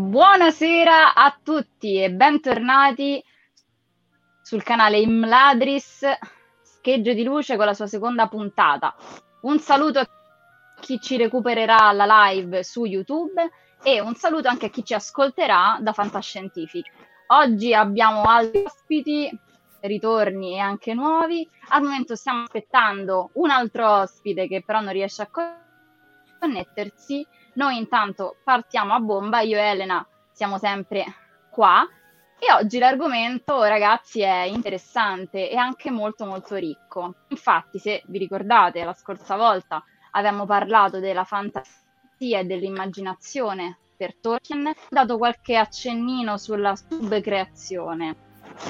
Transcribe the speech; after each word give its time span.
Buonasera 0.00 1.12
a 1.12 1.38
tutti 1.40 2.02
e 2.02 2.10
bentornati 2.10 3.22
sul 4.42 4.62
canale 4.62 4.98
Imladris, 4.98 6.06
Scheggio 6.62 7.12
di 7.12 7.22
Luce 7.22 7.56
con 7.56 7.66
la 7.66 7.74
sua 7.74 7.86
seconda 7.86 8.26
puntata. 8.26 8.96
Un 9.42 9.58
saluto 9.58 9.98
a 9.98 10.08
chi 10.80 10.98
ci 11.00 11.18
recupererà 11.18 11.92
la 11.92 12.06
live 12.30 12.64
su 12.64 12.86
YouTube 12.86 13.50
e 13.82 14.00
un 14.00 14.14
saluto 14.14 14.48
anche 14.48 14.66
a 14.66 14.70
chi 14.70 14.82
ci 14.84 14.94
ascolterà 14.94 15.76
da 15.80 15.92
Fantascientifici. 15.92 16.90
Oggi 17.26 17.74
abbiamo 17.74 18.22
altri 18.22 18.64
ospiti, 18.64 19.30
ritorni 19.80 20.54
e 20.54 20.60
anche 20.60 20.94
nuovi. 20.94 21.46
Al 21.68 21.82
momento 21.82 22.16
stiamo 22.16 22.44
aspettando 22.44 23.30
un 23.34 23.50
altro 23.50 23.86
ospite 23.86 24.48
che 24.48 24.62
però 24.64 24.80
non 24.80 24.92
riesce 24.92 25.22
a 25.22 25.30
connettersi 26.40 27.24
noi 27.54 27.76
intanto 27.76 28.36
partiamo 28.44 28.94
a 28.94 29.00
bomba, 29.00 29.40
io 29.40 29.58
e 29.58 29.62
Elena 29.62 30.06
siamo 30.32 30.58
sempre 30.58 31.04
qua 31.50 31.86
e 32.42 32.50
oggi 32.54 32.78
l'argomento, 32.78 33.62
ragazzi, 33.64 34.22
è 34.22 34.44
interessante 34.44 35.50
e 35.50 35.56
anche 35.56 35.90
molto 35.90 36.24
molto 36.24 36.54
ricco. 36.56 37.16
Infatti, 37.28 37.78
se 37.78 38.02
vi 38.06 38.16
ricordate, 38.16 38.82
la 38.82 38.94
scorsa 38.94 39.36
volta 39.36 39.84
avevamo 40.12 40.46
parlato 40.46 41.00
della 41.00 41.24
fantasia 41.24 42.38
e 42.38 42.44
dell'immaginazione 42.44 43.76
per 43.94 44.16
Tolkien, 44.16 44.72
dato 44.88 45.18
qualche 45.18 45.56
accennino 45.56 46.38
sulla 46.38 46.74
subcreazione. 46.74 48.16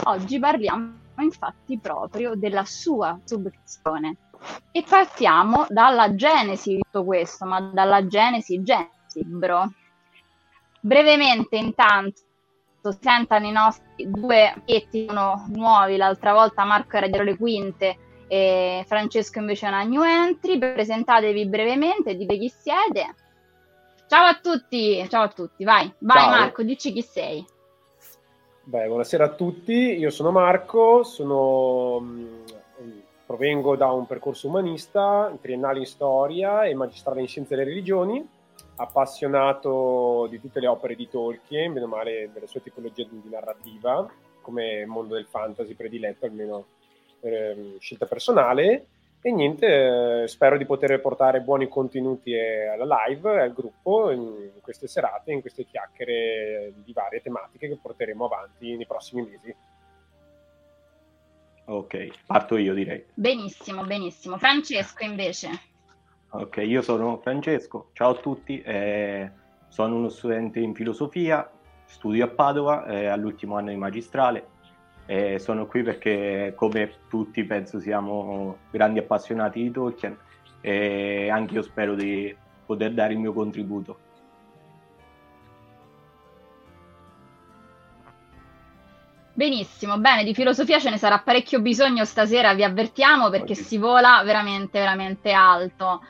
Oggi 0.05 0.41
parliamo 0.41 0.99
infatti 1.19 1.79
proprio 1.79 2.35
della 2.35 2.65
sua 2.65 3.21
subcreazione. 3.23 4.30
E 4.73 4.85
partiamo 4.89 5.67
dalla 5.69 6.15
genesi 6.15 6.77
di 6.77 6.81
tutto 6.81 7.05
questo, 7.05 7.45
ma 7.45 7.61
dalla 7.61 8.07
genesi, 8.07 8.63
genesi, 8.63 9.25
bro. 9.25 9.71
Brevemente, 10.81 11.57
intanto, 11.57 12.23
sentano 12.99 13.47
i 13.47 13.53
nostri 13.53 14.09
due 14.11 14.49
amichetti 14.49 15.07
sono 15.07 15.45
nuovi, 15.49 15.97
l'altra 15.97 16.33
volta 16.33 16.65
Marco 16.65 16.97
era 16.97 17.07
dietro 17.07 17.25
le 17.25 17.37
quinte 17.37 17.99
e 18.29 18.85
Francesco 18.87 19.41
invece 19.41 19.67
è 19.67 19.69
una 19.69 19.83
new 19.83 20.03
entry. 20.03 20.59
Presentatevi 20.59 21.47
brevemente, 21.47 22.17
dite 22.17 22.39
chi 22.39 22.49
siete. 22.49 23.15
Ciao 24.07 24.25
a 24.25 24.39
tutti, 24.41 25.07
ciao 25.09 25.25
a 25.25 25.29
tutti, 25.29 25.65
vai, 25.65 25.93
vai 25.99 26.23
ciao. 26.23 26.31
Marco, 26.31 26.63
dici 26.63 26.93
chi 26.93 27.03
sei. 27.03 27.45
Beh, 28.63 28.87
buonasera 28.87 29.25
a 29.25 29.35
tutti, 29.35 29.73
io 29.73 30.11
sono 30.11 30.31
Marco, 30.31 31.03
sono 31.03 32.03
Provengo 33.31 33.77
da 33.77 33.93
un 33.93 34.09
percorso 34.09 34.49
umanista, 34.49 35.33
triennale 35.41 35.79
in 35.79 35.87
storia 35.87 36.65
e 36.65 36.75
magistrale 36.75 37.21
in 37.21 37.29
scienze 37.29 37.55
delle 37.55 37.69
religioni, 37.69 38.29
appassionato 38.75 40.27
di 40.29 40.41
tutte 40.41 40.59
le 40.59 40.67
opere 40.67 40.97
di 40.97 41.09
Tolkien, 41.09 41.71
meno 41.71 41.87
male 41.87 42.29
delle 42.33 42.49
sue 42.49 42.61
tipologie 42.61 43.07
di 43.09 43.29
narrativa, 43.31 44.05
come 44.41 44.85
mondo 44.85 45.15
del 45.15 45.27
fantasy 45.27 45.75
prediletto, 45.75 46.27
almeno 46.27 46.65
eh, 47.21 47.77
scelta 47.79 48.07
personale. 48.07 48.87
E 49.23 49.31
niente, 49.31 50.23
eh, 50.23 50.27
spero 50.27 50.59
di 50.59 50.67
poter 50.67 51.01
portare 51.01 51.41
buoni 51.41 51.69
contenuti 51.69 52.35
alla 52.37 53.07
live, 53.07 53.43
al 53.43 53.53
gruppo, 53.53 54.11
in 54.11 54.51
queste 54.61 54.89
serate, 54.89 55.31
in 55.31 55.41
queste 55.41 55.67
chiacchiere 55.67 56.73
di 56.83 56.93
varie 56.93 57.23
tematiche 57.23 57.69
che 57.69 57.79
porteremo 57.81 58.25
avanti 58.25 58.75
nei 58.75 58.87
prossimi 58.87 59.23
mesi. 59.23 59.55
Ok, 61.71 62.25
parto 62.27 62.57
io 62.57 62.75
direi. 62.75 63.05
Benissimo, 63.15 63.85
benissimo. 63.85 64.39
Francesco 64.39 65.05
invece. 65.05 65.49
Ok, 66.31 66.57
io 66.67 66.83
sono 66.83 67.19
Francesco, 67.19 67.91
ciao 67.93 68.11
a 68.11 68.15
tutti, 68.17 68.61
eh, 68.61 69.31
sono 69.69 69.95
uno 69.95 70.09
studente 70.09 70.59
in 70.59 70.75
filosofia, 70.75 71.49
studio 71.85 72.25
a 72.25 72.29
Padova, 72.29 72.87
eh, 72.87 73.07
all'ultimo 73.07 73.57
anno 73.57 73.71
di 73.71 73.77
magistrale 73.77 74.49
e 75.07 75.39
sono 75.39 75.67
qui 75.67 75.85
perché 75.85 76.55
come 76.57 76.93
tutti 77.09 77.45
penso 77.45 77.79
siamo 77.79 78.59
grandi 78.71 78.99
appassionati 78.99 79.63
di 79.63 79.71
Tolkien 79.71 80.17
e 80.61 81.31
anche 81.31 81.55
io 81.55 81.63
spero 81.63 81.95
di 81.95 82.35
poter 82.67 82.93
dare 82.95 83.13
il 83.13 83.21
mio 83.21 83.33
contributo. 83.33 84.10
Benissimo, 89.41 89.97
bene, 89.97 90.23
di 90.23 90.35
filosofia 90.35 90.79
ce 90.79 90.91
ne 90.91 90.99
sarà 90.99 91.21
parecchio 91.21 91.63
bisogno 91.63 92.05
stasera, 92.05 92.53
vi 92.53 92.63
avvertiamo 92.63 93.31
perché 93.31 93.53
oggi. 93.53 93.63
si 93.63 93.79
vola 93.79 94.21
veramente, 94.23 94.79
veramente 94.79 95.33
alto. 95.33 96.05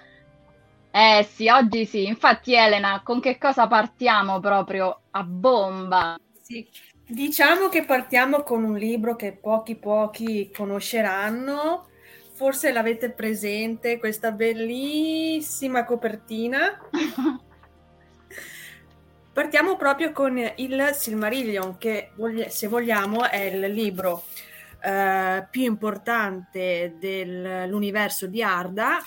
Eh 0.91 1.25
sì, 1.31 1.49
oggi 1.49 1.87
sì. 1.87 2.07
Infatti 2.07 2.55
Elena, 2.55 3.03
con 3.05 3.21
che 3.21 3.39
cosa 3.39 3.69
partiamo 3.69 4.41
proprio 4.41 5.03
a 5.13 5.23
bomba? 5.23 6.19
Sì, 6.43 6.67
diciamo 7.07 7.69
che 7.69 7.85
partiamo 7.85 8.43
con 8.43 8.65
un 8.65 8.77
libro 8.77 9.15
che 9.15 9.31
pochi 9.41 9.77
pochi 9.77 10.51
conosceranno. 10.53 11.87
Forse 12.35 12.73
l'avete 12.73 13.11
presente, 13.11 14.01
questa 14.01 14.33
bellissima 14.33 15.85
copertina. 15.85 16.81
Partiamo 19.33 19.77
proprio 19.77 20.11
con 20.11 20.37
il 20.57 20.91
Silmarillion, 20.93 21.79
che 21.79 22.11
se 22.49 22.67
vogliamo 22.67 23.29
è 23.31 23.43
il 23.43 23.73
libro 23.73 24.25
eh, 24.83 25.47
più 25.49 25.63
importante 25.63 26.97
dell'universo 26.99 28.27
di 28.27 28.43
Arda, 28.43 28.99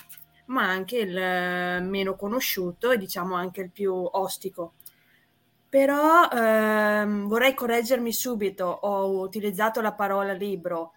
ma 0.46 0.62
anche 0.62 0.96
il 0.96 1.82
meno 1.82 2.16
conosciuto 2.16 2.90
e 2.90 2.96
diciamo 2.96 3.34
anche 3.34 3.60
il 3.60 3.70
più 3.70 3.92
ostico. 3.92 4.74
Però 5.68 6.28
ehm, 6.30 7.28
vorrei 7.28 7.52
correggermi 7.52 8.12
subito, 8.12 8.64
ho 8.64 9.20
utilizzato 9.20 9.82
la 9.82 9.92
parola 9.92 10.32
libro 10.32 10.92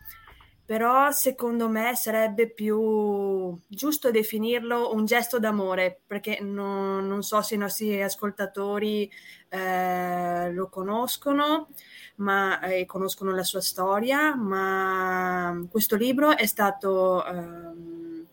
però 0.67 1.11
secondo 1.11 1.69
me 1.69 1.95
sarebbe 1.95 2.49
più 2.49 3.57
giusto 3.67 4.11
definirlo 4.11 4.93
un 4.93 5.05
gesto 5.05 5.39
d'amore, 5.39 6.01
perché 6.05 6.39
non, 6.41 7.07
non 7.07 7.23
so 7.23 7.41
se 7.41 7.55
i 7.55 7.57
nostri 7.57 8.03
ascoltatori 8.03 9.09
eh, 9.47 10.51
lo 10.51 10.67
conoscono, 10.67 11.69
ma 12.15 12.59
eh, 12.59 12.85
conoscono 12.85 13.33
la 13.33 13.43
sua 13.43 13.61
storia, 13.61 14.35
ma 14.35 15.57
questo 15.71 15.95
libro 15.95 16.35
è 16.35 16.45
stato 16.45 17.25
eh, 17.25 18.25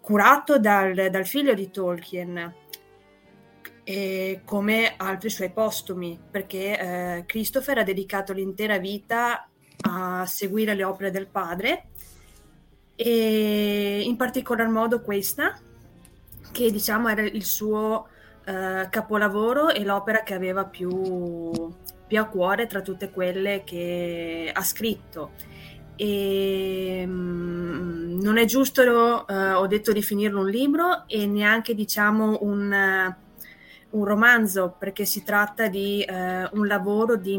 curato 0.00 0.60
dal, 0.60 1.08
dal, 1.10 1.26
figlio 1.26 1.54
di 1.54 1.72
Tolkien. 1.72 2.54
come 4.44 4.94
altri 4.96 5.28
suoi 5.28 5.50
postumi, 5.50 6.20
perché 6.30 6.78
eh, 6.78 7.24
Christopher 7.26 7.78
ha 7.78 7.82
dedicato 7.82 8.32
l'intera 8.32 8.78
vita 8.78 9.50
a 9.82 10.24
seguire 10.26 10.74
le 10.74 10.84
opere 10.84 11.10
del 11.10 11.26
padre. 11.26 11.88
E 12.94 14.00
in 14.04 14.16
particolar 14.16 14.68
modo 14.68 15.02
questa 15.02 15.58
che 16.50 16.70
diciamo 16.70 17.08
era 17.08 17.22
il 17.22 17.44
suo 17.44 18.08
uh, 18.46 18.88
capolavoro 18.88 19.68
e 19.68 19.84
l'opera 19.84 20.22
che 20.22 20.32
aveva 20.32 20.64
più, 20.64 21.74
più, 22.06 22.18
a 22.18 22.24
cuore 22.24 22.66
tra 22.66 22.80
tutte 22.80 23.10
quelle 23.10 23.62
che 23.64 24.50
ha 24.52 24.62
scritto. 24.62 25.32
E 25.96 27.02
um, 27.06 28.18
non 28.22 28.38
è 28.38 28.44
giusto 28.46 28.82
uh, 28.82 29.32
ho 29.56 29.66
detto 29.66 29.92
di 29.92 30.02
finirlo 30.02 30.40
un 30.40 30.48
libro 30.48 31.06
e 31.06 31.26
neanche 31.26 31.74
diciamo 31.74 32.38
un, 32.40 33.14
un 33.90 34.04
romanzo 34.04 34.74
perché 34.78 35.04
si 35.04 35.22
tratta 35.22 35.68
di 35.68 36.04
un 36.08 36.66
lavoro 36.66 37.16
di 37.16 37.36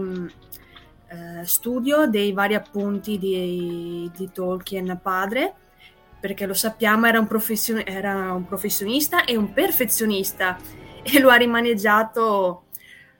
eh, 1.09 1.45
studio 1.45 2.07
dei 2.07 2.33
vari 2.33 2.55
appunti 2.55 3.17
di, 3.17 4.09
di, 4.15 4.31
Tolkien 4.31 4.99
padre, 5.01 5.53
perché 6.19 6.45
lo 6.45 6.53
sappiamo 6.53 7.05
era 7.05 7.19
un, 7.19 7.27
profession- 7.27 7.83
era 7.85 8.33
un 8.33 8.45
professionista 8.45 9.23
e 9.23 9.37
un 9.37 9.53
perfezionista 9.53 10.57
e 11.01 11.19
lo 11.19 11.29
ha 11.29 11.35
rimaneggiato 11.35 12.65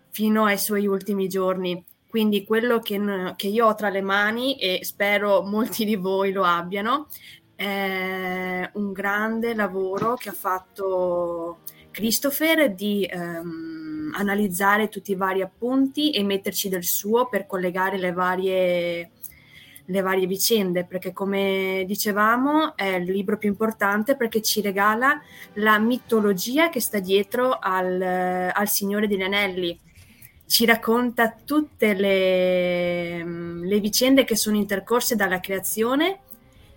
fino 0.09 0.45
ai 0.45 0.57
suoi 0.57 0.87
ultimi 0.87 1.27
giorni. 1.27 1.83
Quindi 2.09 2.45
quello 2.45 2.79
che, 2.79 2.99
che, 3.35 3.47
io 3.47 3.67
ho 3.67 3.75
tra 3.75 3.89
le 3.89 4.01
mani, 4.01 4.57
e 4.57 4.79
spero 4.83 5.43
molti 5.43 5.85
di 5.85 5.95
voi 5.95 6.31
lo 6.31 6.43
abbiano, 6.43 7.07
è 7.55 8.69
un 8.73 8.91
grande 8.91 9.53
lavoro 9.53 10.15
che 10.15 10.29
ha 10.29 10.33
fatto 10.33 11.59
Christopher 11.97 12.75
di 12.75 13.09
um, 13.11 14.11
analizzare 14.13 14.87
tutti 14.87 15.13
i 15.13 15.15
vari 15.15 15.41
appunti 15.41 16.11
e 16.11 16.21
metterci 16.21 16.69
del 16.69 16.83
suo 16.83 17.27
per 17.27 17.47
collegare 17.47 17.97
le 17.97 18.11
varie, 18.11 19.09
le 19.83 20.01
varie 20.01 20.27
vicende, 20.27 20.85
perché 20.85 21.11
come 21.11 21.85
dicevamo 21.87 22.75
è 22.75 22.97
il 22.97 23.11
libro 23.11 23.39
più 23.39 23.49
importante 23.49 24.15
perché 24.15 24.43
ci 24.43 24.61
regala 24.61 25.19
la 25.53 25.79
mitologia 25.79 26.69
che 26.69 26.81
sta 26.81 26.99
dietro 26.99 27.57
al, 27.59 27.99
al 27.99 28.69
Signore 28.69 29.07
degli 29.07 29.23
Anelli. 29.23 29.75
Ci 30.45 30.65
racconta 30.65 31.35
tutte 31.43 31.95
le, 31.95 33.23
le 33.23 33.79
vicende 33.79 34.23
che 34.23 34.35
sono 34.35 34.55
intercorse 34.55 35.15
dalla 35.15 35.39
creazione 35.39 36.19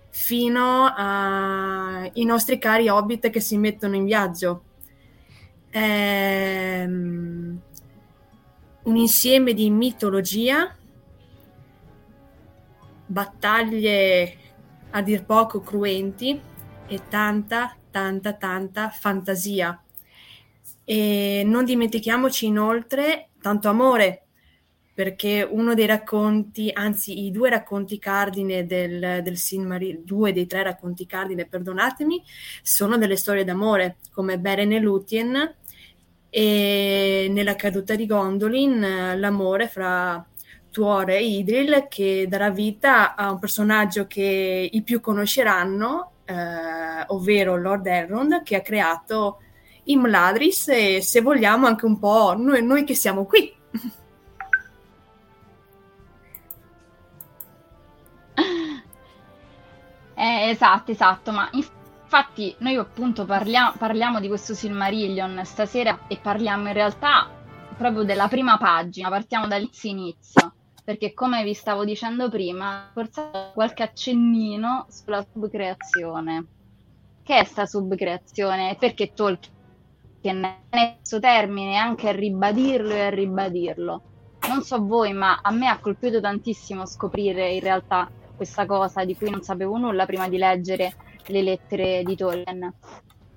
fino 0.08 0.86
ai 0.86 2.24
nostri 2.24 2.58
cari 2.58 2.88
hobbit 2.88 3.28
che 3.28 3.40
si 3.40 3.58
mettono 3.58 3.96
in 3.96 4.06
viaggio 4.06 4.62
ehm, 5.70 7.60
un 8.82 8.96
insieme 8.96 9.52
di 9.52 9.70
mitologia, 9.70 10.74
battaglie 13.06 14.36
a 14.90 15.02
dir 15.02 15.24
poco 15.24 15.60
cruenti 15.60 16.40
e 16.86 17.00
tanta, 17.08 17.76
tanta, 17.90 18.32
tanta 18.34 18.90
fantasia. 18.90 19.80
E 20.84 21.42
non 21.44 21.64
dimentichiamoci 21.64 22.46
inoltre 22.46 23.28
tanto 23.40 23.68
amore, 23.68 24.24
perché 24.92 25.46
uno 25.48 25.74
dei 25.74 25.86
racconti, 25.86 26.70
anzi 26.72 27.24
i 27.24 27.30
due 27.30 27.48
racconti 27.48 27.98
cardine 27.98 28.66
del, 28.66 29.20
del 29.22 29.36
Silmarillion, 29.36 30.04
due 30.04 30.32
dei 30.32 30.46
tre 30.46 30.62
racconti 30.62 31.06
cardine, 31.06 31.46
perdonatemi, 31.46 32.22
sono 32.62 32.98
delle 32.98 33.16
storie 33.16 33.44
d'amore, 33.44 33.96
come 34.12 34.38
Beren 34.38 34.72
e 34.72 34.80
Lúthien 34.80 35.54
e 36.30 37.26
nella 37.30 37.56
caduta 37.56 37.96
di 37.96 38.06
Gondolin 38.06 39.18
l'amore 39.18 39.66
fra 39.68 40.24
Tuore 40.70 41.18
e 41.18 41.24
Idril 41.24 41.86
che 41.88 42.26
darà 42.28 42.50
vita 42.50 43.16
a 43.16 43.32
un 43.32 43.38
personaggio 43.40 44.06
che 44.06 44.68
i 44.70 44.82
più 44.82 45.00
conosceranno, 45.00 46.12
eh, 46.24 47.04
ovvero 47.08 47.56
Lord 47.56 47.86
Elrond 47.86 48.42
che 48.42 48.56
ha 48.56 48.60
creato 48.62 49.40
Imladris 49.84 50.68
e 50.68 51.02
se 51.02 51.20
vogliamo 51.20 51.66
anche 51.66 51.86
un 51.86 51.98
po' 51.98 52.34
noi, 52.36 52.64
noi 52.64 52.84
che 52.84 52.94
siamo 52.94 53.24
qui. 53.24 53.52
Eh, 60.20 60.50
esatto, 60.50 60.90
esatto, 60.90 61.32
ma 61.32 61.48
Infatti 61.50 61.79
noi 62.58 62.74
appunto 62.74 63.24
parlia- 63.24 63.72
parliamo 63.76 64.18
di 64.18 64.26
questo 64.26 64.52
Silmarillion 64.52 65.42
stasera 65.44 66.08
e 66.08 66.18
parliamo 66.20 66.66
in 66.66 66.72
realtà 66.72 67.30
proprio 67.76 68.02
della 68.02 68.26
prima 68.26 68.58
pagina, 68.58 69.08
partiamo 69.08 69.46
dall'inizio 69.46 69.90
inizio, 69.90 70.52
perché 70.84 71.14
come 71.14 71.44
vi 71.44 71.54
stavo 71.54 71.84
dicendo 71.84 72.28
prima, 72.28 72.90
forse 72.92 73.52
qualche 73.54 73.84
accennino 73.84 74.86
sulla 74.88 75.24
subcreazione. 75.32 76.46
Che 77.22 77.38
è 77.38 77.44
sta 77.44 77.64
subcreazione? 77.64 78.76
Perché 78.76 79.12
Tolkien 79.14 80.40
nel 80.68 80.96
suo 81.02 81.20
termine 81.20 81.76
anche 81.76 82.08
a 82.08 82.12
ribadirlo 82.12 82.90
e 82.90 83.02
a 83.02 83.10
ribadirlo. 83.10 84.02
Non 84.48 84.62
so 84.62 84.84
voi, 84.84 85.12
ma 85.12 85.38
a 85.40 85.52
me 85.52 85.68
ha 85.68 85.78
colpito 85.78 86.20
tantissimo 86.20 86.86
scoprire 86.86 87.52
in 87.52 87.60
realtà 87.60 88.10
questa 88.34 88.66
cosa 88.66 89.04
di 89.04 89.14
cui 89.14 89.30
non 89.30 89.42
sapevo 89.42 89.76
nulla 89.76 90.06
prima 90.06 90.28
di 90.28 90.38
leggere 90.38 90.94
le 91.30 91.42
lettere 91.42 92.02
di 92.04 92.16
Tolkien, 92.16 92.72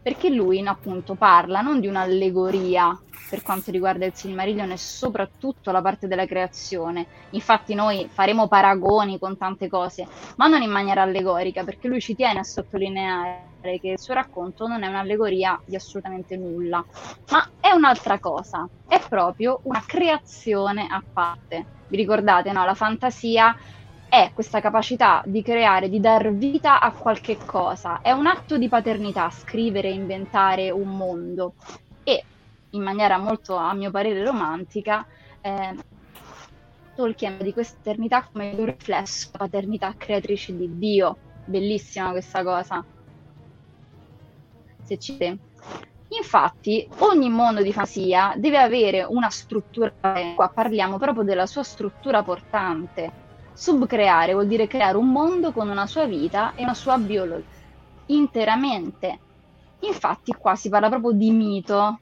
perché 0.01 0.29
lui 0.29 0.59
appunto 0.67 1.15
parla 1.15 1.61
non 1.61 1.79
di 1.79 1.87
un'allegoria 1.87 2.99
per 3.29 3.41
quanto 3.41 3.71
riguarda 3.71 4.05
il 4.05 4.13
Silmarillion 4.13 4.69
e 4.69 4.77
soprattutto 4.77 5.71
la 5.71 5.81
parte 5.81 6.07
della 6.07 6.27
creazione. 6.27 7.07
Infatti 7.31 7.73
noi 7.73 8.07
faremo 8.11 8.47
paragoni 8.47 9.17
con 9.17 9.37
tante 9.37 9.69
cose, 9.69 10.05
ma 10.35 10.47
non 10.47 10.61
in 10.61 10.69
maniera 10.69 11.01
allegorica, 11.01 11.63
perché 11.63 11.87
lui 11.87 11.99
ci 11.99 12.15
tiene 12.15 12.39
a 12.39 12.43
sottolineare 12.43 13.79
che 13.79 13.89
il 13.89 13.99
suo 13.99 14.13
racconto 14.13 14.67
non 14.67 14.83
è 14.83 14.87
un'allegoria 14.87 15.59
di 15.65 15.75
assolutamente 15.75 16.37
nulla, 16.37 16.83
ma 17.31 17.49
è 17.59 17.71
un'altra 17.71 18.19
cosa, 18.19 18.67
è 18.87 19.01
proprio 19.07 19.61
una 19.63 19.81
creazione 19.83 20.85
a 20.87 21.01
parte. 21.11 21.65
Vi 21.87 21.95
ricordate, 21.95 22.51
no? 22.51 22.65
La 22.65 22.75
fantasia 22.75 23.55
è 24.13 24.29
questa 24.31 24.61
capacità 24.61 25.23
di 25.25 25.41
creare, 25.41 25.89
di 25.89 25.99
dar 25.99 26.31
vita 26.33 26.79
a 26.79 26.91
qualche 26.91 27.35
cosa. 27.35 27.99
È 28.03 28.11
un 28.11 28.27
atto 28.27 28.59
di 28.59 28.67
paternità 28.67 29.31
scrivere 29.31 29.87
e 29.87 29.93
inventare 29.93 30.69
un 30.69 30.95
mondo. 30.95 31.55
E 32.03 32.23
in 32.69 32.83
maniera 32.83 33.17
molto, 33.17 33.55
a 33.55 33.73
mio 33.73 33.89
parere, 33.89 34.23
romantica, 34.23 35.03
eh, 35.41 35.75
Tolkien 36.95 37.39
di 37.41 37.53
questa 37.53 37.79
eternità 37.79 38.23
come 38.31 38.53
un 38.55 38.65
riflesso 38.65 39.29
la 39.31 39.39
paternità 39.39 39.95
creatrice 39.97 40.55
di 40.55 40.77
Dio. 40.77 41.17
Bellissima 41.45 42.11
questa 42.11 42.43
cosa. 42.43 42.85
Se 44.83 44.99
ci 44.99 45.15
sei. 45.17 45.39
Infatti, 46.09 46.87
ogni 46.99 47.29
mondo 47.31 47.63
di 47.63 47.73
fantasia 47.73 48.35
deve 48.37 48.59
avere 48.59 49.03
una 49.03 49.31
struttura, 49.31 49.91
qua 50.35 50.49
parliamo 50.49 50.99
proprio 50.99 51.23
della 51.23 51.47
sua 51.47 51.63
struttura 51.63 52.21
portante. 52.21 53.22
Subcreare 53.53 54.33
vuol 54.33 54.47
dire 54.47 54.67
creare 54.67 54.97
un 54.97 55.09
mondo 55.09 55.51
con 55.51 55.69
una 55.69 55.87
sua 55.87 56.05
vita 56.05 56.53
e 56.55 56.63
una 56.63 56.73
sua 56.73 56.97
biologia, 56.97 57.45
interamente. 58.07 59.19
Infatti 59.81 60.33
qua 60.33 60.55
si 60.55 60.69
parla 60.69 60.89
proprio 60.89 61.11
di 61.11 61.31
mito, 61.31 61.99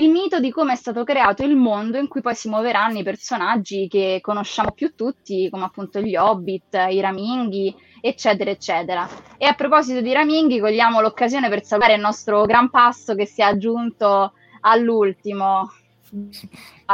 il 0.00 0.10
mito 0.10 0.38
di 0.38 0.52
come 0.52 0.74
è 0.74 0.76
stato 0.76 1.02
creato 1.02 1.42
il 1.42 1.56
mondo 1.56 1.98
in 1.98 2.06
cui 2.06 2.20
poi 2.20 2.36
si 2.36 2.48
muoveranno 2.48 2.98
i 2.98 3.02
personaggi 3.02 3.88
che 3.88 4.20
conosciamo 4.20 4.70
più 4.70 4.94
tutti, 4.94 5.48
come 5.50 5.64
appunto 5.64 6.00
gli 6.00 6.14
Hobbit, 6.14 6.86
i 6.90 7.00
Raminghi, 7.00 7.74
eccetera, 8.00 8.48
eccetera. 8.48 9.08
E 9.36 9.46
a 9.46 9.54
proposito 9.54 10.00
di 10.00 10.12
Raminghi, 10.12 10.60
cogliamo 10.60 11.00
l'occasione 11.00 11.48
per 11.48 11.64
salutare 11.64 11.94
il 11.94 12.00
nostro 12.00 12.44
gran 12.44 12.70
passo 12.70 13.16
che 13.16 13.26
si 13.26 13.40
è 13.40 13.44
aggiunto 13.44 14.34
all'ultimo. 14.60 15.68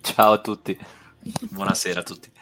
Ciao 0.00 0.32
a 0.32 0.38
tutti, 0.38 0.78
buonasera 1.50 2.00
a 2.00 2.02
tutti. 2.02 2.32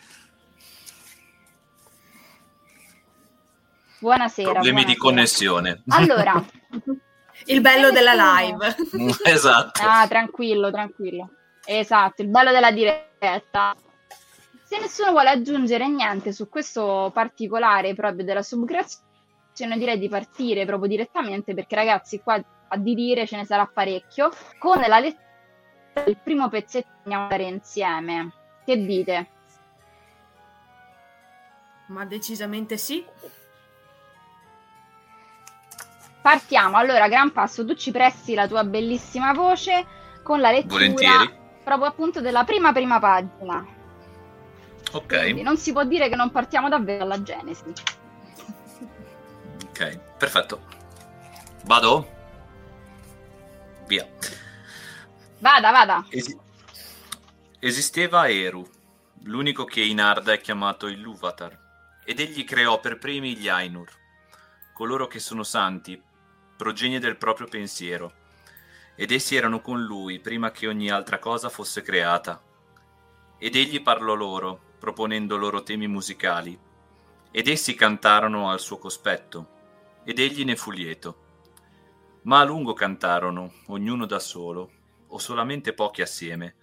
Buonasera. 3.98 4.50
Problemi 4.50 4.84
buonasera. 4.84 4.92
di 4.92 4.98
connessione. 4.98 5.82
Allora, 5.88 6.44
Il 7.44 7.60
bello 7.60 7.90
della 7.90 8.14
live. 8.14 8.76
esatto. 9.24 9.80
Ah, 9.84 10.06
tranquillo, 10.08 10.70
tranquillo. 10.70 11.30
Esatto, 11.64 12.22
il 12.22 12.28
bello 12.28 12.50
della 12.50 12.72
diretta. 12.72 13.74
Se 14.64 14.78
nessuno 14.80 15.10
vuole 15.10 15.30
aggiungere 15.30 15.86
niente 15.88 16.32
su 16.32 16.48
questo 16.48 17.10
particolare 17.12 17.94
proprio 17.94 18.24
della 18.24 18.42
subcreazione, 18.42 19.78
direi 19.78 19.98
di 19.98 20.08
partire 20.08 20.64
proprio 20.64 20.88
direttamente 20.88 21.54
perché 21.54 21.76
ragazzi 21.76 22.20
qua 22.20 22.42
a 22.68 22.76
di 22.78 22.94
dire 22.94 23.26
ce 23.26 23.36
ne 23.36 23.44
sarà 23.44 23.66
parecchio. 23.66 24.30
Con 24.58 24.80
la 24.80 24.98
lettura 24.98 26.04
del 26.04 26.18
primo 26.22 26.48
pezzetto 26.48 26.88
che 26.88 26.98
andiamo 27.04 27.26
a 27.26 27.28
dare 27.28 27.44
insieme. 27.44 28.32
Che 28.66 28.76
dite? 28.84 29.30
Ma 31.86 32.04
decisamente 32.04 32.76
sì. 32.76 33.04
Partiamo, 36.20 36.76
allora 36.76 37.08
Gran 37.08 37.32
Passo, 37.32 37.64
tu 37.64 37.74
ci 37.74 37.90
presti 37.92 38.34
la 38.34 38.46
tua 38.48 38.64
bellissima 38.64 39.32
voce 39.32 39.86
con 40.22 40.40
la 40.40 40.50
lettura 40.50 40.84
Volentieri. 40.84 41.32
proprio 41.62 41.88
appunto 41.88 42.20
della 42.20 42.44
prima 42.44 42.72
prima 42.72 42.98
pagina. 42.98 43.64
Quindi 45.20 45.42
Ok, 45.42 45.42
non 45.42 45.56
si 45.58 45.72
può 45.72 45.84
dire 45.84 46.08
che 46.08 46.16
non 46.16 46.30
partiamo 46.30 46.68
davvero 46.68 46.98
dalla 47.06 47.22
Genesi. 47.22 47.76
ok, 49.70 50.00
perfetto. 50.18 50.60
Vado? 51.64 52.06
Via. 53.88 54.06
Vada, 55.40 55.72
vada. 55.72 56.04
Esi- 56.10 56.36
esisteva 57.58 58.28
Eru, 58.28 58.68
l'unico 59.22 59.64
che 59.64 59.80
in 59.80 60.00
Arda 60.00 60.32
è 60.32 60.40
chiamato 60.40 60.86
il 60.86 61.00
Luvatar, 61.00 61.58
ed 62.04 62.20
egli 62.20 62.44
creò 62.44 62.78
per 62.80 62.98
primi 62.98 63.34
gli 63.36 63.48
Ainur, 63.48 63.88
coloro 64.74 65.06
che 65.06 65.18
sono 65.18 65.42
santi, 65.42 66.00
progenie 66.56 67.00
del 67.00 67.16
proprio 67.16 67.46
pensiero, 67.46 68.24
ed 68.94 69.10
essi 69.10 69.36
erano 69.36 69.60
con 69.60 69.82
lui 69.82 70.20
prima 70.20 70.50
che 70.50 70.66
ogni 70.68 70.90
altra 70.90 71.18
cosa 71.18 71.48
fosse 71.48 71.82
creata. 71.82 72.42
Ed 73.38 73.56
egli 73.56 73.82
parlò 73.82 74.14
loro, 74.14 74.74
proponendo 74.78 75.36
loro 75.36 75.62
temi 75.62 75.86
musicali, 75.86 76.58
ed 77.30 77.48
essi 77.48 77.74
cantarono 77.74 78.50
al 78.50 78.60
suo 78.60 78.78
cospetto, 78.78 79.54
ed 80.04 80.18
egli 80.18 80.44
ne 80.44 80.56
fu 80.56 80.70
lieto. 80.70 81.24
Ma 82.22 82.40
a 82.40 82.44
lungo 82.44 82.72
cantarono, 82.74 83.52
ognuno 83.66 84.06
da 84.06 84.18
solo, 84.18 84.70
o 85.08 85.18
solamente 85.18 85.72
pochi 85.72 86.02
assieme, 86.02 86.54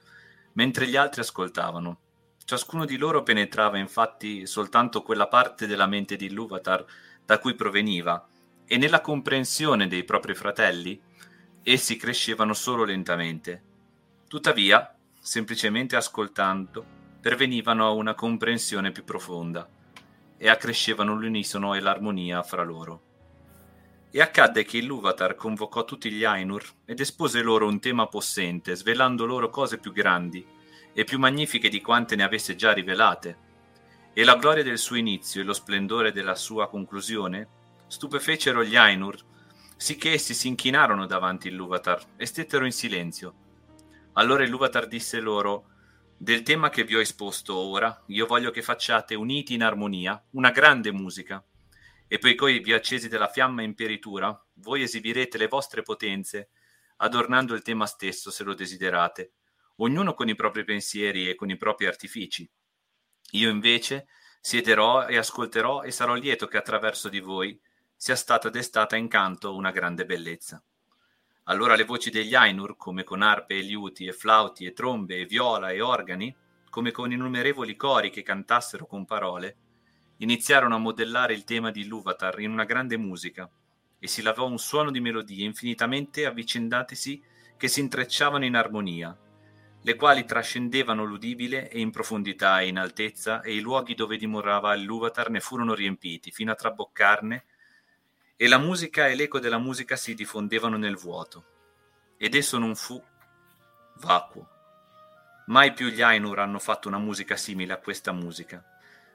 mentre 0.54 0.88
gli 0.88 0.96
altri 0.96 1.22
ascoltavano. 1.22 2.00
Ciascuno 2.46 2.86
di 2.86 2.98
loro 2.98 3.24
penetrava 3.24 3.78
infatti 3.78 4.46
soltanto 4.46 5.02
quella 5.02 5.28
parte 5.28 5.68
della 5.68 5.88
mente 5.88 6.16
di 6.16 6.32
Luvatar 6.32 6.86
da 7.26 7.40
cui 7.40 7.56
proveniva, 7.56 8.28
e 8.66 8.78
nella 8.78 9.02
comprensione 9.02 9.88
dei 9.88 10.04
propri 10.04 10.34
fratelli 10.34 11.00
essi 11.64 11.96
crescevano 11.96 12.54
solo 12.54 12.84
lentamente. 12.84 13.62
Tuttavia, 14.28 14.94
semplicemente 15.20 15.96
ascoltando, 15.96 16.86
pervenivano 17.22 17.86
a 17.86 17.92
una 17.92 18.16
comprensione 18.16 18.92
più 18.92 19.04
profonda 19.04 19.68
e 20.38 20.50
accrescevano 20.50 21.16
l'unisono 21.16 21.74
e 21.74 21.80
l'armonia 21.80 22.44
fra 22.44 22.64
loro. 22.64 23.13
E 24.16 24.22
accadde 24.22 24.64
che 24.64 24.78
il 24.78 24.86
Luvatar 24.86 25.34
convocò 25.34 25.86
tutti 25.86 26.12
gli 26.12 26.24
Ainur 26.24 26.64
ed 26.86 27.00
espose 27.00 27.42
loro 27.42 27.66
un 27.66 27.80
tema 27.80 28.06
possente, 28.06 28.76
svelando 28.76 29.26
loro 29.26 29.50
cose 29.50 29.80
più 29.80 29.92
grandi 29.92 30.46
e 30.94 31.04
più 31.04 31.18
magnifiche 31.18 31.68
di 31.68 31.82
quante 31.82 32.16
ne 32.16 32.22
avesse 32.22 32.56
già 32.56 32.74
rivelate. 32.74 33.38
E 34.14 34.24
la 34.24 34.36
gloria 34.36 34.62
del 34.62 34.78
suo 34.78 34.98
inizio 34.98 35.42
e 35.42 35.44
lo 35.44 35.54
splendore 35.54 36.12
della 36.12 36.36
sua 36.36 36.70
conclusione 36.70 37.48
stupefecero 37.88 38.64
gli 38.64 38.76
Ainur, 38.76 39.18
sicché 39.76 40.12
essi 40.12 40.36
si 40.36 40.48
inchinarono 40.48 41.08
davanti 41.08 41.48
il 41.48 41.56
Luvatar 41.56 42.04
e 42.16 42.28
stettero 42.28 42.66
in 42.66 42.72
silenzio. 42.72 43.34
Allora 44.14 44.44
il 44.44 44.52
Luvatar 44.52 44.86
disse 44.86 45.20
loro: 45.20 45.70
Del 46.16 46.44
tema 46.44 46.70
che 46.70 46.84
vi 46.84 46.96
ho 46.96 47.02
esposto 47.02 47.58
ora, 47.58 48.04
io 48.10 48.28
voglio 48.28 48.52
che 48.52 48.62
facciate 48.62 49.16
uniti 49.16 49.56
in 49.56 49.64
armonia 49.64 50.24
una 50.34 50.52
grande 50.52 50.92
musica. 50.92 51.44
E 52.14 52.20
poiché 52.20 52.60
vi 52.60 52.74
ho 52.74 52.76
accesi 52.76 53.08
della 53.08 53.28
fiamma 53.28 53.64
imperitura, 53.64 54.40
voi 54.58 54.84
esibirete 54.84 55.40
le 55.40 55.48
vostre 55.48 55.82
potenze, 55.82 56.52
adornando 56.98 57.56
il 57.56 57.64
tema 57.64 57.88
stesso 57.88 58.30
se 58.30 58.44
lo 58.44 58.54
desiderate, 58.54 59.32
ognuno 59.78 60.14
con 60.14 60.30
i 60.30 60.36
propri 60.36 60.64
pensieri 60.64 61.28
e 61.28 61.34
con 61.34 61.50
i 61.50 61.58
propri 61.58 61.88
artifici. 61.88 62.48
Io 63.32 63.50
invece 63.50 64.06
siederò 64.40 65.08
e 65.08 65.18
ascolterò 65.18 65.82
e 65.82 65.90
sarò 65.90 66.14
lieto 66.14 66.46
che 66.46 66.58
attraverso 66.58 67.10
di 67.10 67.20
voi 67.20 67.60
sia 67.96 68.16
stata 68.16 68.48
destata 68.52 68.96
in 68.96 69.08
canto 69.08 69.56
una 69.56 69.72
grande 69.72 70.06
bellezza. 70.06 70.64
Allora 71.46 71.76
le 71.76 71.84
voci 71.84 72.12
degli 72.12 72.36
Ainur, 72.36 72.78
come 72.78 73.04
con 73.04 73.24
arpe 73.24 73.58
e 73.58 73.62
liuti 73.64 74.06
e 74.06 74.14
flauti 74.14 74.66
e 74.66 74.74
trombe 74.74 75.22
e 75.22 75.26
viola 75.26 75.72
e 75.72 75.82
organi, 75.82 76.32
come 76.70 76.92
con 76.92 77.12
innumerevoli 77.12 77.76
cori 77.76 78.12
che 78.12 78.22
cantassero 78.22 78.86
con 78.86 79.04
parole, 79.04 79.58
iniziarono 80.24 80.76
a 80.76 80.80
modellare 80.80 81.34
il 81.34 81.44
tema 81.44 81.70
di 81.70 81.86
Luvatar 81.86 82.40
in 82.40 82.52
una 82.52 82.64
grande 82.64 82.98
musica, 82.98 83.50
e 84.00 84.08
si 84.08 84.22
lavò 84.22 84.48
un 84.48 84.58
suono 84.58 84.92
di 84.92 85.00
melodie 85.00 85.46
infinitamente 85.46 86.26
avvicendatisi 86.26 87.22
che 87.56 87.68
si 87.68 87.80
intrecciavano 87.80 88.44
in 88.44 88.56
armonia, 88.56 89.18
le 89.82 89.96
quali 89.96 90.26
trascendevano 90.26 91.04
l'udibile 91.04 91.70
e 91.70 91.80
in 91.80 91.92
profondità 91.92 92.62
e 92.62 92.68
in 92.68 92.78
altezza, 92.78 93.42
e 93.42 93.54
i 93.54 93.60
luoghi 93.60 93.96
dove 93.96 94.18
dimorava 94.18 94.76
Luvatar 94.76 95.30
ne 95.30 95.42
furono 95.42 95.74
riempiti, 95.74 96.32
fino 96.32 96.52
a 96.52 96.56
traboccarne, 96.56 97.46
e 98.36 98.48
la 98.48 98.58
musica 98.58 99.08
e 99.08 99.16
l'eco 99.16 99.40
della 99.40 99.58
musica 99.58 99.96
si 99.96 100.14
diffondevano 100.16 100.78
nel 100.78 100.96
vuoto, 100.96 101.46
ed 102.18 102.36
esso 102.36 102.58
non 102.58 102.76
fu 102.76 103.02
vacuo. 103.98 104.50
Mai 105.48 105.74
più 105.74 105.88
gli 105.88 106.02
Ainur 106.02 106.40
hanno 106.40 106.60
fatto 106.60 106.88
una 106.88 106.98
musica 106.98 107.36
simile 107.36 107.74
a 107.74 107.78
questa 107.78 108.14
musica, 108.14 108.64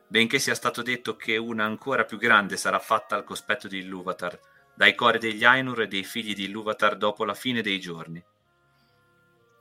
benché 0.08 0.38
sia 0.38 0.54
stato 0.54 0.82
detto 0.82 1.16
che 1.16 1.36
una 1.36 1.64
ancora 1.64 2.04
più 2.04 2.16
grande 2.16 2.56
sarà 2.56 2.78
fatta 2.78 3.14
al 3.14 3.24
cospetto 3.24 3.68
di 3.68 3.78
Ilúvatar, 3.78 4.40
dai 4.74 4.94
cori 4.94 5.18
degli 5.18 5.44
Ainur 5.44 5.82
e 5.82 5.88
dei 5.88 6.02
figli 6.02 6.34
di 6.34 6.44
Ilúvatar 6.44 6.96
dopo 6.96 7.24
la 7.24 7.34
fine 7.34 7.60
dei 7.62 7.78
giorni. 7.78 8.24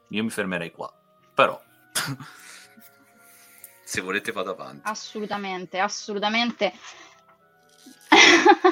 Io 0.10 0.24
mi 0.24 0.30
fermerei 0.30 0.72
qua, 0.72 0.92
però 1.34 1.62
se 3.84 4.01
volete 4.01 4.32
vado 4.32 4.51
avanti. 4.51 4.88
Assolutamente, 4.88 5.80
assolutamente. 5.80 6.74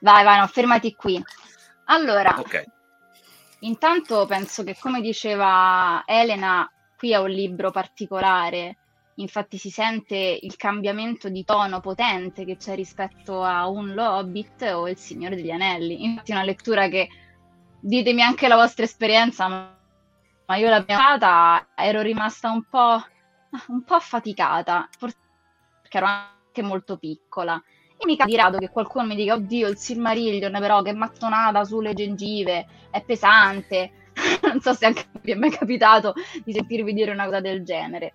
vai, 0.00 0.24
vai, 0.24 0.40
no, 0.40 0.46
fermati 0.48 0.94
qui. 0.96 1.22
Allora, 1.84 2.34
Ok, 2.36 2.64
intanto 3.60 4.26
penso 4.26 4.64
che 4.64 4.76
come 4.80 5.00
diceva 5.00 6.02
Elena, 6.04 6.68
qui 6.96 7.12
è 7.12 7.18
un 7.18 7.30
libro 7.30 7.70
particolare, 7.70 8.78
infatti 9.16 9.58
si 9.58 9.70
sente 9.70 10.38
il 10.40 10.56
cambiamento 10.56 11.28
di 11.28 11.44
tono 11.44 11.80
potente 11.80 12.44
che 12.44 12.56
c'è 12.56 12.74
rispetto 12.74 13.42
a 13.42 13.68
un 13.68 13.96
Hobbit 13.96 14.62
o 14.74 14.88
Il 14.88 14.98
Signore 14.98 15.36
degli 15.36 15.50
Anelli. 15.50 16.04
Infatti 16.04 16.32
una 16.32 16.42
lettura 16.42 16.88
che, 16.88 17.08
ditemi 17.80 18.22
anche 18.22 18.48
la 18.48 18.56
vostra 18.56 18.84
esperienza, 18.84 19.48
ma 19.48 20.56
io 20.56 20.68
l'abbiamo 20.68 21.02
fatta, 21.02 21.68
ero 21.74 22.02
rimasta 22.02 22.50
un 22.50 22.64
po'... 22.68 23.02
un 23.68 23.82
po' 23.84 23.94
affaticata, 23.94 24.88
forse 24.96 25.16
perché 25.80 25.98
ero 25.98 26.06
anche 26.06 26.62
molto 26.62 26.96
piccola. 26.98 27.62
E 27.98 28.04
mi 28.04 28.16
capita 28.16 28.36
di 28.36 28.42
rado 28.42 28.58
che 28.58 28.70
qualcuno 28.70 29.06
mi 29.06 29.14
dica, 29.14 29.34
oddio, 29.34 29.68
il 29.68 29.78
Silmarillion 29.78 30.52
però 30.60 30.82
che 30.82 30.92
mattonata 30.92 31.64
sulle 31.64 31.94
gengive, 31.94 32.66
è 32.90 33.02
pesante. 33.02 34.04
non 34.42 34.60
so 34.60 34.72
se 34.74 34.86
anche 34.86 35.06
vi 35.22 35.32
è 35.32 35.34
mai 35.34 35.50
capitato 35.50 36.14
di 36.44 36.52
sentirvi 36.52 36.92
dire 36.92 37.10
una 37.10 37.24
cosa 37.24 37.40
del 37.40 37.64
genere. 37.64 38.14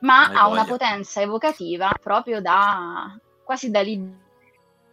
Ma 0.00 0.30
ha 0.30 0.46
una 0.46 0.64
potenza 0.64 1.20
evocativa 1.20 1.90
proprio 2.00 2.40
da 2.40 3.18
quasi 3.42 3.70
da 3.70 3.80
libro, 3.80 4.16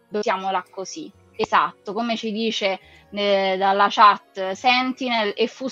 diciamola 0.08 0.64
così. 0.70 1.12
Esatto, 1.36 1.94
come 1.94 2.16
ci 2.16 2.32
dice 2.32 2.80
eh, 3.12 3.56
dalla 3.58 3.88
chat 3.90 4.52
Sentinel 4.52 5.34
e 5.36 5.48
fu 5.48 5.68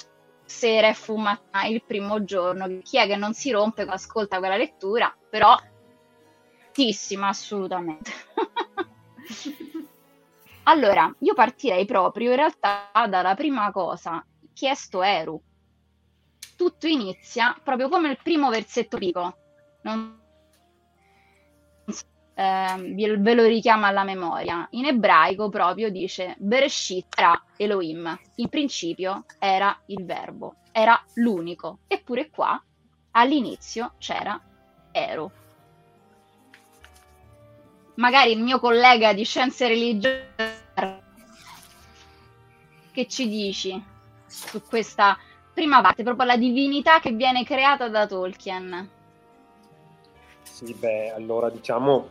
sera 0.45 0.89
e 0.89 0.93
fu 0.93 1.15
mattina 1.15 1.65
il 1.65 1.83
primo 1.83 2.23
giorno. 2.23 2.79
Chi 2.83 2.97
è 2.97 3.07
che 3.07 3.15
non 3.15 3.33
si 3.33 3.51
rompe 3.51 3.85
quando 3.85 3.93
ascolta 3.93 4.39
quella 4.39 4.57
lettura? 4.57 5.15
Però, 5.29 5.57
tantissima, 6.59 7.29
assolutamente. 7.29 8.11
allora, 10.63 11.13
io 11.19 11.33
partirei 11.33 11.85
proprio 11.85 12.31
in 12.31 12.35
realtà 12.35 12.89
dalla 13.07 13.35
prima 13.35 13.71
cosa, 13.71 14.25
chiesto 14.53 15.01
Eru. 15.01 15.41
Tutto 16.55 16.87
inizia 16.87 17.57
proprio 17.63 17.89
come 17.89 18.09
il 18.09 18.19
primo 18.21 18.49
versetto 18.49 18.97
pico. 18.97 19.37
Non 19.81 20.21
eh, 22.35 22.93
ve 22.95 23.33
lo 23.33 23.45
richiama 23.45 23.87
alla 23.87 24.03
memoria. 24.03 24.67
In 24.71 24.85
ebraico 24.85 25.49
proprio 25.49 25.89
dice 25.89 26.35
Bereshit 26.37 27.17
era 27.17 27.41
Elohim. 27.57 28.19
In 28.35 28.49
principio 28.49 29.25
era 29.39 29.77
il 29.87 30.03
verbo, 30.05 30.55
era 30.71 31.01
l'unico. 31.15 31.79
Eppure 31.87 32.29
qua 32.29 32.61
all'inizio 33.11 33.93
c'era 33.97 34.39
Ero. 34.91 35.31
Magari 37.95 38.31
il 38.31 38.41
mio 38.41 38.59
collega 38.59 39.13
di 39.13 39.23
scienze 39.23 39.67
religiose 39.67 41.01
che 42.91 43.07
ci 43.07 43.27
dici 43.27 43.83
su 44.25 44.61
questa 44.63 45.17
prima 45.53 45.81
parte, 45.81 46.03
proprio 46.03 46.25
la 46.25 46.37
divinità 46.37 46.99
che 46.99 47.11
viene 47.11 47.43
creata 47.43 47.87
da 47.87 48.07
Tolkien. 48.07 48.89
Sì, 50.41 50.73
beh, 50.73 51.11
allora 51.11 51.49
diciamo 51.49 52.09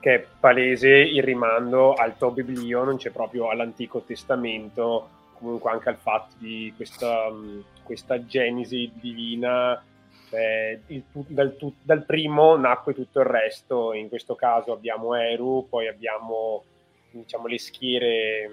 che 0.00 0.14
è 0.14 0.26
palese 0.40 0.88
il 0.88 1.22
rimando 1.22 1.92
al 1.92 2.16
Tobiblion, 2.16 2.96
c'è 2.96 3.10
proprio 3.10 3.50
all'Antico 3.50 4.00
Testamento, 4.00 5.08
comunque 5.34 5.70
anche 5.70 5.90
al 5.90 5.98
fatto 5.98 6.34
di 6.38 6.72
questa, 6.74 7.30
questa 7.82 8.24
genesi 8.24 8.90
divina. 8.94 9.82
Eh, 10.30 10.80
il, 10.86 11.02
dal, 11.12 11.56
dal, 11.82 12.04
primo 12.04 12.56
nacque 12.56 12.94
tutto 12.94 13.20
il 13.20 13.26
resto, 13.26 13.92
in 13.92 14.08
questo 14.08 14.34
caso 14.34 14.72
abbiamo 14.72 15.14
Eru, 15.14 15.66
poi 15.68 15.88
abbiamo 15.88 16.64
diciamo, 17.10 17.46
le 17.46 17.58
schiere 17.58 18.50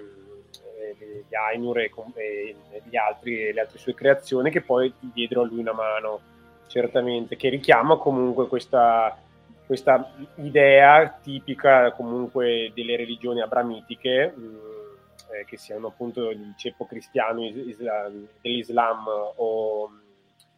gli 0.96 1.34
Ainur 1.34 1.78
e, 1.78 1.90
e 2.14 2.82
gli 2.84 2.96
altri, 2.96 3.52
le 3.52 3.60
altre 3.60 3.78
sue 3.78 3.94
creazioni 3.94 4.50
che 4.50 4.62
poi 4.62 4.92
diedero 4.98 5.42
a 5.42 5.46
lui 5.46 5.60
una 5.60 5.72
mano, 5.72 6.20
certamente, 6.66 7.36
che 7.36 7.48
richiama 7.48 7.96
comunque 7.96 8.46
questa 8.46 9.16
questa 9.68 10.14
idea 10.36 11.20
tipica 11.22 11.92
comunque 11.92 12.72
delle 12.74 12.96
religioni 12.96 13.42
abramitiche, 13.42 14.32
mh, 14.34 14.40
mm, 14.40 14.56
eh, 15.30 15.44
che 15.44 15.58
siano 15.58 15.88
appunto 15.88 16.30
il 16.30 16.54
ceppo 16.56 16.86
cristiano 16.86 17.44
islam, 17.44 18.26
dell'Islam 18.40 19.04
o 19.36 19.88
mh, 19.88 19.92
mm, 19.92 19.98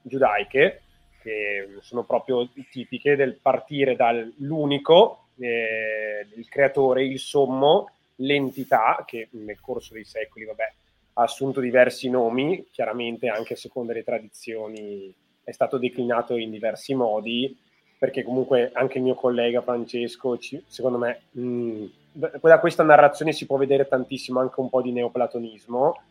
giudaiche, 0.02 0.82
che 1.22 1.78
sono 1.80 2.04
proprio 2.04 2.48
tipiche 2.70 3.16
del 3.16 3.34
partire 3.34 3.96
dall'unico, 3.96 5.30
eh, 5.40 6.28
il 6.36 6.48
creatore, 6.48 7.04
il 7.04 7.18
sommo, 7.18 7.90
l'entità, 8.20 9.04
che 9.06 9.28
nel 9.32 9.60
corso 9.60 9.94
dei 9.94 10.04
secoli 10.04 10.44
vabbè, 10.44 10.72
ha 11.14 11.22
assunto 11.22 11.60
diversi 11.60 12.08
nomi, 12.08 12.66
chiaramente 12.70 13.28
anche 13.28 13.56
secondo 13.56 13.92
le 13.92 14.04
tradizioni 14.04 15.14
è 15.42 15.52
stato 15.52 15.78
declinato 15.78 16.36
in 16.36 16.50
diversi 16.50 16.94
modi, 16.94 17.56
perché 17.98 18.22
comunque 18.22 18.70
anche 18.72 18.98
il 18.98 19.04
mio 19.04 19.14
collega 19.14 19.60
Francesco, 19.60 20.38
ci, 20.38 20.62
secondo 20.66 20.98
me, 20.98 21.22
mh, 21.32 21.42
mm, 21.42 21.84
da 22.12 22.58
questa 22.58 22.82
narrazione 22.82 23.32
si 23.32 23.46
può 23.46 23.56
vedere 23.56 23.86
tantissimo 23.86 24.40
anche 24.40 24.60
un 24.60 24.68
po' 24.68 24.80
di 24.80 24.92
neoplatonismo, 24.92 26.02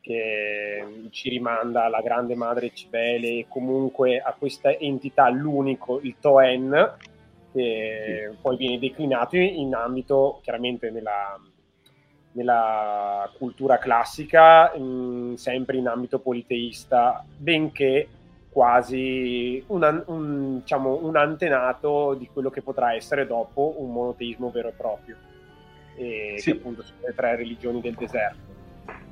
che 0.00 1.08
ci 1.10 1.28
rimanda 1.28 1.84
alla 1.84 2.00
grande 2.00 2.34
madre 2.34 2.72
Cibele 2.74 3.28
e 3.28 3.46
comunque 3.48 4.20
a 4.20 4.34
questa 4.36 4.76
entità, 4.76 5.28
l'unico, 5.30 6.00
il 6.00 6.16
Toen, 6.20 6.96
che 7.52 8.28
sì. 8.30 8.36
poi 8.40 8.56
viene 8.56 8.78
declinato 8.78 9.36
in 9.36 9.74
ambito, 9.74 10.40
chiaramente 10.42 10.90
nella, 10.90 11.38
nella 12.32 13.30
cultura 13.36 13.78
classica, 13.78 14.76
mh, 14.76 15.34
sempre 15.34 15.76
in 15.76 15.86
ambito 15.86 16.18
politeista, 16.18 17.24
benché 17.36 18.08
quasi 18.50 19.62
un, 19.68 20.04
un, 20.06 20.58
diciamo, 20.58 20.98
un, 21.02 21.16
antenato 21.16 22.14
di 22.14 22.28
quello 22.30 22.50
che 22.50 22.60
potrà 22.60 22.94
essere 22.94 23.26
dopo 23.26 23.76
un 23.78 23.90
monoteismo 23.92 24.50
vero 24.50 24.68
e 24.68 24.72
proprio, 24.72 25.16
e 25.96 26.34
sì. 26.38 26.50
che 26.52 26.58
appunto 26.58 26.82
sono 26.82 26.98
le 27.06 27.14
tre 27.14 27.36
religioni 27.36 27.80
del 27.80 27.94
deserto. 27.94 28.50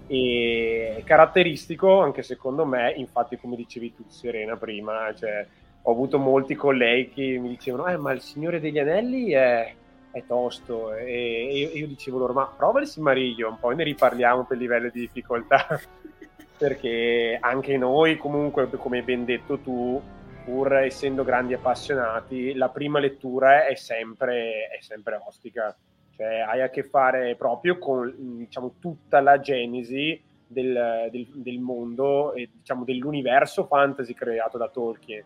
E 0.06 1.02
caratteristico 1.06 2.00
anche 2.00 2.22
secondo 2.22 2.66
me, 2.66 2.92
infatti 2.96 3.38
come 3.38 3.56
dicevi 3.56 3.94
tu 3.94 4.04
Serena 4.08 4.56
prima, 4.56 5.14
cioè, 5.14 5.46
ho 5.82 5.90
avuto 5.90 6.18
molti 6.18 6.54
colleghi 6.54 7.10
che 7.10 7.38
mi 7.38 7.48
dicevano 7.48 7.86
eh, 7.86 7.96
ma 7.96 8.12
il 8.12 8.20
Signore 8.20 8.60
degli 8.60 8.78
Anelli 8.78 9.30
è, 9.30 9.72
è 10.10 10.24
tosto 10.26 10.92
e, 10.94 11.70
io 11.74 11.86
dicevo 11.86 12.18
loro 12.18 12.32
ma 12.32 12.46
prova 12.46 12.80
il 12.80 12.86
Silmarillion, 12.86 13.58
poi 13.58 13.76
ne 13.76 13.84
riparliamo 13.84 14.44
per 14.44 14.58
livello 14.58 14.90
di 14.90 15.00
difficoltà. 15.00 15.80
Perché 16.60 17.38
anche 17.40 17.78
noi 17.78 18.18
comunque, 18.18 18.68
come 18.68 18.98
hai 18.98 19.04
ben 19.04 19.24
detto 19.24 19.58
tu, 19.60 20.00
pur 20.44 20.74
essendo 20.74 21.24
grandi 21.24 21.54
appassionati, 21.54 22.54
la 22.54 22.68
prima 22.68 22.98
lettura 22.98 23.66
è 23.66 23.74
sempre, 23.76 24.68
è 24.68 24.80
sempre 24.80 25.18
ostica, 25.26 25.74
cioè 26.14 26.40
hai 26.40 26.60
a 26.60 26.68
che 26.68 26.82
fare 26.82 27.34
proprio 27.36 27.78
con 27.78 28.12
diciamo, 28.36 28.74
tutta 28.78 29.20
la 29.20 29.40
genesi 29.40 30.20
del, 30.46 31.08
del, 31.10 31.28
del 31.32 31.60
mondo 31.60 32.34
e 32.34 32.50
diciamo, 32.52 32.84
dell'universo 32.84 33.64
fantasy 33.64 34.12
creato 34.12 34.58
da 34.58 34.68
Tolkien, 34.68 35.24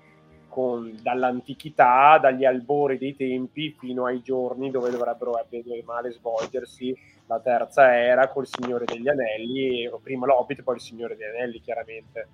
con, 0.54 0.96
dall'antichità, 1.02 2.16
dagli 2.18 2.44
albori 2.44 2.96
dei 2.96 3.16
tempi 3.16 3.74
fino 3.76 4.06
ai 4.06 4.22
giorni 4.22 4.70
dove 4.70 4.88
dovrebbero 4.88 5.32
bene 5.48 5.82
male 5.84 6.12
svolgersi 6.12 6.96
la 7.26 7.40
terza 7.40 7.92
era 7.92 8.28
col 8.28 8.46
Signore 8.46 8.84
degli 8.84 9.08
Anelli, 9.08 9.90
prima 10.00 10.26
l'Hobbit, 10.26 10.62
poi 10.62 10.76
il 10.76 10.80
Signore 10.80 11.16
degli 11.16 11.28
Anelli, 11.28 11.60
chiaramente. 11.60 12.28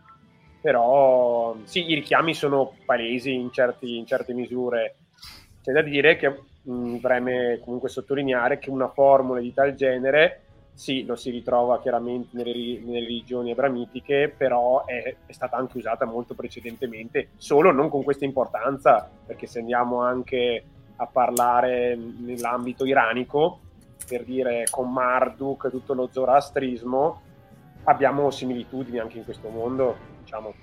Però 0.60 1.56
sì, 1.64 1.88
i 1.90 1.94
richiami 1.94 2.34
sono 2.34 2.74
palesi 2.84 3.32
in, 3.32 3.50
certi, 3.50 3.96
in 3.96 4.04
certe 4.04 4.34
misure. 4.34 4.96
C'è 5.62 5.72
da 5.72 5.80
dire 5.80 6.16
che 6.16 6.40
mm, 6.68 6.96
preme 6.96 7.58
comunque 7.64 7.88
sottolineare 7.88 8.58
che 8.58 8.68
una 8.68 8.88
formula 8.88 9.40
di 9.40 9.54
tal 9.54 9.74
genere 9.74 10.49
sì, 10.80 11.04
lo 11.04 11.14
si 11.14 11.28
ritrova 11.28 11.78
chiaramente 11.78 12.34
nelle, 12.34 12.80
nelle 12.82 13.00
religioni 13.00 13.50
abramitiche, 13.50 14.32
però 14.34 14.86
è, 14.86 15.14
è, 15.26 15.30
stata 15.30 15.58
anche 15.58 15.76
usata 15.76 16.06
molto 16.06 16.32
precedentemente, 16.32 17.32
solo 17.36 17.70
non 17.70 17.90
con 17.90 18.02
questa 18.02 18.24
importanza, 18.24 19.06
perché 19.26 19.46
se 19.46 19.58
andiamo 19.58 20.00
anche 20.00 20.64
a 20.96 21.06
parlare 21.06 21.96
nell'ambito 21.96 22.86
iranico, 22.86 23.60
per 24.08 24.24
dire 24.24 24.64
con 24.70 24.90
Marduk, 24.90 25.68
tutto 25.68 25.92
lo 25.92 26.08
zoroastrismo, 26.10 27.20
abbiamo 27.84 28.30
similitudini 28.30 29.00
anche 29.00 29.18
in 29.18 29.24
questo 29.24 29.50
mondo, 29.50 29.96
diciamo. 30.20 30.54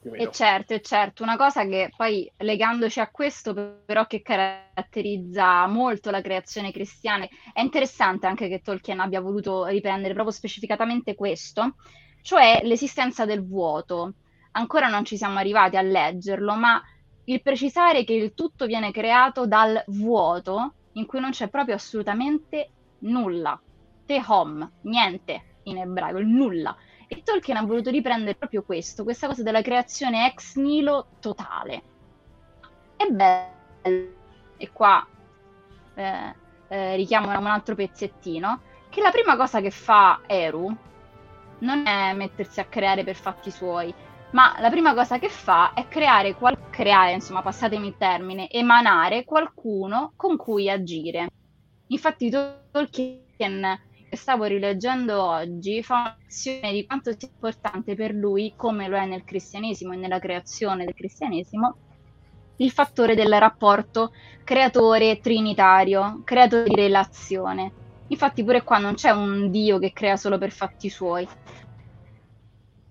E 0.00 0.30
certo, 0.30 0.74
e 0.74 0.80
certo, 0.80 1.24
una 1.24 1.36
cosa 1.36 1.66
che 1.66 1.90
poi 1.94 2.30
legandoci 2.36 3.00
a 3.00 3.08
questo 3.10 3.82
però 3.84 4.06
che 4.06 4.22
caratterizza 4.22 5.66
molto 5.66 6.10
la 6.10 6.20
creazione 6.20 6.70
cristiana, 6.70 7.26
è 7.52 7.60
interessante 7.60 8.26
anche 8.26 8.48
che 8.48 8.60
Tolkien 8.60 9.00
abbia 9.00 9.20
voluto 9.20 9.66
riprendere 9.66 10.14
proprio 10.14 10.32
specificatamente 10.32 11.16
questo, 11.16 11.74
cioè 12.22 12.60
l'esistenza 12.62 13.24
del 13.24 13.44
vuoto. 13.44 14.14
Ancora 14.52 14.88
non 14.88 15.04
ci 15.04 15.16
siamo 15.16 15.38
arrivati 15.38 15.76
a 15.76 15.82
leggerlo, 15.82 16.54
ma 16.54 16.80
il 17.24 17.42
precisare 17.42 18.04
che 18.04 18.12
il 18.14 18.34
tutto 18.34 18.66
viene 18.66 18.92
creato 18.92 19.46
dal 19.46 19.82
vuoto 19.88 20.74
in 20.92 21.06
cui 21.06 21.20
non 21.20 21.30
c'è 21.30 21.48
proprio 21.48 21.74
assolutamente 21.74 22.70
nulla. 23.00 23.60
Tehom, 24.06 24.70
niente 24.82 25.58
in 25.64 25.78
ebraico, 25.78 26.18
il 26.18 26.26
nulla. 26.26 26.74
E 27.10 27.22
Tolkien 27.22 27.56
ha 27.56 27.64
voluto 27.64 27.90
riprendere 27.90 28.34
proprio 28.34 28.62
questo, 28.62 29.02
questa 29.02 29.26
cosa 29.26 29.42
della 29.42 29.62
creazione 29.62 30.26
ex 30.26 30.56
nilo 30.56 31.06
totale. 31.20 31.82
È 32.96 33.06
bello, 33.06 34.12
e 34.58 34.70
qua 34.70 35.06
eh, 35.94 36.34
eh, 36.68 36.96
richiamo 36.96 37.28
un 37.28 37.46
altro 37.46 37.74
pezzettino, 37.74 38.60
che 38.90 39.00
la 39.00 39.10
prima 39.10 39.36
cosa 39.36 39.60
che 39.60 39.70
fa 39.70 40.20
Eru 40.26 40.74
non 41.60 41.86
è 41.86 42.12
mettersi 42.12 42.60
a 42.60 42.66
creare 42.66 43.04
per 43.04 43.16
fatti 43.16 43.50
suoi, 43.50 43.92
ma 44.32 44.56
la 44.60 44.68
prima 44.68 44.92
cosa 44.92 45.18
che 45.18 45.30
fa 45.30 45.72
è 45.72 45.88
creare, 45.88 46.34
qual- 46.34 46.68
creare, 46.70 47.12
insomma, 47.12 47.40
passatemi 47.40 47.88
il 47.88 47.96
termine, 47.96 48.50
emanare 48.50 49.24
qualcuno 49.24 50.12
con 50.14 50.36
cui 50.36 50.68
agire. 50.68 51.28
Infatti 51.86 52.30
Tolkien, 52.30 53.87
stavo 54.10 54.44
rileggendo 54.44 55.22
oggi, 55.22 55.82
fa 55.82 55.94
una 56.00 56.16
lezione 56.22 56.72
di 56.72 56.86
quanto 56.86 57.12
sia 57.16 57.28
importante 57.28 57.94
per 57.94 58.12
lui, 58.12 58.54
come 58.56 58.88
lo 58.88 58.96
è 58.96 59.06
nel 59.06 59.24
cristianesimo 59.24 59.92
e 59.92 59.96
nella 59.96 60.18
creazione 60.18 60.84
del 60.84 60.94
cristianesimo, 60.94 61.76
il 62.56 62.70
fattore 62.70 63.14
del 63.14 63.38
rapporto 63.38 64.12
creatore 64.44 65.20
trinitario, 65.20 66.22
creatore 66.24 66.64
di 66.64 66.74
relazione. 66.74 67.72
Infatti 68.08 68.42
pure 68.42 68.62
qua 68.62 68.78
non 68.78 68.94
c'è 68.94 69.10
un 69.10 69.50
Dio 69.50 69.78
che 69.78 69.92
crea 69.92 70.16
solo 70.16 70.38
per 70.38 70.50
fatti 70.50 70.88
suoi, 70.88 71.28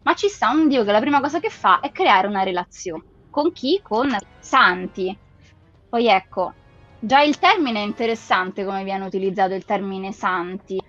ma 0.03 0.13
ci 0.13 0.29
sta 0.29 0.49
un 0.51 0.67
Dio 0.67 0.85
che 0.85 0.91
la 0.91 0.99
prima 0.99 1.19
cosa 1.19 1.39
che 1.39 1.49
fa 1.49 1.79
è 1.79 1.91
creare 1.91 2.27
una 2.27 2.43
relazione. 2.43 3.03
Con 3.29 3.51
chi? 3.51 3.79
Con 3.83 4.15
santi. 4.39 5.15
Poi 5.89 6.07
ecco, 6.07 6.53
già 6.99 7.21
il 7.21 7.37
termine 7.39 7.81
è 7.81 7.85
interessante 7.85 8.63
come 8.63 8.83
viene 8.83 9.05
utilizzato 9.05 9.53
il 9.53 9.65
termine 9.65 10.11
santi, 10.11 10.81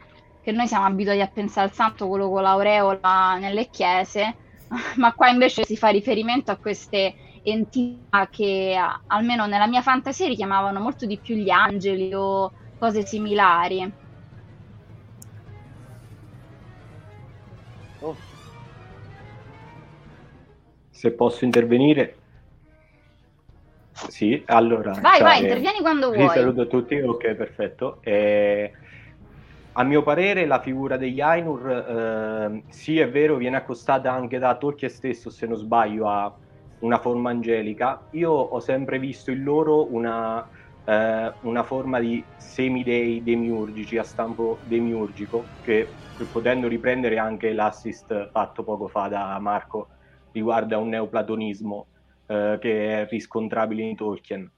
che 0.48 0.54
noi 0.54 0.66
siamo 0.66 0.86
abituati 0.86 1.20
a 1.20 1.26
pensare 1.26 1.68
al 1.68 1.74
santo 1.74 2.08
quello 2.08 2.30
con 2.30 2.40
l'aureola 2.40 3.36
nelle 3.38 3.68
chiese, 3.68 4.34
ma 4.96 5.12
qua 5.12 5.28
invece 5.28 5.66
si 5.66 5.76
fa 5.76 5.88
riferimento 5.88 6.50
a 6.50 6.56
queste 6.56 7.14
entità 7.42 8.28
che 8.30 8.74
almeno 9.08 9.44
nella 9.44 9.66
mia 9.66 9.82
fantasia 9.82 10.26
richiamavano 10.26 10.80
molto 10.80 11.04
di 11.04 11.18
più 11.18 11.36
gli 11.36 11.50
angeli 11.50 12.14
o 12.14 12.50
cose 12.78 13.04
similari. 13.04 13.92
Oh. 18.00 18.16
Se 20.88 21.10
posso 21.10 21.44
intervenire? 21.44 22.16
Sì, 23.92 24.42
allora... 24.46 24.92
Vai, 24.92 25.16
cioè, 25.16 25.22
vai, 25.22 25.40
intervieni 25.42 25.80
quando 25.80 26.10
vuoi. 26.10 26.28
Saluto 26.28 26.62
a 26.62 26.66
tutti, 26.66 26.98
ok, 26.98 27.34
perfetto. 27.34 27.98
Eh, 28.00 28.72
a 29.80 29.84
mio 29.84 30.02
parere 30.02 30.44
la 30.46 30.60
figura 30.60 30.96
degli 30.96 31.20
Ainur, 31.20 31.68
eh, 31.70 32.64
sì 32.68 32.98
è 32.98 33.08
vero, 33.08 33.36
viene 33.36 33.56
accostata 33.58 34.12
anche 34.12 34.38
da 34.38 34.56
Tolkien 34.56 34.90
stesso, 34.90 35.30
se 35.30 35.46
non 35.46 35.56
sbaglio, 35.56 36.08
a 36.08 36.36
una 36.78 36.98
forma 36.98 37.30
angelica. 37.30 38.06
Io 38.10 38.30
ho 38.32 38.58
sempre 38.60 38.98
visto 38.98 39.30
in 39.30 39.42
loro 39.44 39.92
una, 39.92 40.44
eh, 40.84 41.36
una 41.42 41.62
forma 41.62 42.00
di 42.00 42.28
semidei 42.36 43.22
demiurgici, 43.22 43.96
a 43.98 44.02
stampo 44.02 44.60
demiurgico, 44.64 45.52
che 45.60 46.00
potendo 46.28 46.66
riprendere 46.66 47.18
anche 47.18 47.52
l'assist 47.52 48.30
fatto 48.32 48.64
poco 48.64 48.88
fa 48.88 49.06
da 49.06 49.38
Marco, 49.38 49.90
riguarda 50.32 50.78
un 50.78 50.88
neoplatonismo 50.88 51.88
eh, 52.26 52.58
che 52.60 53.02
è 53.02 53.06
riscontrabile 53.08 53.82
in 53.82 53.94
Tolkien. 53.94 54.52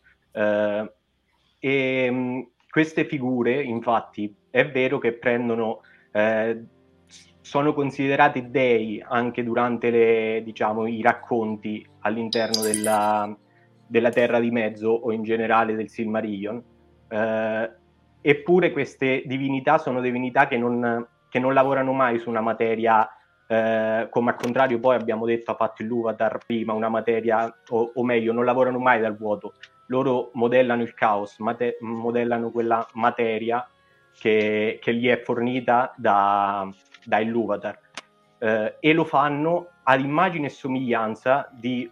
E 1.59 2.11
mh, 2.11 2.53
queste 2.71 3.05
figure, 3.05 3.63
infatti, 3.63 4.35
è 4.51 4.69
vero 4.69 4.99
che 4.99 5.13
prendono, 5.13 5.81
eh, 6.13 6.63
sono 7.41 7.73
considerati 7.73 8.51
dei 8.51 9.03
anche 9.07 9.43
durante 9.43 9.91
le, 9.91 10.43
diciamo, 10.45 10.87
i 10.87 11.01
racconti 11.03 11.87
all'interno 12.01 12.63
della, 12.63 13.35
della 13.87 14.11
Terra 14.11 14.39
di 14.41 14.51
Mezzo 14.51 14.89
o 14.89 15.13
in 15.13 15.23
generale 15.23 15.75
del 15.75 15.89
Silmarillion. 15.89 16.63
Eh, 17.09 17.71
eppure 18.21 18.71
queste 18.73 19.23
divinità 19.25 19.79
sono 19.79 20.01
divinità 20.01 20.47
che 20.47 20.59
non, 20.59 21.07
che 21.29 21.39
non 21.39 21.55
lavorano 21.55 21.93
mai 21.93 22.19
su 22.19 22.29
una 22.29 22.43
materia 22.43 23.09
eh, 23.51 24.07
come 24.11 24.31
al 24.31 24.37
contrario 24.37 24.79
poi 24.79 24.95
abbiamo 24.95 25.27
detto 25.27 25.51
ha 25.51 25.57
fatto 25.57 25.83
il 25.83 25.89
Luvatar 25.89 26.39
prima, 26.47 26.73
una 26.73 26.89
materia, 26.89 27.53
o, 27.71 27.91
o, 27.93 28.05
meglio, 28.05 28.33
non 28.33 28.45
lavorano 28.45 28.79
mai 28.79 29.01
dal 29.01 29.17
vuoto, 29.17 29.55
loro 29.87 30.31
modellano 30.35 30.83
il 30.83 30.95
caos, 30.95 31.37
mate- 31.39 31.77
modellano 31.81 32.53
quella 32.53 32.87
materia 32.93 33.67
che, 34.21 34.79
che, 34.83 34.95
gli 34.95 35.09
è 35.09 35.23
fornita 35.23 35.95
da, 35.97 36.69
da 37.05 37.19
Illuvatar 37.21 37.79
eh, 38.37 38.77
e 38.79 38.93
lo 38.93 39.05
fanno 39.05 39.69
ad 39.83 40.01
immagine 40.01 40.49
e 40.49 40.51
somiglianza 40.51 41.49
di, 41.53 41.91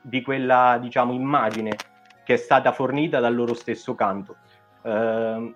di, 0.00 0.22
quella, 0.22 0.78
diciamo, 0.80 1.12
immagine 1.12 1.76
che 2.24 2.34
è 2.34 2.36
stata 2.38 2.72
fornita 2.72 3.20
dal 3.20 3.34
loro 3.34 3.52
stesso 3.52 3.94
canto. 3.94 4.36
Eh, 4.80 5.54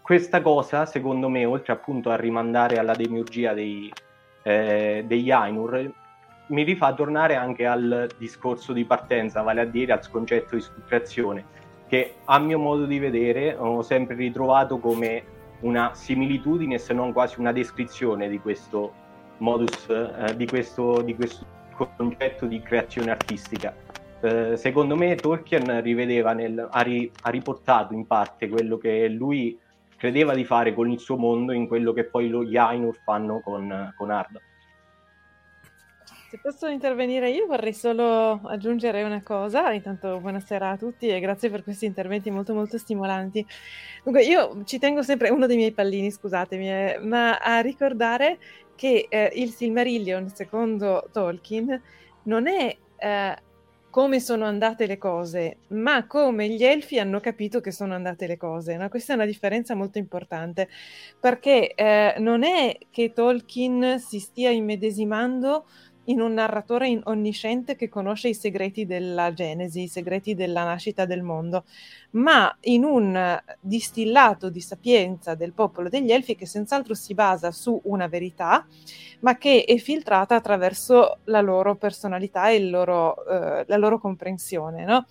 questa 0.00 0.40
cosa, 0.40 0.86
secondo 0.86 1.28
me, 1.28 1.44
oltre 1.44 1.72
appunto 1.72 2.10
a 2.10 2.16
rimandare 2.16 2.78
alla 2.78 2.94
demiurgia 2.94 3.54
dei, 3.54 3.92
eh, 4.44 5.02
degli 5.04 5.32
Ainur 5.32 5.92
mi 6.46 6.62
rifà 6.62 6.94
tornare 6.94 7.34
anche 7.34 7.66
al 7.66 8.08
discorso 8.16 8.72
di 8.72 8.84
partenza, 8.84 9.42
vale 9.42 9.62
a 9.62 9.64
dire 9.64 9.92
al 9.92 10.08
concetto 10.08 10.54
di 10.54 10.62
subtrazione, 10.62 11.44
che 11.88 12.14
a 12.24 12.38
mio 12.38 12.58
modo 12.58 12.84
di 12.84 12.98
vedere 12.98 13.56
ho 13.56 13.82
sempre 13.82 14.14
ritrovato 14.14 14.78
come 14.78 15.36
una 15.60 15.92
similitudine, 15.94 16.78
se 16.78 16.92
non 16.92 17.12
quasi 17.12 17.40
una 17.40 17.50
descrizione 17.50 18.28
di 18.28 18.38
questo 18.38 18.92
modus, 19.38 19.88
eh, 19.88 20.36
di, 20.36 20.46
questo, 20.46 21.00
di, 21.00 21.14
questo, 21.14 21.44
concetto 21.96 22.46
di 22.46 22.60
creazione 22.60 23.10
artistica. 23.10 23.74
Eh, 24.20 24.56
secondo 24.56 24.96
me 24.96 25.14
Tolkien 25.14 25.80
rivedeva 25.80 26.32
nel, 26.32 26.68
ha, 26.70 26.80
ri, 26.82 27.10
ha 27.22 27.30
riportato 27.30 27.94
in 27.94 28.06
parte 28.06 28.48
quello 28.48 28.76
che 28.76 29.08
lui 29.08 29.58
credeva 29.96 30.34
di 30.34 30.44
fare 30.44 30.74
con 30.74 30.90
il 30.90 30.98
suo 30.98 31.16
mondo 31.16 31.52
in 31.52 31.66
quello 31.66 31.92
che 31.92 32.04
poi 32.04 32.30
gli 32.46 32.56
Ainur 32.56 32.98
fanno 33.02 33.40
con, 33.40 33.92
con 33.96 34.10
Arda. 34.10 34.40
Se 36.30 36.38
posso 36.42 36.66
intervenire 36.66 37.30
io 37.30 37.46
vorrei 37.46 37.72
solo 37.72 38.38
aggiungere 38.44 39.02
una 39.02 39.22
cosa, 39.22 39.72
intanto 39.72 40.20
buonasera 40.20 40.68
a 40.68 40.76
tutti 40.76 41.08
e 41.08 41.20
grazie 41.20 41.48
per 41.48 41.62
questi 41.62 41.86
interventi 41.86 42.30
molto 42.30 42.52
molto 42.52 42.76
stimolanti. 42.76 43.46
Dunque 44.04 44.24
io 44.24 44.62
ci 44.64 44.78
tengo 44.78 45.02
sempre, 45.02 45.30
uno 45.30 45.46
dei 45.46 45.56
miei 45.56 45.72
pallini 45.72 46.10
scusatemi, 46.10 46.70
eh, 46.70 46.98
ma 47.00 47.38
a 47.38 47.60
ricordare 47.60 48.38
che 48.76 49.06
eh, 49.08 49.32
il 49.36 49.52
Silmarillion 49.52 50.28
secondo 50.28 51.08
Tolkien 51.10 51.80
non 52.24 52.46
è 52.46 52.76
eh, 52.98 53.36
come 53.88 54.20
sono 54.20 54.44
andate 54.44 54.84
le 54.84 54.98
cose, 54.98 55.60
ma 55.68 56.06
come 56.06 56.46
gli 56.50 56.62
elfi 56.62 56.98
hanno 56.98 57.20
capito 57.20 57.62
che 57.62 57.72
sono 57.72 57.94
andate 57.94 58.26
le 58.26 58.36
cose. 58.36 58.76
No? 58.76 58.86
Questa 58.90 59.14
è 59.14 59.16
una 59.16 59.24
differenza 59.24 59.74
molto 59.74 59.96
importante, 59.96 60.68
perché 61.18 61.72
eh, 61.74 62.16
non 62.18 62.44
è 62.44 62.76
che 62.90 63.14
Tolkien 63.14 63.98
si 63.98 64.18
stia 64.18 64.50
immedesimando 64.50 65.64
in 66.08 66.20
un 66.20 66.34
narratore 66.34 67.00
onnisciente 67.04 67.76
che 67.76 67.88
conosce 67.88 68.28
i 68.28 68.34
segreti 68.34 68.86
della 68.86 69.32
Genesi, 69.32 69.82
i 69.82 69.88
segreti 69.88 70.34
della 70.34 70.64
nascita 70.64 71.04
del 71.04 71.22
mondo, 71.22 71.64
ma 72.10 72.54
in 72.62 72.84
un 72.84 73.38
distillato 73.60 74.48
di 74.48 74.60
sapienza 74.60 75.34
del 75.34 75.52
popolo 75.52 75.88
degli 75.88 76.10
Elfi 76.10 76.34
che 76.34 76.46
senz'altro 76.46 76.94
si 76.94 77.14
basa 77.14 77.50
su 77.50 77.80
una 77.84 78.06
verità, 78.06 78.66
ma 79.20 79.36
che 79.36 79.64
è 79.64 79.76
filtrata 79.76 80.34
attraverso 80.34 81.18
la 81.24 81.40
loro 81.40 81.76
personalità 81.76 82.48
e 82.50 82.60
loro, 82.60 83.26
eh, 83.26 83.64
la 83.66 83.76
loro 83.76 83.98
comprensione. 83.98 84.84
No? 84.84 85.06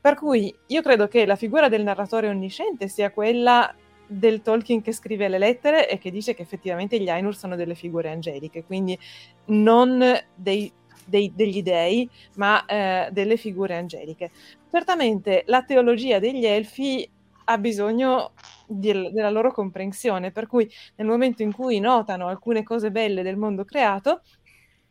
Per 0.00 0.14
cui 0.14 0.54
io 0.66 0.82
credo 0.82 1.08
che 1.08 1.26
la 1.26 1.36
figura 1.36 1.68
del 1.68 1.82
narratore 1.82 2.28
onnisciente 2.28 2.88
sia 2.88 3.10
quella 3.10 3.72
del 4.10 4.42
Tolkien 4.42 4.82
che 4.82 4.92
scrive 4.92 5.28
le 5.28 5.38
lettere 5.38 5.88
e 5.88 5.98
che 5.98 6.10
dice 6.10 6.34
che 6.34 6.42
effettivamente 6.42 7.00
gli 7.00 7.08
Ainur 7.08 7.36
sono 7.36 7.54
delle 7.54 7.76
figure 7.76 8.10
angeliche, 8.10 8.64
quindi 8.64 8.98
non 9.46 10.02
dei, 10.34 10.70
dei, 11.04 11.32
degli 11.34 11.62
dei, 11.62 12.08
ma 12.34 12.64
eh, 12.66 13.08
delle 13.12 13.36
figure 13.36 13.76
angeliche. 13.76 14.30
Certamente 14.70 15.44
la 15.46 15.62
teologia 15.62 16.18
degli 16.18 16.44
Elfi 16.44 17.08
ha 17.44 17.58
bisogno 17.58 18.32
di, 18.66 18.92
della 19.12 19.30
loro 19.30 19.52
comprensione, 19.52 20.32
per 20.32 20.46
cui 20.46 20.68
nel 20.96 21.06
momento 21.06 21.42
in 21.42 21.52
cui 21.52 21.78
notano 21.78 22.26
alcune 22.26 22.62
cose 22.62 22.90
belle 22.90 23.22
del 23.22 23.36
mondo 23.36 23.64
creato, 23.64 24.22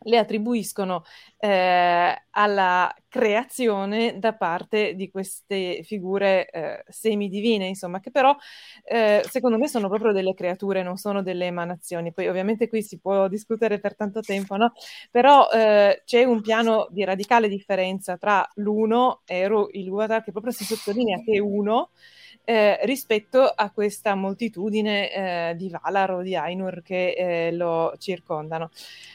le 0.02 0.18
attribuiscono 0.18 1.04
eh, 1.38 2.24
alla 2.32 2.94
creazione 3.08 4.20
da 4.20 4.34
parte 4.34 4.94
di 4.96 5.10
queste 5.10 5.82
figure 5.84 6.50
eh, 6.50 6.84
semidivine, 6.88 7.66
insomma, 7.68 8.00
che 8.00 8.12
però 8.12 8.36
eh, 8.84 9.24
secondo 9.28 9.58
me 9.58 9.68
sono 9.68 9.90
proprio 9.90 10.12
delle 10.12 10.34
creature, 10.34 10.84
non 10.84 10.98
sono 10.98 11.22
delle 11.24 11.46
emanazioni. 11.46 12.14
Poi 12.14 12.28
ovviamente 12.28 12.68
qui 12.70 12.82
si 12.82 13.00
può 13.00 13.28
discutere 13.28 13.80
per 13.80 13.96
tanto 13.96 14.22
tempo, 14.22 14.56
no? 14.56 14.74
Però 15.12 15.50
eh, 15.50 16.02
c'è 16.06 16.24
un 16.24 16.42
piano 16.42 16.88
di 16.92 17.04
radicale 17.04 17.48
differenza 17.48 18.18
tra 18.18 18.48
l'uno, 18.56 19.22
Eru, 19.26 19.68
il 19.72 19.86
Luatar, 19.86 20.24
che 20.24 20.32
proprio 20.32 20.54
si 20.54 20.64
sottolinea 20.64 21.22
che 21.24 21.34
è 21.34 21.40
uno, 21.40 21.90
eh, 22.50 22.80
rispetto 22.86 23.44
a 23.44 23.70
questa 23.70 24.16
moltitudine 24.16 25.52
eh, 25.52 25.56
di 25.56 25.70
Valar 25.70 26.12
o 26.14 26.22
di 26.24 26.36
Ainur 26.36 26.82
che 26.82 27.12
eh, 27.12 27.52
lo 27.52 27.94
circondano. 28.00 28.72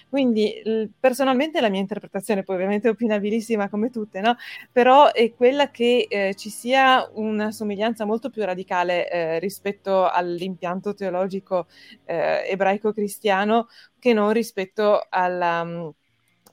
Quindi 0.09 0.61
l- 0.65 0.85
personalmente 1.01 1.61
la 1.61 1.69
mia 1.69 1.81
interpretazione, 1.81 2.45
poi 2.45 2.55
ovviamente 2.55 2.89
opinabilissima 2.89 3.69
come 3.69 3.91
tutte, 3.91 4.21
no? 4.21 4.37
però 4.71 5.11
è 5.11 5.35
quella 5.35 5.71
che 5.73 6.07
eh, 6.09 6.35
ci 6.37 6.49
sia 6.49 7.09
una 7.15 7.51
somiglianza 7.51 8.05
molto 8.05 8.31
più 8.31 8.45
radicale 8.45 9.11
eh, 9.11 9.39
rispetto 9.41 10.09
all'impianto 10.09 10.95
teologico 10.95 11.67
eh, 12.05 12.45
ebraico-cristiano 12.49 13.67
che 13.99 14.13
non 14.13 14.33
rispetto 14.33 15.05
alla... 15.09 15.93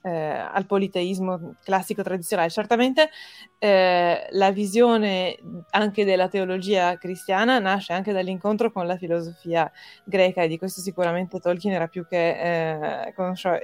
eh, 0.02 0.10
al 0.10 0.66
politeismo 0.66 1.54
classico 1.62 2.02
tradizionale. 2.02 2.50
Certamente 2.50 3.10
eh, 3.58 4.26
la 4.30 4.50
visione 4.50 5.38
anche 5.70 6.04
della 6.04 6.28
teologia 6.28 6.96
cristiana 6.98 7.58
nasce 7.58 7.92
anche 7.92 8.12
dall'incontro 8.12 8.72
con 8.72 8.86
la 8.86 8.96
filosofia 8.96 9.70
greca 10.04 10.42
e 10.42 10.48
di 10.48 10.58
questo 10.58 10.80
sicuramente 10.80 11.38
Tolkien 11.38 11.74
era 11.74 11.86
più 11.86 12.06
che 12.06 13.04
eh, 13.06 13.12
conscio- 13.14 13.58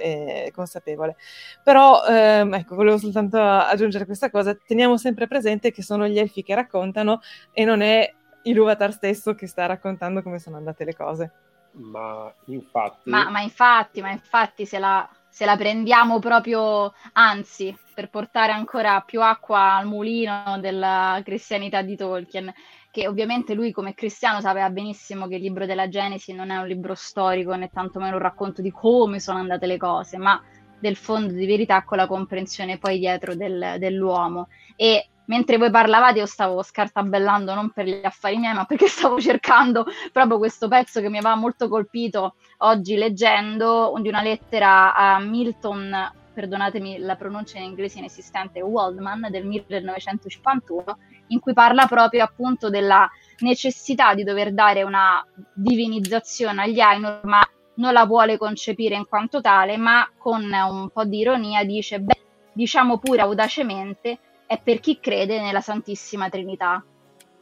consapevole. 0.53 1.15
Però 1.63 2.05
ehm, 2.05 2.53
ecco, 2.53 2.75
volevo 2.75 2.97
soltanto 2.97 3.37
aggiungere 3.41 4.05
questa 4.05 4.29
cosa, 4.29 4.55
teniamo 4.55 4.97
sempre 4.97 5.27
presente 5.27 5.71
che 5.71 5.83
sono 5.83 6.07
gli 6.07 6.17
elfi 6.17 6.43
che 6.43 6.55
raccontano 6.55 7.21
e 7.51 7.65
non 7.65 7.81
è 7.81 8.13
Iluvatar 8.41 8.93
stesso 8.93 9.35
che 9.35 9.47
sta 9.47 9.65
raccontando 9.65 10.21
come 10.21 10.39
sono 10.39 10.55
andate 10.55 10.85
le 10.85 10.95
cose. 10.95 11.31
Ma 11.73 12.33
infatti... 12.45 13.09
Ma, 13.09 13.29
ma 13.29 13.41
infatti, 13.41 14.01
ma 14.01 14.11
infatti 14.11 14.65
se 14.65 14.79
la, 14.79 15.07
se 15.29 15.45
la 15.45 15.55
prendiamo 15.55 16.19
proprio, 16.19 16.93
anzi, 17.13 17.75
per 17.93 18.09
portare 18.09 18.51
ancora 18.51 19.01
più 19.01 19.21
acqua 19.21 19.75
al 19.75 19.85
mulino 19.85 20.57
della 20.59 21.21
cristianità 21.23 21.81
di 21.81 21.95
Tolkien, 21.95 22.53
che 22.91 23.07
ovviamente 23.07 23.53
lui 23.53 23.71
come 23.71 23.93
cristiano 23.93 24.41
sapeva 24.41 24.69
benissimo 24.69 25.27
che 25.27 25.35
il 25.35 25.41
libro 25.41 25.65
della 25.65 25.87
Genesi 25.87 26.33
non 26.33 26.49
è 26.49 26.57
un 26.57 26.67
libro 26.67 26.95
storico 26.95 27.53
né 27.53 27.69
tantomeno 27.69 28.15
un 28.15 28.21
racconto 28.21 28.61
di 28.61 28.71
come 28.71 29.19
sono 29.19 29.37
andate 29.37 29.67
le 29.67 29.77
cose, 29.77 30.17
ma 30.17 30.41
del 30.79 30.95
fondo 30.95 31.33
di 31.33 31.45
verità 31.45 31.83
con 31.83 31.97
la 31.97 32.07
comprensione 32.07 32.77
poi 32.77 32.99
dietro 32.99 33.35
del, 33.35 33.75
dell'uomo. 33.77 34.47
E 34.75 35.09
mentre 35.29 35.57
voi 35.57 35.71
parlavate 35.71 36.19
io 36.19 36.25
stavo 36.25 36.61
scartabellando 36.61 37.53
non 37.53 37.69
per 37.69 37.85
gli 37.85 38.01
affari 38.03 38.37
miei, 38.37 38.53
ma 38.53 38.65
perché 38.65 38.87
stavo 38.89 39.19
cercando 39.19 39.85
proprio 40.11 40.37
questo 40.37 40.67
pezzo 40.67 40.99
che 41.01 41.09
mi 41.09 41.17
aveva 41.17 41.35
molto 41.35 41.69
colpito 41.69 42.35
oggi 42.57 42.95
leggendo 42.95 43.93
di 44.01 44.09
una 44.09 44.21
lettera 44.21 44.93
a 44.93 45.19
Milton, 45.19 46.13
perdonatemi 46.33 46.99
la 46.99 47.15
pronuncia 47.15 47.57
in 47.57 47.65
inglese 47.65 47.99
inesistente, 47.99 48.61
Waldman 48.61 49.27
del 49.29 49.45
1951, 49.45 50.97
in 51.27 51.39
cui 51.39 51.53
parla 51.53 51.85
proprio 51.85 52.23
appunto 52.23 52.69
della 52.69 53.07
necessità 53.39 54.13
di 54.13 54.23
dover 54.23 54.53
dare 54.53 54.83
una 54.83 55.25
divinizzazione 55.53 56.63
agli 56.63 56.79
Ainur, 56.79 57.19
ma 57.23 57.41
non 57.75 57.93
la 57.93 58.05
vuole 58.05 58.37
concepire 58.37 58.95
in 58.95 59.05
quanto 59.07 59.41
tale, 59.41 59.77
ma 59.77 60.09
con 60.17 60.43
un 60.43 60.89
po' 60.89 61.05
di 61.05 61.19
ironia 61.19 61.63
dice, 61.63 61.99
beh, 61.99 62.21
diciamo 62.53 62.97
pure 62.97 63.21
audacemente 63.21 64.19
è 64.49 64.59
per 64.59 64.79
chi 64.79 64.99
crede 64.99 65.39
nella 65.39 65.61
Santissima 65.61 66.27
Trinità, 66.27 66.83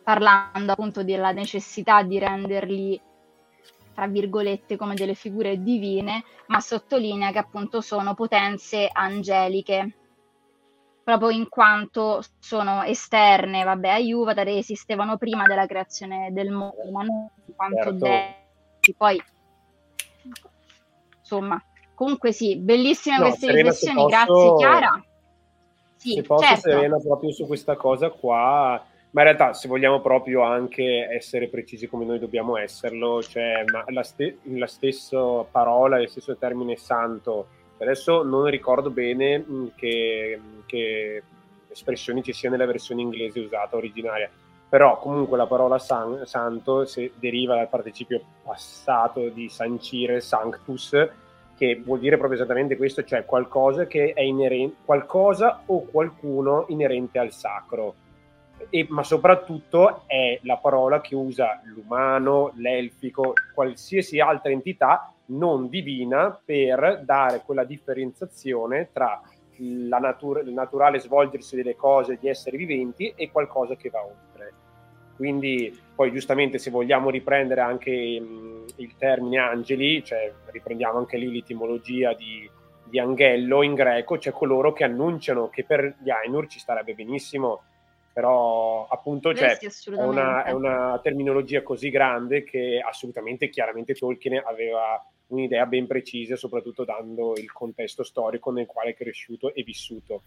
parlando 0.03 0.73
appunto 0.73 1.05
della 1.05 1.31
necessità 1.31 2.03
di 2.03 2.19
renderli, 2.19 3.01
tra 3.93 4.07
virgolette, 4.07 4.75
come 4.75 4.93
delle 4.93 5.13
figure 5.13 5.63
divine, 5.63 6.25
ma 6.47 6.59
sottolinea 6.59 7.31
che 7.31 7.37
appunto 7.37 7.79
sono 7.79 8.13
potenze 8.13 8.89
angeliche, 8.91 9.95
proprio 11.01 11.29
in 11.29 11.47
quanto 11.47 12.21
sono 12.39 12.83
esterne, 12.83 13.63
vabbè, 13.63 13.87
a 13.87 13.99
Juvatar 13.99 14.49
esistevano 14.49 15.15
prima 15.15 15.43
della 15.45 15.65
creazione 15.65 16.33
del 16.33 16.51
mondo, 16.51 16.91
ma 16.91 17.03
non 17.03 17.29
in 17.45 17.55
quanto 17.55 17.83
certo. 17.83 17.95
dei, 17.99 18.95
poi 18.97 19.23
insomma, 21.19 21.63
comunque 21.95 22.33
sì, 22.33 22.57
bellissime 22.57 23.15
no, 23.15 23.27
queste 23.27 23.49
riflessioni, 23.53 23.95
posso... 23.95 24.07
grazie 24.09 24.55
Chiara. 24.55 25.06
Sì, 25.97 26.13
se 26.13 26.21
posso, 26.21 26.45
certo. 26.45 26.69
Serena, 26.69 26.97
proprio 26.99 27.31
su 27.31 27.45
questa 27.47 27.75
cosa 27.75 28.10
qua, 28.10 28.81
ma 29.12 29.21
in 29.21 29.27
realtà 29.27 29.53
se 29.53 29.67
vogliamo 29.67 29.99
proprio 29.99 30.43
anche 30.43 31.07
essere 31.10 31.47
precisi 31.47 31.88
come 31.88 32.05
noi 32.05 32.19
dobbiamo 32.19 32.55
esserlo, 32.57 33.21
cioè 33.23 33.63
la, 33.88 34.03
ste- 34.03 34.38
la 34.43 34.67
stessa 34.67 35.19
parola, 35.43 35.99
il 35.99 36.10
stesso 36.10 36.36
termine 36.38 36.75
santo, 36.75 37.47
adesso 37.79 38.23
non 38.23 38.45
ricordo 38.45 38.89
bene 38.89 39.39
mm, 39.39 39.67
che, 39.75 40.39
che 40.65 41.23
espressioni 41.69 42.21
ci 42.23 42.33
sia 42.33 42.49
nella 42.49 42.65
versione 42.65 43.01
inglese 43.01 43.39
usata 43.39 43.75
originaria, 43.75 44.29
però 44.69 44.99
comunque 44.99 45.38
la 45.38 45.47
parola 45.47 45.79
san- 45.79 46.25
santo 46.25 46.86
se 46.86 47.13
deriva 47.15 47.55
dal 47.55 47.69
participio 47.69 48.21
passato 48.43 49.29
di 49.29 49.49
sancire, 49.49 50.21
sanctus, 50.21 50.95
che 51.57 51.81
vuol 51.83 51.99
dire 51.99 52.17
proprio 52.17 52.39
esattamente 52.39 52.77
questo, 52.77 53.03
cioè 53.03 53.25
qualcosa 53.25 53.87
che 53.87 54.13
è 54.13 54.21
inerente, 54.21 54.77
qualcosa 54.85 55.63
o 55.65 55.81
qualcuno 55.85 56.65
inerente 56.67 57.17
al 57.17 57.31
sacro. 57.31 57.95
E, 58.69 58.85
ma 58.89 59.03
soprattutto 59.03 60.03
è 60.05 60.39
la 60.43 60.57
parola 60.57 61.01
che 61.01 61.15
usa 61.15 61.59
l'umano, 61.63 62.51
l'elfico, 62.55 63.33
qualsiasi 63.53 64.19
altra 64.19 64.51
entità 64.51 65.11
non 65.27 65.67
divina 65.67 66.39
per 66.43 67.01
dare 67.03 67.41
quella 67.43 67.63
differenziazione 67.63 68.89
tra 68.93 69.21
natura, 69.57 70.41
il 70.41 70.53
naturale 70.53 70.99
svolgersi 70.99 71.55
delle 71.55 71.75
cose 71.75 72.17
di 72.19 72.29
esseri 72.29 72.57
viventi 72.57 73.13
e 73.15 73.31
qualcosa 73.31 73.75
che 73.75 73.89
va 73.89 74.03
oltre. 74.03 74.66
Quindi 75.17 75.75
poi 75.95 76.12
giustamente 76.12 76.60
se 76.60 76.69
vogliamo 76.69 77.10
riprendere 77.10 77.62
anche 77.62 77.91
mh, 77.91 78.65
il 78.75 78.95
termine 78.97 79.39
angeli, 79.39 80.03
cioè 80.03 80.32
riprendiamo 80.51 80.99
anche 80.99 81.17
lì 81.17 81.32
l'etimologia 81.32 82.13
di, 82.13 82.47
di 82.84 82.99
anghello 82.99 83.63
in 83.63 83.73
greco, 83.73 84.17
c'è 84.17 84.32
coloro 84.32 84.73
che 84.73 84.84
annunciano 84.84 85.49
che 85.49 85.63
per 85.63 85.95
gli 86.03 86.12
Ainur 86.12 86.47
ci 86.47 86.60
starebbe 86.60 86.93
benissimo, 86.93 87.63
però 88.13 88.88
appunto 88.88 89.34
cioè, 89.34 89.58
è, 89.58 90.03
una, 90.03 90.43
è, 90.43 90.51
una, 90.51 90.99
terminologia 91.01 91.63
così 91.63 91.89
grande 91.89 92.43
che 92.43 92.80
assolutamente 92.84 93.49
chiaramente 93.49 93.95
Tolkien 93.95 94.43
aveva 94.45 95.03
un'idea 95.27 95.65
ben 95.65 95.88
precisa, 95.88 96.36
soprattutto 96.36 96.86
dando 96.86 97.34
il 97.36 97.51
contesto 97.51 98.03
storico 98.03 98.51
nel 98.51 98.67
quale 98.67 98.91
è 98.91 98.95
cresciuto 98.95 99.53
e 99.53 99.63
vissuto. 99.63 100.21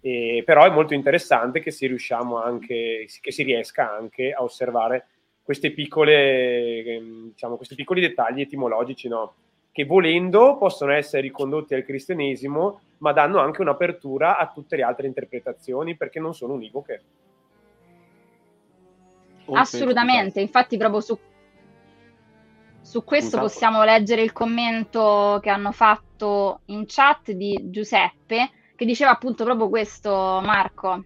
E, 0.00 0.42
però 0.44 0.64
è 0.64 0.70
molto 0.70 0.94
interessante 0.94 1.60
che 1.60 1.70
si, 1.70 1.86
riusciamo 1.86 2.42
anche, 2.42 3.06
che 3.20 3.32
si 3.32 3.42
riesca 3.42 3.94
anche 3.94 4.32
a 4.32 4.42
osservare 4.42 5.06
queste 5.42 5.72
piccole, 5.72 6.84
ehm, 6.84 7.30
diciamo, 7.30 7.56
questi 7.56 7.74
piccoli 7.74 8.00
dettagli 8.00 8.40
etimologici, 8.40 9.08
no? 9.08 9.34
che 9.72 9.84
volendo 9.84 10.56
possono 10.58 10.92
essere 10.92 11.22
ricondotti 11.22 11.74
al 11.74 11.84
cristianesimo, 11.84 12.80
ma 12.98 13.12
danno 13.12 13.38
anche 13.38 13.60
un'apertura 13.60 14.36
a 14.36 14.50
tutte 14.52 14.76
le 14.76 14.82
altre 14.82 15.06
interpretazioni 15.06 15.96
perché 15.96 16.18
non 16.18 16.34
sono 16.34 16.54
univoche. 16.54 17.02
Assolutamente, 19.52 20.40
infatti 20.40 20.76
proprio 20.76 21.00
su, 21.00 21.18
su 22.80 23.04
questo 23.04 23.38
Scusa. 23.38 23.42
possiamo 23.42 23.84
leggere 23.84 24.22
il 24.22 24.32
commento 24.32 25.38
che 25.42 25.50
hanno 25.50 25.72
fatto 25.72 26.60
in 26.66 26.84
chat 26.86 27.32
di 27.32 27.58
Giuseppe 27.70 28.50
che 28.80 28.86
diceva 28.86 29.10
appunto 29.10 29.44
proprio 29.44 29.68
questo 29.68 30.40
Marco. 30.42 31.04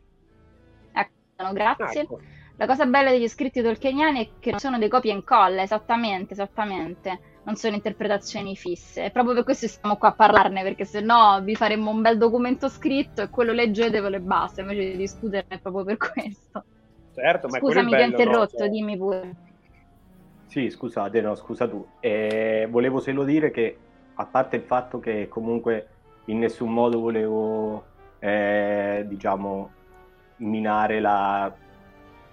Ecco, 0.93 1.53
grazie. 1.53 2.03
Ecco. 2.03 2.21
La 2.55 2.67
cosa 2.67 2.87
bella 2.87 3.11
degli 3.11 3.27
scritti 3.27 3.63
tolkieniani 3.63 4.25
è 4.25 4.29
che 4.39 4.51
non 4.53 4.61
sono 4.61 4.79
dei 4.79 4.89
copia 4.89 5.11
e 5.11 5.17
incolla, 5.17 5.63
esattamente, 5.63 6.35
esattamente. 6.35 7.19
Non 7.43 7.57
sono 7.57 7.75
interpretazioni 7.75 8.55
fisse. 8.55 9.07
E 9.07 9.11
proprio 9.11 9.35
per 9.35 9.43
questo 9.43 9.67
stiamo 9.67 9.97
qua 9.97 10.11
a 10.11 10.13
parlarne, 10.13 10.63
perché 10.63 10.85
se 10.85 11.01
no 11.01 11.41
vi 11.43 11.57
faremmo 11.57 11.91
un 11.91 12.01
bel 12.01 12.17
documento 12.17 12.69
scritto 12.69 13.23
e 13.23 13.29
quello 13.29 13.51
leggetevelo 13.51 14.15
e 14.15 14.21
basta, 14.21 14.61
invece 14.61 14.91
di 14.93 14.97
discutere 14.97 15.59
proprio 15.61 15.83
per 15.83 15.97
questo. 15.97 16.65
Certo, 17.13 17.49
ma 17.49 17.59
Scusami, 17.59 17.91
ti 17.91 17.97
ho 17.97 18.05
interrotto, 18.05 18.53
no? 18.53 18.59
cioè... 18.59 18.69
dimmi 18.69 18.97
pure. 18.97 19.35
Sì, 20.47 20.71
scusate, 20.71 21.21
no, 21.21 21.35
scusa 21.35 21.67
tu. 21.67 21.85
Eh, 21.99 22.69
volevo 22.71 23.01
solo 23.01 23.25
dire 23.25 23.51
che, 23.51 23.77
a 24.15 24.27
parte 24.27 24.55
il 24.55 24.63
fatto 24.63 25.01
che 25.01 25.27
comunque 25.27 25.89
in 26.27 26.39
nessun 26.39 26.73
modo 26.73 27.01
volevo, 27.01 27.85
eh, 28.19 29.05
diciamo, 29.07 29.71
minare 30.37 31.01
la 31.01 31.55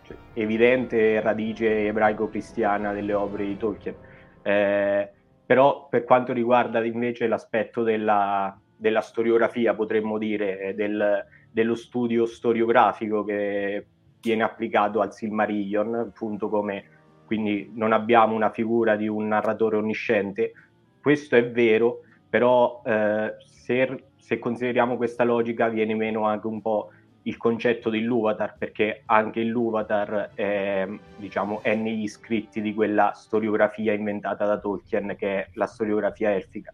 cioè, 0.04 0.18
evidente 0.34 1.20
radice 1.22 1.88
ebraico-cristiana 1.88 2.94
delle 2.94 3.14
opere 3.14 3.46
di 3.46 3.58
Tolkien. 3.58 3.96
Eh, 4.42 5.10
però 5.46 5.88
per 5.90 6.06
quanto 6.06 6.34
riguarda 6.34 6.84
invece 6.84 7.28
l'aspetto 7.28 7.84
della, 7.84 8.58
della 8.76 9.02
storiografia, 9.02 9.74
potremmo 9.74 10.18
dire, 10.18 10.74
del, 10.76 11.26
dello 11.52 11.76
studio 11.76 12.26
storiografico 12.26 13.24
che 13.24 13.86
viene 14.22 14.44
applicato 14.44 15.02
al 15.02 15.14
Silmarillion, 15.14 15.96
appunto 15.96 16.48
come 16.48 17.00
quindi 17.26 17.72
non 17.76 17.94
abbiamo 17.94 18.36
una 18.36 18.50
figura 18.50 18.96
di 18.96 19.08
un 19.08 19.28
narratore 19.28 19.78
onnisciente, 19.78 20.52
questo 21.02 21.36
è 21.36 21.50
vero, 21.50 22.02
però 22.32 22.82
eh, 22.86 23.36
se, 23.46 24.06
se, 24.16 24.40
consideriamo 24.40 24.96
questa 24.96 25.26
logica 25.26 25.68
viene 25.68 25.94
meno 25.96 26.24
anche 26.24 26.48
un 26.48 26.62
po' 26.62 26.92
il 27.24 27.36
concetto 27.36 27.90
dell'Uvatar, 27.90 28.56
perché 28.58 29.04
anche 29.06 29.44
l'Uvatar 29.44 30.32
è, 30.34 30.88
diciamo, 31.18 31.62
è 31.62 31.76
negli 31.76 32.08
scritti 32.08 32.62
di 32.62 32.74
quella 32.74 33.12
storiografia 33.14 33.92
inventata 33.92 34.46
da 34.46 34.58
Tolkien, 34.58 35.16
che 35.18 35.40
è 35.40 35.50
la 35.56 35.68
storiografia 35.68 36.34
elfica. 36.34 36.74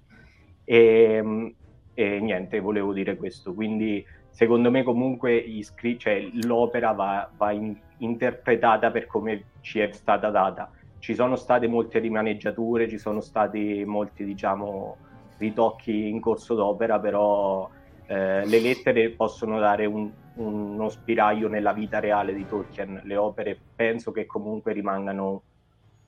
E, 0.64 1.56
e 1.96 2.20
niente, 2.20 2.60
volevo 2.60 2.94
dire 2.94 3.16
questo. 3.16 3.56
Quindi 3.56 4.06
secondo 4.30 4.70
me 4.70 4.84
comunque 4.84 5.44
scr- 5.64 5.98
cioè, 5.98 6.24
l'opera 6.44 6.92
va, 6.92 7.28
va 7.36 7.52
in, 7.52 7.76
interpretata 7.98 8.92
per 8.92 9.08
come 9.08 9.46
ci 9.62 9.80
è 9.80 9.92
stata 9.92 10.30
data. 10.30 10.70
Ci 11.00 11.16
sono 11.16 11.36
state 11.36 11.68
molte 11.68 11.98
rimaneggiature, 11.98 12.88
ci 12.88 13.00
sono 13.00 13.22
stati 13.22 13.84
molti, 13.86 14.24
diciamo, 14.24 14.98
ritocchi 15.38 16.10
in 16.10 16.20
corso 16.20 16.56
d'opera, 16.56 17.00
però 17.00 17.70
eh, 18.06 18.46
le 18.46 18.60
lettere 18.60 19.16
possono 19.16 19.60
dare 19.60 19.86
un, 19.86 20.12
uno 20.34 20.90
spiraglio 20.90 21.48
nella 21.48 21.74
vita 21.74 22.00
reale 22.00 22.34
di 22.34 22.46
Tolkien, 22.46 23.02
le 23.04 23.18
opere 23.18 23.66
penso 23.76 24.12
che 24.12 24.26
comunque 24.26 24.74
rimangano 24.74 25.44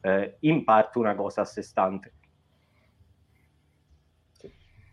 eh, 0.01 0.37
in 0.41 0.63
parte 0.63 0.97
una 0.99 1.15
cosa 1.15 1.41
a 1.41 1.45
sé 1.45 1.61
stante. 1.61 2.13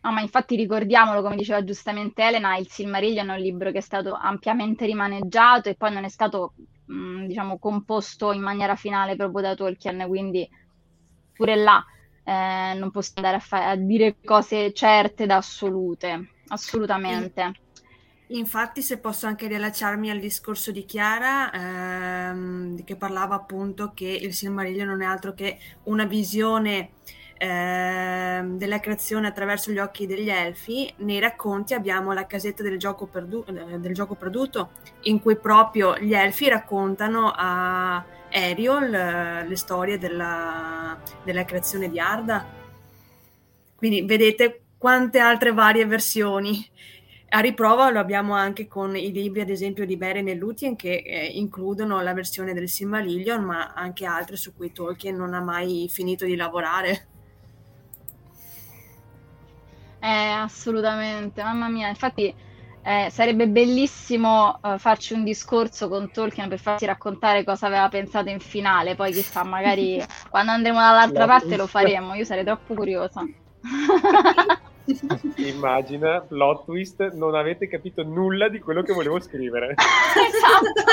No, 0.03 0.13
ma 0.13 0.21
infatti 0.21 0.55
ricordiamolo, 0.55 1.21
come 1.21 1.35
diceva 1.35 1.65
giustamente 1.65 2.23
Elena, 2.23 2.57
il 2.57 2.69
Silmarillion 2.69 3.29
è 3.29 3.35
un 3.35 3.41
libro 3.41 3.73
che 3.73 3.79
è 3.79 3.81
stato 3.81 4.15
ampiamente 4.15 4.87
rimaneggiato 4.87 5.69
e 5.69 5.75
poi 5.75 5.93
non 5.93 6.05
è 6.05 6.09
stato, 6.09 6.55
mh, 6.85 7.27
diciamo, 7.27 7.59
composto 7.59 8.31
in 8.31 8.41
maniera 8.41 8.77
finale 8.77 9.17
proprio 9.17 9.43
da 9.43 9.55
Tolkien, 9.57 10.07
quindi 10.07 10.49
pure 11.33 11.57
là 11.57 11.85
eh, 12.27 12.75
non 12.75 12.91
posso 12.91 13.13
andare 13.15 13.37
a, 13.37 13.41
fa- 13.41 13.69
a, 13.71 13.77
dire 13.77 14.17
cose 14.25 14.73
certe 14.73 15.27
da 15.27 15.37
assolute, 15.37 16.31
assolutamente. 16.49 17.53
Infatti, 18.29 18.83
se 18.83 18.99
posso 18.99 19.29
anche 19.29 19.47
riallacciarmi 19.47 20.11
al 20.11 20.19
discorso 20.19 20.73
di 20.73 20.85
Chiara, 20.85 21.53
ehm, 21.53 22.83
che 22.83 22.97
parlava 22.97 23.37
appunto 23.37 23.93
che 23.95 24.09
il 24.09 24.35
Silmarillion 24.35 24.89
non 24.89 25.03
è 25.03 25.07
altro 25.07 25.35
che 25.35 25.57
una 25.85 26.05
visione 26.05 26.91
eh, 27.39 28.43
della 28.45 28.81
creazione 28.81 29.29
attraverso 29.29 29.71
gli 29.71 29.79
occhi 29.79 30.07
degli 30.07 30.29
elfi, 30.29 30.93
nei 30.99 31.21
racconti 31.21 31.75
abbiamo 31.75 32.13
la 32.13 32.27
casetta 32.27 32.65
del 32.65 32.77
gioco, 32.77 33.07
perdu- 33.07 33.49
del 33.79 33.95
gioco 33.95 34.17
perduto, 34.17 34.71
in 35.03 35.21
cui 35.21 35.37
proprio 35.37 35.97
gli 35.97 36.13
elfi 36.13 36.49
raccontano 36.49 37.33
a 37.33 38.05
Ariel 38.37 38.95
eh, 38.95 39.49
le 39.49 39.57
storie 39.57 39.99
della, 39.99 40.99
della 41.25 41.45
creazione 41.45 41.89
di 41.89 41.99
Arda. 41.99 42.45
Quindi 43.75 44.03
vedete 44.03 44.63
quante 44.79 45.19
altre 45.19 45.53
varie 45.53 45.87
versioni. 45.87 46.65
A 47.29 47.41
riprova 47.41 47.91
lo 47.91 47.99
abbiamo 47.99 48.35
anche 48.35 48.69
con 48.69 48.97
i 48.97 49.11
libri, 49.11 49.41
ad 49.41 49.51
esempio, 49.51 49.85
di 49.85 49.97
Beren 49.97 50.29
e 50.29 50.35
Lúthien, 50.35 50.77
che 50.77 51.03
eh, 51.05 51.27
includono 51.27 52.01
la 52.01 52.15
versione 52.15 52.55
del 52.55 52.69
Silmarillion, 52.69 53.43
ma 53.43 53.73
anche 53.75 54.07
altre 54.07 54.37
su 54.37 54.55
cui 54.55 54.73
Tolkien 54.73 55.17
non 55.17 55.35
ha 55.35 55.41
mai 55.41 55.89
finito 55.91 56.25
di 56.25 56.37
lavorare. 56.37 57.09
Eh, 59.99 60.09
assolutamente, 60.09 61.43
mamma 61.43 61.69
mia, 61.69 61.89
infatti 61.89 62.33
eh, 62.87 63.09
sarebbe 63.11 63.49
bellissimo 63.49 64.61
eh, 64.63 64.79
farci 64.79 65.13
un 65.13 65.25
discorso 65.25 65.89
con 65.89 66.13
Tolkien 66.13 66.49
per 66.49 66.61
farci 66.61 66.87
raccontare 66.87 67.43
cosa 67.43 67.67
aveva 67.67 67.89
pensato 67.89 68.29
in 68.29 68.39
finale, 68.39 68.95
poi 68.95 69.11
chissà, 69.11 69.43
magari 69.43 70.01
quando 70.31 70.53
andremo 70.53 70.79
dall'altra 70.79 71.27
parte 71.27 71.57
lo 71.57 71.67
faremo, 71.67 72.15
io 72.15 72.25
sarei 72.25 72.45
troppo 72.45 72.75
curiosa. 72.75 73.27
Immagina, 75.35 76.21
plot 76.21 76.65
twist, 76.65 77.13
non 77.15 77.35
avete 77.35 77.67
capito 77.67 78.05
nulla 78.05 78.49
di 78.49 78.61
quello 78.61 78.83
che 78.83 78.93
volevo 78.93 79.19
scrivere. 79.19 79.75
esatto. 80.31 80.85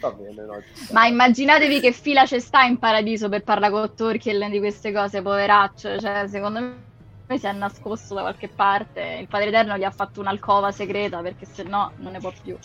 Va 0.00 0.10
bene, 0.10 0.44
no, 0.44 0.60
Ma 0.90 1.06
immaginatevi 1.06 1.78
che 1.78 1.92
fila 1.92 2.24
c'è 2.24 2.40
sta 2.40 2.64
in 2.64 2.78
paradiso 2.78 3.28
per 3.28 3.44
parlare 3.44 3.72
con 3.72 3.94
Tolkien 3.94 4.50
di 4.50 4.58
queste 4.58 4.92
cose, 4.92 5.22
poveraccio. 5.22 6.00
Cioè, 6.00 6.26
secondo 6.26 6.60
me 6.60 6.90
si 7.38 7.46
è 7.46 7.52
nascosto 7.52 8.14
da 8.14 8.22
qualche 8.22 8.48
parte. 8.48 9.18
Il 9.20 9.28
Padre 9.28 9.48
Eterno 9.48 9.76
gli 9.76 9.84
ha 9.84 9.90
fatto 9.90 10.20
un'alcova 10.20 10.70
segreta 10.70 11.20
perché 11.20 11.46
se 11.46 11.62
no 11.62 11.92
non 11.96 12.12
ne 12.12 12.18
può 12.18 12.32
più. 12.42 12.56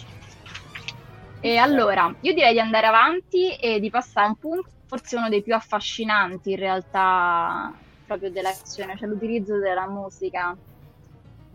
E 1.40 1.58
allora, 1.58 2.14
io 2.22 2.34
direi 2.34 2.54
di 2.54 2.60
andare 2.60 2.88
avanti 2.88 3.56
e 3.56 3.80
di 3.80 3.90
passare 3.90 4.26
a 4.26 4.30
un 4.30 4.38
punto, 4.38 4.70
forse 4.86 5.16
uno 5.16 5.30
dei 5.30 5.44
più 5.44 5.54
affascinanti 5.54 6.52
in 6.52 6.58
realtà 6.58 7.74
proprio 8.06 8.32
dell'azione, 8.32 8.98
cioè 8.98 9.08
l'utilizzo 9.08 9.58
della 9.60 9.88
musica 9.88 10.56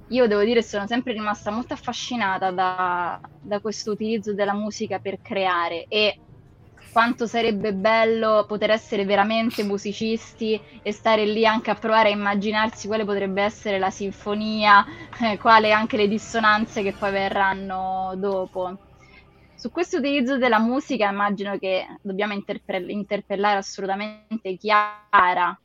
io 0.08 0.26
devo 0.26 0.42
dire 0.44 0.62
sono 0.62 0.86
sempre 0.86 1.12
rimasta 1.12 1.50
molto 1.50 1.72
affascinata 1.72 2.50
da, 2.50 3.18
da 3.40 3.60
questo 3.60 3.92
utilizzo 3.92 4.34
della 4.34 4.52
musica 4.52 4.98
per 4.98 5.22
creare 5.22 5.86
e 5.88 6.18
quanto 6.92 7.26
sarebbe 7.26 7.72
bello 7.72 8.44
poter 8.46 8.70
essere 8.70 9.06
veramente 9.06 9.64
musicisti 9.64 10.60
e 10.82 10.92
stare 10.92 11.24
lì 11.24 11.46
anche 11.46 11.70
a 11.70 11.74
provare 11.74 12.10
a 12.10 12.12
immaginarsi 12.12 12.86
quale 12.86 13.06
potrebbe 13.06 13.42
essere 13.42 13.78
la 13.78 13.90
sinfonia, 13.90 14.84
eh, 15.22 15.38
quale 15.38 15.72
anche 15.72 15.96
le 15.96 16.06
dissonanze 16.06 16.82
che 16.82 16.92
poi 16.92 17.10
verranno 17.10 18.12
dopo. 18.16 18.78
Su 19.54 19.70
questo 19.70 19.98
utilizzo 19.98 20.36
della 20.36 20.58
musica 20.58 21.08
immagino 21.08 21.56
che 21.56 21.86
dobbiamo 22.02 22.34
interpe- 22.34 22.84
interpellare 22.88 23.58
assolutamente 23.58 24.56
Chiara, 24.56 25.56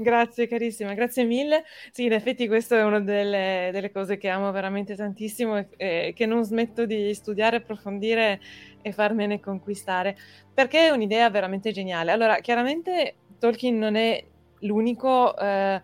Grazie 0.00 0.46
carissima, 0.48 0.94
grazie 0.94 1.24
mille. 1.24 1.64
Sì, 1.90 2.04
in 2.04 2.12
effetti 2.12 2.46
questa 2.46 2.78
è 2.78 2.84
una 2.84 3.00
delle, 3.00 3.68
delle 3.70 3.90
cose 3.92 4.16
che 4.16 4.30
amo 4.30 4.50
veramente 4.50 4.96
tantissimo 4.96 5.58
e, 5.58 5.68
e, 5.76 6.12
che 6.14 6.24
non 6.24 6.42
smetto 6.42 6.86
di 6.86 7.12
studiare, 7.12 7.56
approfondire 7.56 8.40
e 8.82 8.92
farmene 8.92 9.40
conquistare, 9.40 10.16
perché 10.52 10.86
è 10.86 10.90
un'idea 10.90 11.30
veramente 11.30 11.72
geniale. 11.72 12.12
Allora, 12.12 12.36
chiaramente 12.36 13.16
Tolkien 13.38 13.78
non 13.78 13.96
è 13.96 14.24
l'unico 14.60 15.36
eh, 15.36 15.80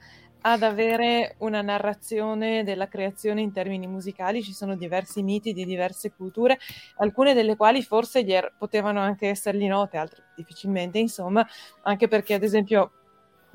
ad 0.48 0.62
avere 0.62 1.35
una 1.38 1.61
narrazione 1.61 2.62
della 2.62 2.87
creazione 2.87 3.40
in 3.40 3.52
termini 3.52 3.88
musicali, 3.88 4.42
ci 4.42 4.52
sono 4.52 4.76
diversi 4.76 5.22
miti 5.22 5.52
di 5.52 5.64
diverse 5.64 6.12
culture, 6.12 6.59
alcune 6.98 7.35
delle 7.35 7.56
quali 7.56 7.82
forse 7.82 8.24
er- 8.24 8.54
potevano 8.56 9.00
anche 9.00 9.28
essergli 9.28 9.66
note, 9.66 9.96
altre 9.96 10.22
difficilmente, 10.37 10.98
insomma, 10.98 11.44
anche 11.82 12.06
perché 12.06 12.35
ad 12.35 12.44
esempio 12.44 12.92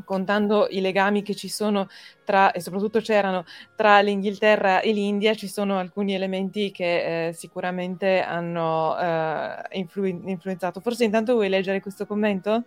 contando 0.04 0.68
i 0.70 0.82
legami 0.82 1.22
che 1.22 1.36
ci 1.36 1.50
sono 1.50 1.88
tra, 2.24 2.52
e 2.52 2.62
soprattutto 2.62 3.00
c'erano 3.00 3.44
tra 3.76 4.00
l'Inghilterra 4.00 4.82
e 4.82 4.92
l'India, 4.92 5.34
ci 5.34 5.48
sono 5.48 5.78
alcuni 5.78 6.14
elementi 6.14 6.72
che 6.72 7.28
eh, 7.28 7.34
sicuramente 7.34 8.22
hanno 8.22 8.98
eh, 8.98 9.78
influ- 9.78 10.28
influenzato. 10.28 10.80
Forse 10.80 11.04
intanto 11.04 11.34
vuoi 11.34 11.50
leggere 11.50 11.80
questo 11.82 12.06
commento? 12.06 12.64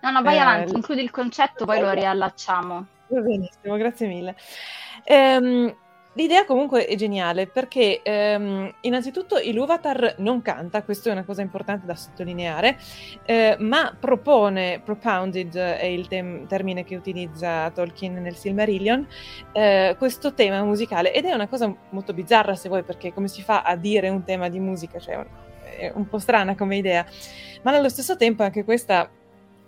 No, 0.00 0.10
no, 0.10 0.22
vai 0.22 0.36
eh, 0.36 0.40
avanti, 0.40 0.74
includi 0.74 1.02
il 1.02 1.10
concetto, 1.10 1.64
poi 1.64 1.80
lo 1.80 1.90
riallacciamo. 1.90 2.86
Va 3.06 3.20
benissimo, 3.20 3.76
grazie 3.76 4.06
mille. 4.06 4.36
Ehm, 5.04 5.74
L'idea 6.16 6.44
comunque 6.44 6.86
è 6.86 6.94
geniale 6.94 7.48
perché 7.48 8.00
ehm, 8.02 8.72
innanzitutto 8.82 9.36
Iluvatar 9.36 10.14
non 10.18 10.42
canta, 10.42 10.84
questo 10.84 11.08
è 11.08 11.12
una 11.12 11.24
cosa 11.24 11.42
importante 11.42 11.86
da 11.86 11.96
sottolineare, 11.96 12.78
eh, 13.24 13.56
ma 13.58 13.96
propone, 13.98 14.80
propounded 14.84 15.56
è 15.56 15.84
il 15.84 16.06
tem- 16.06 16.46
termine 16.46 16.84
che 16.84 16.94
utilizza 16.94 17.68
Tolkien 17.70 18.14
nel 18.14 18.36
Silmarillion, 18.36 19.06
eh, 19.52 19.96
questo 19.98 20.34
tema 20.34 20.62
musicale 20.62 21.12
ed 21.12 21.24
è 21.24 21.32
una 21.32 21.48
cosa 21.48 21.74
molto 21.90 22.12
bizzarra 22.12 22.54
se 22.54 22.68
vuoi 22.68 22.84
perché 22.84 23.12
come 23.12 23.26
si 23.26 23.42
fa 23.42 23.62
a 23.62 23.74
dire 23.74 24.08
un 24.08 24.22
tema 24.22 24.48
di 24.48 24.60
musica, 24.60 25.00
cioè 25.00 25.24
è 25.76 25.90
un 25.94 26.08
po' 26.08 26.18
strana 26.18 26.54
come 26.54 26.76
idea, 26.76 27.04
ma 27.62 27.72
allo 27.72 27.88
stesso 27.88 28.16
tempo 28.16 28.44
anche 28.44 28.62
questa 28.62 29.10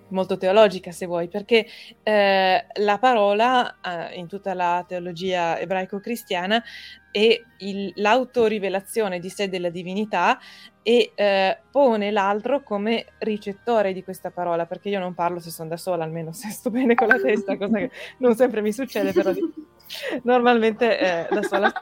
molto 0.09 0.37
teologica 0.37 0.92
se 0.92 1.07
vuoi, 1.07 1.29
perché 1.29 1.66
eh, 2.03 2.66
la 2.75 2.99
parola 2.99 3.79
eh, 3.81 4.19
in 4.19 4.27
tutta 4.27 4.55
la 4.55 4.85
teologia 4.87 5.59
ebraico-cristiana 5.59 6.62
è 7.11 7.40
il, 7.59 7.92
l'autorivelazione 7.97 9.19
di 9.19 9.31
sé 9.31 9.49
della 9.49 9.71
divinità 9.71 10.38
e 10.83 11.12
eh, 11.14 11.59
pone 11.71 12.11
l'altro 12.11 12.62
come 12.62 13.07
ricettore 13.19 13.92
di 13.92 14.05
questa 14.05 14.31
parola, 14.31 14.66
perché 14.66 14.88
io 14.88 15.01
non 15.01 15.14
parlo 15.14 15.40
se 15.40 15.51
sono 15.51 15.69
da 15.69 15.77
sola, 15.77 16.05
almeno 16.05 16.33
se 16.33 16.51
sto 16.51 16.71
bene 16.71 16.95
con 16.95 17.09
la 17.09 17.19
testa, 17.19 17.57
cosa 17.57 17.79
che 17.79 17.90
non 18.19 18.35
sempre 18.37 18.61
mi 18.61 18.73
succede, 18.73 19.12
però 19.12 19.33
normalmente 20.23 20.99
eh, 20.99 21.27
da 21.31 21.42
sola 21.42 21.73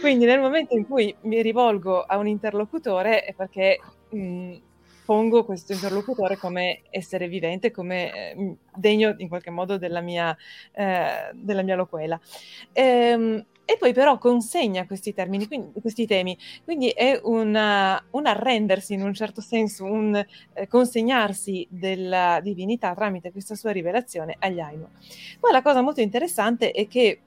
Quindi 0.00 0.24
nel 0.24 0.40
momento 0.40 0.74
in 0.74 0.86
cui 0.86 1.14
mi 1.22 1.40
rivolgo 1.42 2.02
a 2.02 2.16
un 2.16 2.26
interlocutore 2.26 3.22
è 3.24 3.34
perché 3.34 3.78
mh, 4.10 4.56
pongo 5.08 5.42
questo 5.42 5.72
interlocutore 5.72 6.36
come 6.36 6.82
essere 6.90 7.28
vivente, 7.28 7.70
come 7.70 8.12
eh, 8.12 8.56
degno 8.76 9.14
in 9.16 9.28
qualche 9.28 9.48
modo 9.48 9.78
della 9.78 10.02
mia, 10.02 10.36
eh, 10.72 11.30
della 11.32 11.62
mia 11.62 11.76
loquela. 11.76 12.20
Ehm, 12.74 13.42
e 13.64 13.78
poi 13.78 13.94
però 13.94 14.18
consegna 14.18 14.84
questi 14.84 15.14
termini, 15.14 15.46
quindi, 15.46 15.80
questi 15.80 16.06
temi. 16.06 16.36
Quindi 16.62 16.90
è 16.90 17.18
una, 17.22 18.02
un 18.10 18.26
arrendersi 18.26 18.92
in 18.92 19.02
un 19.02 19.14
certo 19.14 19.40
senso, 19.40 19.84
un 19.84 20.14
eh, 20.52 20.68
consegnarsi 20.68 21.66
della 21.70 22.40
divinità 22.42 22.94
tramite 22.94 23.32
questa 23.32 23.54
sua 23.54 23.70
rivelazione 23.70 24.36
agli 24.38 24.60
Ainu. 24.60 24.86
Poi 25.40 25.52
la 25.52 25.62
cosa 25.62 25.80
molto 25.80 26.02
interessante 26.02 26.70
è 26.70 26.86
che 26.86 27.20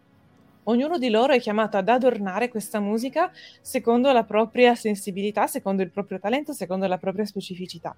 Ognuno 0.66 0.99
di 0.99 1.09
loro 1.09 1.34
è 1.34 1.39
chiamato 1.39 1.78
ad 1.78 1.89
adornare 1.89 2.49
questa 2.49 2.80
musica 2.80 3.32
secondo 3.62 4.12
la 4.12 4.24
propria 4.24 4.76
sensibilità, 4.76 5.47
secondo 5.47 5.82
il 5.82 5.89
proprio 5.89 6.20
talento, 6.20 6.53
secondo 6.53 6.86
la 6.86 6.99
propria 6.99 7.26
specificità. 7.26 7.95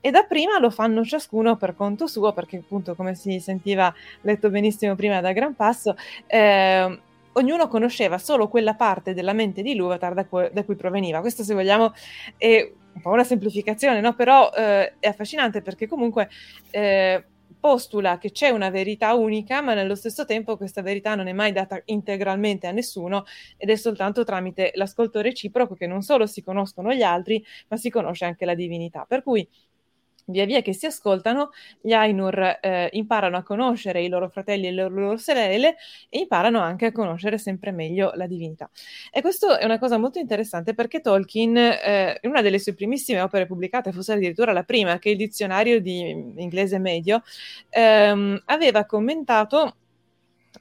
E 0.00 0.10
dapprima 0.10 0.58
lo 0.60 0.70
fanno 0.70 1.04
ciascuno 1.04 1.56
per 1.56 1.74
conto 1.74 2.06
suo, 2.06 2.32
perché 2.32 2.58
appunto, 2.58 2.94
come 2.94 3.14
si 3.16 3.40
sentiva 3.40 3.92
letto 4.20 4.50
benissimo 4.50 4.94
prima 4.94 5.20
da 5.20 5.32
Gran 5.32 5.56
Passo, 5.56 5.96
eh, 6.26 7.00
ognuno 7.32 7.68
conosceva 7.68 8.18
solo 8.18 8.48
quella 8.48 8.74
parte 8.74 9.12
della 9.12 9.32
mente 9.32 9.62
di 9.62 9.74
Luvatar 9.74 10.14
da, 10.14 10.24
cu- 10.26 10.50
da 10.52 10.64
cui 10.64 10.76
proveniva. 10.76 11.20
Questo, 11.20 11.42
se 11.42 11.54
vogliamo, 11.54 11.92
è 12.36 12.72
un 12.92 13.00
po' 13.00 13.10
una 13.10 13.24
semplificazione, 13.24 14.00
no? 14.00 14.14
però 14.14 14.50
eh, 14.54 14.94
è 15.00 15.08
affascinante 15.08 15.60
perché 15.60 15.88
comunque... 15.88 16.28
Eh, 16.70 17.24
postula 17.58 18.18
che 18.18 18.30
c'è 18.30 18.50
una 18.50 18.70
verità 18.70 19.14
unica, 19.14 19.60
ma 19.60 19.74
nello 19.74 19.94
stesso 19.94 20.24
tempo 20.24 20.56
questa 20.56 20.82
verità 20.82 21.14
non 21.14 21.26
è 21.26 21.32
mai 21.32 21.52
data 21.52 21.80
integralmente 21.86 22.66
a 22.66 22.70
nessuno 22.70 23.24
ed 23.56 23.70
è 23.70 23.76
soltanto 23.76 24.24
tramite 24.24 24.72
l'ascolto 24.74 25.20
reciproco 25.20 25.74
che 25.74 25.86
non 25.86 26.02
solo 26.02 26.26
si 26.26 26.42
conoscono 26.42 26.92
gli 26.92 27.02
altri, 27.02 27.44
ma 27.68 27.76
si 27.76 27.90
conosce 27.90 28.24
anche 28.24 28.44
la 28.44 28.54
divinità. 28.54 29.04
Per 29.08 29.22
cui 29.22 29.48
via 30.26 30.44
via 30.44 30.62
che 30.62 30.72
si 30.72 30.86
ascoltano, 30.86 31.50
gli 31.80 31.92
Ainur 31.92 32.58
eh, 32.60 32.88
imparano 32.92 33.36
a 33.36 33.42
conoscere 33.42 34.02
i 34.02 34.08
loro 34.08 34.28
fratelli 34.28 34.66
e 34.66 34.70
le 34.72 34.88
loro 34.88 35.16
sorelle 35.16 35.76
e 36.08 36.18
imparano 36.18 36.60
anche 36.60 36.86
a 36.86 36.92
conoscere 36.92 37.38
sempre 37.38 37.72
meglio 37.72 38.12
la 38.14 38.26
divinità. 38.26 38.70
E 39.12 39.20
questo 39.20 39.56
è 39.56 39.64
una 39.64 39.78
cosa 39.78 39.98
molto 39.98 40.18
interessante 40.18 40.74
perché 40.74 41.00
Tolkien, 41.00 41.56
eh, 41.56 42.18
in 42.22 42.30
una 42.30 42.42
delle 42.42 42.58
sue 42.58 42.74
primissime 42.74 43.20
opere 43.20 43.46
pubblicate, 43.46 43.92
forse 43.92 44.12
addirittura 44.12 44.52
la 44.52 44.62
prima, 44.64 44.98
che 44.98 45.08
è 45.10 45.12
il 45.12 45.18
dizionario 45.18 45.80
di 45.80 46.00
inglese 46.36 46.78
medio, 46.78 47.22
ehm, 47.70 48.42
aveva 48.46 48.84
commentato 48.86 49.76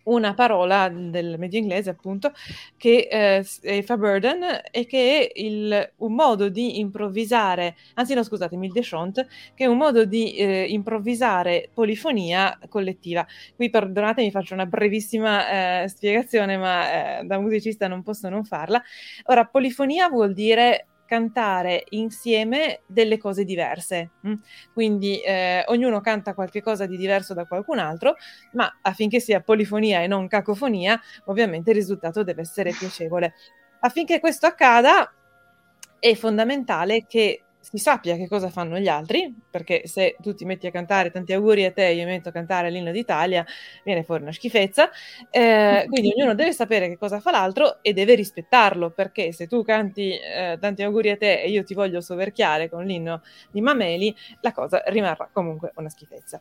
una 0.04 0.34
parola 0.34 0.90
del 0.90 1.36
medio 1.38 1.60
inglese, 1.60 1.90
appunto, 1.90 2.32
che 2.78 3.08
eh, 3.10 3.48
è 3.62 3.82
Faburden 3.84 4.44
e 4.72 4.86
che 4.86 5.30
è 5.30 5.40
il, 5.42 5.94
un 5.98 6.14
modo 6.14 6.50
di 6.50 6.80
improvvisare, 6.80 7.76
anzi 7.96 8.14
no, 8.14 8.24
scusatemi, 8.24 8.68
il 8.68 8.72
Deschont, 8.72 9.26
che 9.54 9.64
è 9.64 9.68
un 9.68 9.78
modo 9.78 10.06
di 10.06 10.36
eh, 10.36 10.66
improvvisare 10.70 11.70
polifonia 11.74 12.58
collettiva. 12.70 13.26
Qui 13.56 13.70
perdonatemi, 13.70 14.32
faccio 14.32 14.54
una 14.54 14.66
brevissima 14.66 15.84
eh, 15.84 15.88
spiegazione, 15.88 16.58
ma 16.58 17.20
eh, 17.20 17.24
da 17.26 17.40
musicista 17.40 17.88
non 17.88 18.04
posso 18.04 18.30
non 18.30 18.44
farla. 18.44 18.82
Ora, 19.26 19.46
polifonia 19.46 20.10
vuol 20.10 20.34
dire 20.34 20.88
cantare 21.06 21.86
insieme 21.90 22.82
delle 22.86 23.18
cose 23.18 23.44
diverse. 23.44 24.12
Mm? 24.28 24.34
Quindi 24.74 25.22
eh, 25.22 25.64
ognuno 25.68 26.02
canta 26.02 26.34
qualche 26.34 26.62
cosa 26.62 26.86
di 26.86 26.98
diverso 26.98 27.34
da 27.34 27.46
qualcun 27.46 27.80
altro, 27.80 28.16
ma 28.54 28.80
affinché 28.82 29.20
sia 29.20 29.42
polifonia 29.42 30.02
e 30.02 30.08
non 30.08 30.28
cacofonia, 30.28 31.00
ovviamente 31.26 31.70
il 31.72 31.78
risultato 31.78 32.24
deve 32.24 32.42
essere 32.42 32.72
piacevole. 32.72 33.34
Affinché 33.80 34.20
questo 34.20 34.48
accada, 34.48 35.12
è 36.00 36.14
fondamentale 36.14 37.06
che 37.08 37.45
si 37.70 37.80
sappia 37.80 38.16
che 38.16 38.28
cosa 38.28 38.50
fanno 38.50 38.78
gli 38.78 38.88
altri, 38.88 39.34
perché 39.50 39.88
se 39.88 40.16
tu 40.22 40.36
ti 40.36 40.46
metti 40.46 40.68
a 40.68 40.72
cantare 40.72 41.10
tanti 41.10 41.34
auguri 41.34 41.66
a 41.66 41.72
te, 41.72 41.88
io 41.88 42.06
mi 42.06 42.12
metto 42.12 42.30
a 42.30 42.32
cantare 42.32 42.70
l'inno 42.70 42.92
d'Italia, 42.92 43.44
viene 43.84 44.04
fuori 44.04 44.22
una 44.22 44.32
schifezza. 44.32 44.92
Eh, 45.32 45.86
quindi 45.90 46.14
ognuno 46.16 46.36
deve 46.36 46.54
sapere 46.54 46.88
che 46.88 46.98
cosa 46.98 47.20
fa 47.20 47.32
l'altro 47.32 47.82
e 47.82 47.94
deve 47.94 48.14
rispettarlo, 48.14 48.92
perché 48.92 49.32
se 49.32 49.48
tu 49.48 49.64
canti 49.64 50.12
eh, 50.12 50.60
tanti 50.62 50.84
auguri 50.84 51.10
a 51.10 51.18
te 51.18 51.42
e 51.42 51.50
io 51.50 51.64
ti 51.64 51.74
voglio 51.74 52.02
soverchiare 52.02 52.70
con 52.70 52.86
l'inno 52.86 53.24
di 53.50 53.62
Mameli, 53.62 54.16
la 54.42 54.52
cosa 54.52 54.84
rimarrà 54.86 55.28
comunque 55.34 55.72
una 55.76 55.90
schifezza. 55.90 56.40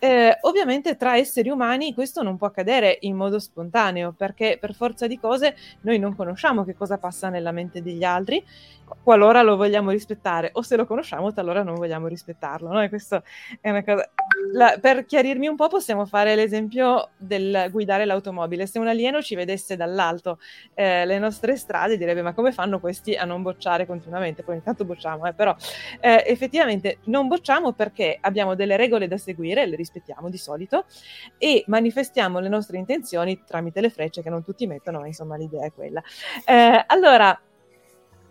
Eh, 0.00 0.36
ovviamente 0.40 0.96
tra 0.96 1.16
esseri 1.16 1.48
umani 1.48 1.94
questo 1.94 2.24
non 2.24 2.36
può 2.36 2.48
accadere 2.48 2.98
in 3.02 3.14
modo 3.14 3.38
spontaneo, 3.38 4.12
perché 4.16 4.58
per 4.60 4.74
forza 4.74 5.06
di 5.06 5.16
cose 5.16 5.54
noi 5.82 6.00
non 6.00 6.16
conosciamo 6.16 6.64
che 6.64 6.74
cosa 6.74 6.98
passa 6.98 7.28
nella 7.28 7.52
mente 7.52 7.82
degli 7.82 8.02
altri 8.02 8.44
qualora 9.02 9.42
lo 9.42 9.56
vogliamo 9.56 9.90
rispettare, 9.90 10.50
o 10.56 10.62
se 10.62 10.76
lo 10.76 10.86
conosciamo, 10.86 11.32
allora 11.36 11.62
non 11.62 11.74
vogliamo 11.74 12.06
rispettarlo. 12.06 12.72
No? 12.72 12.82
E 12.82 12.88
questo 12.88 13.22
è 13.60 13.70
una. 13.70 13.84
La, 14.52 14.78
per 14.80 15.04
chiarirmi 15.04 15.48
un 15.48 15.56
po', 15.56 15.68
possiamo 15.68 16.06
fare 16.06 16.34
l'esempio 16.34 17.10
del 17.16 17.68
guidare 17.70 18.04
l'automobile. 18.04 18.66
Se 18.66 18.78
un 18.78 18.88
alieno 18.88 19.20
ci 19.22 19.34
vedesse 19.34 19.76
dall'alto 19.76 20.38
eh, 20.74 21.04
le 21.04 21.18
nostre 21.18 21.56
strade, 21.56 21.96
direbbe: 21.96 22.22
Ma 22.22 22.32
come 22.32 22.52
fanno 22.52 22.80
questi 22.80 23.14
a 23.14 23.24
non 23.24 23.42
bocciare 23.42 23.86
continuamente? 23.86 24.42
Poi 24.42 24.56
intanto 24.56 24.84
bocciamo, 24.84 25.26
eh, 25.26 25.34
però 25.34 25.54
eh, 26.00 26.24
effettivamente 26.26 26.98
non 27.04 27.28
bocciamo 27.28 27.72
perché 27.72 28.18
abbiamo 28.20 28.54
delle 28.54 28.76
regole 28.76 29.08
da 29.08 29.18
seguire, 29.18 29.66
le 29.66 29.76
rispettiamo 29.76 30.28
di 30.30 30.38
solito, 30.38 30.84
e 31.38 31.64
manifestiamo 31.66 32.38
le 32.38 32.48
nostre 32.48 32.78
intenzioni 32.78 33.42
tramite 33.44 33.80
le 33.80 33.90
frecce 33.90 34.22
che 34.22 34.30
non 34.30 34.42
tutti 34.42 34.66
mettono, 34.66 35.00
ma 35.00 35.06
insomma 35.06 35.36
l'idea 35.36 35.64
è 35.66 35.72
quella. 35.72 36.02
Eh, 36.44 36.84
allora 36.86 37.38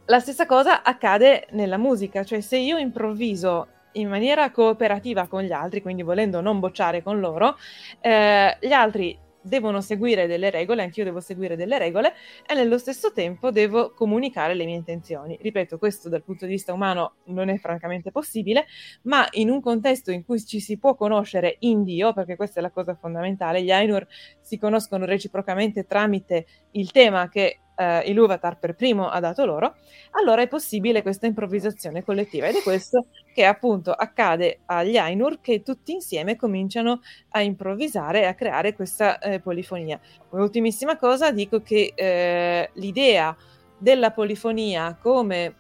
la 0.06 0.20
stessa 0.20 0.45
cosa 0.45 0.84
accade 0.84 1.47
nella 1.51 1.78
musica, 1.78 2.24
cioè 2.24 2.41
se 2.41 2.58
io 2.58 2.78
improvviso 2.78 3.68
in 3.93 4.10
maniera 4.10 4.51
cooperativa 4.51 5.28
con 5.28 5.41
gli 5.41 5.51
altri, 5.51 5.82
quindi 5.82 6.03
volendo 6.03 6.41
non 6.41 6.60
bocciare 6.60 7.01
con 7.01 7.20
loro, 7.20 7.56
eh, 8.01 8.58
gli 8.62 8.72
altri 8.72 9.18
devono 9.45 9.80
seguire 9.80 10.26
delle 10.26 10.49
regole, 10.49 10.82
anch'io 10.82 11.03
devo 11.03 11.20
seguire 11.20 11.56
delle 11.56 11.78
regole 11.78 12.14
e 12.45 12.56
nello 12.56 12.80
stesso 12.80 13.12
tempo 13.12 13.51
devo 13.51 13.93
comunicare 13.93 14.56
le 14.56 14.66
mie 14.66 14.76
intenzioni. 14.76 15.38
Ripeto, 15.39 15.78
questo 15.78 16.10
dal 16.10 16.24
punto 16.24 16.45
di 16.45 16.51
vista 16.51 16.74
umano 16.74 17.18
non 17.26 17.49
è 17.49 17.58
francamente 17.58 18.12
possibile, 18.12 18.66
ma 19.03 19.28
in 19.34 19.49
un 19.49 19.62
contesto 19.62 20.12
in 20.12 20.26
cui 20.26 20.43
ci 20.43 20.60
si 20.60 20.78
può 20.78 20.95
conoscere 20.95 21.58
in 21.60 21.84
Dio, 21.84 22.12
perché 22.14 22.36
questa 22.36 22.60
è 22.60 22.62
la 22.64 22.72
cosa 22.72 22.95
fondamentale, 22.95 23.62
gli 23.62 23.72
Ainur 23.72 24.06
si 24.41 24.58
conoscono 24.58 25.06
reciprocamente 25.06 25.86
tramite 25.86 26.45
il 26.72 26.91
tema 26.91 27.30
che 27.30 27.60
eh, 27.76 28.09
Iluvatar 28.09 28.57
per 28.57 28.76
primo 28.76 29.09
ha 29.09 29.19
dato 29.19 29.45
loro, 29.45 29.76
allora 30.11 30.41
è 30.41 30.47
possibile 30.47 31.01
questa 31.01 31.28
improvvisazione 31.28 32.03
collettiva 32.03 32.47
ed 32.47 32.55
è 32.55 32.61
questo 32.61 33.07
che 33.34 33.45
appunto 33.45 33.91
accade 33.91 34.59
agli 34.65 34.97
Ainur 34.97 35.39
che 35.41 35.61
tutti 35.61 35.91
insieme 35.91 36.36
cominciano 36.36 37.01
a 37.30 37.41
improvvisare 37.41 38.21
e 38.21 38.26
a 38.26 38.34
creare 38.34 38.73
questa 38.73 39.19
eh, 39.19 39.39
polifonia. 39.39 39.99
Ultimissima 40.30 40.97
cosa, 40.97 41.32
dico 41.32 41.61
che 41.61 41.93
eh, 41.95 42.69
l'idea 42.73 43.36
della 43.78 44.11
polifonia 44.11 44.97
come 44.99 45.53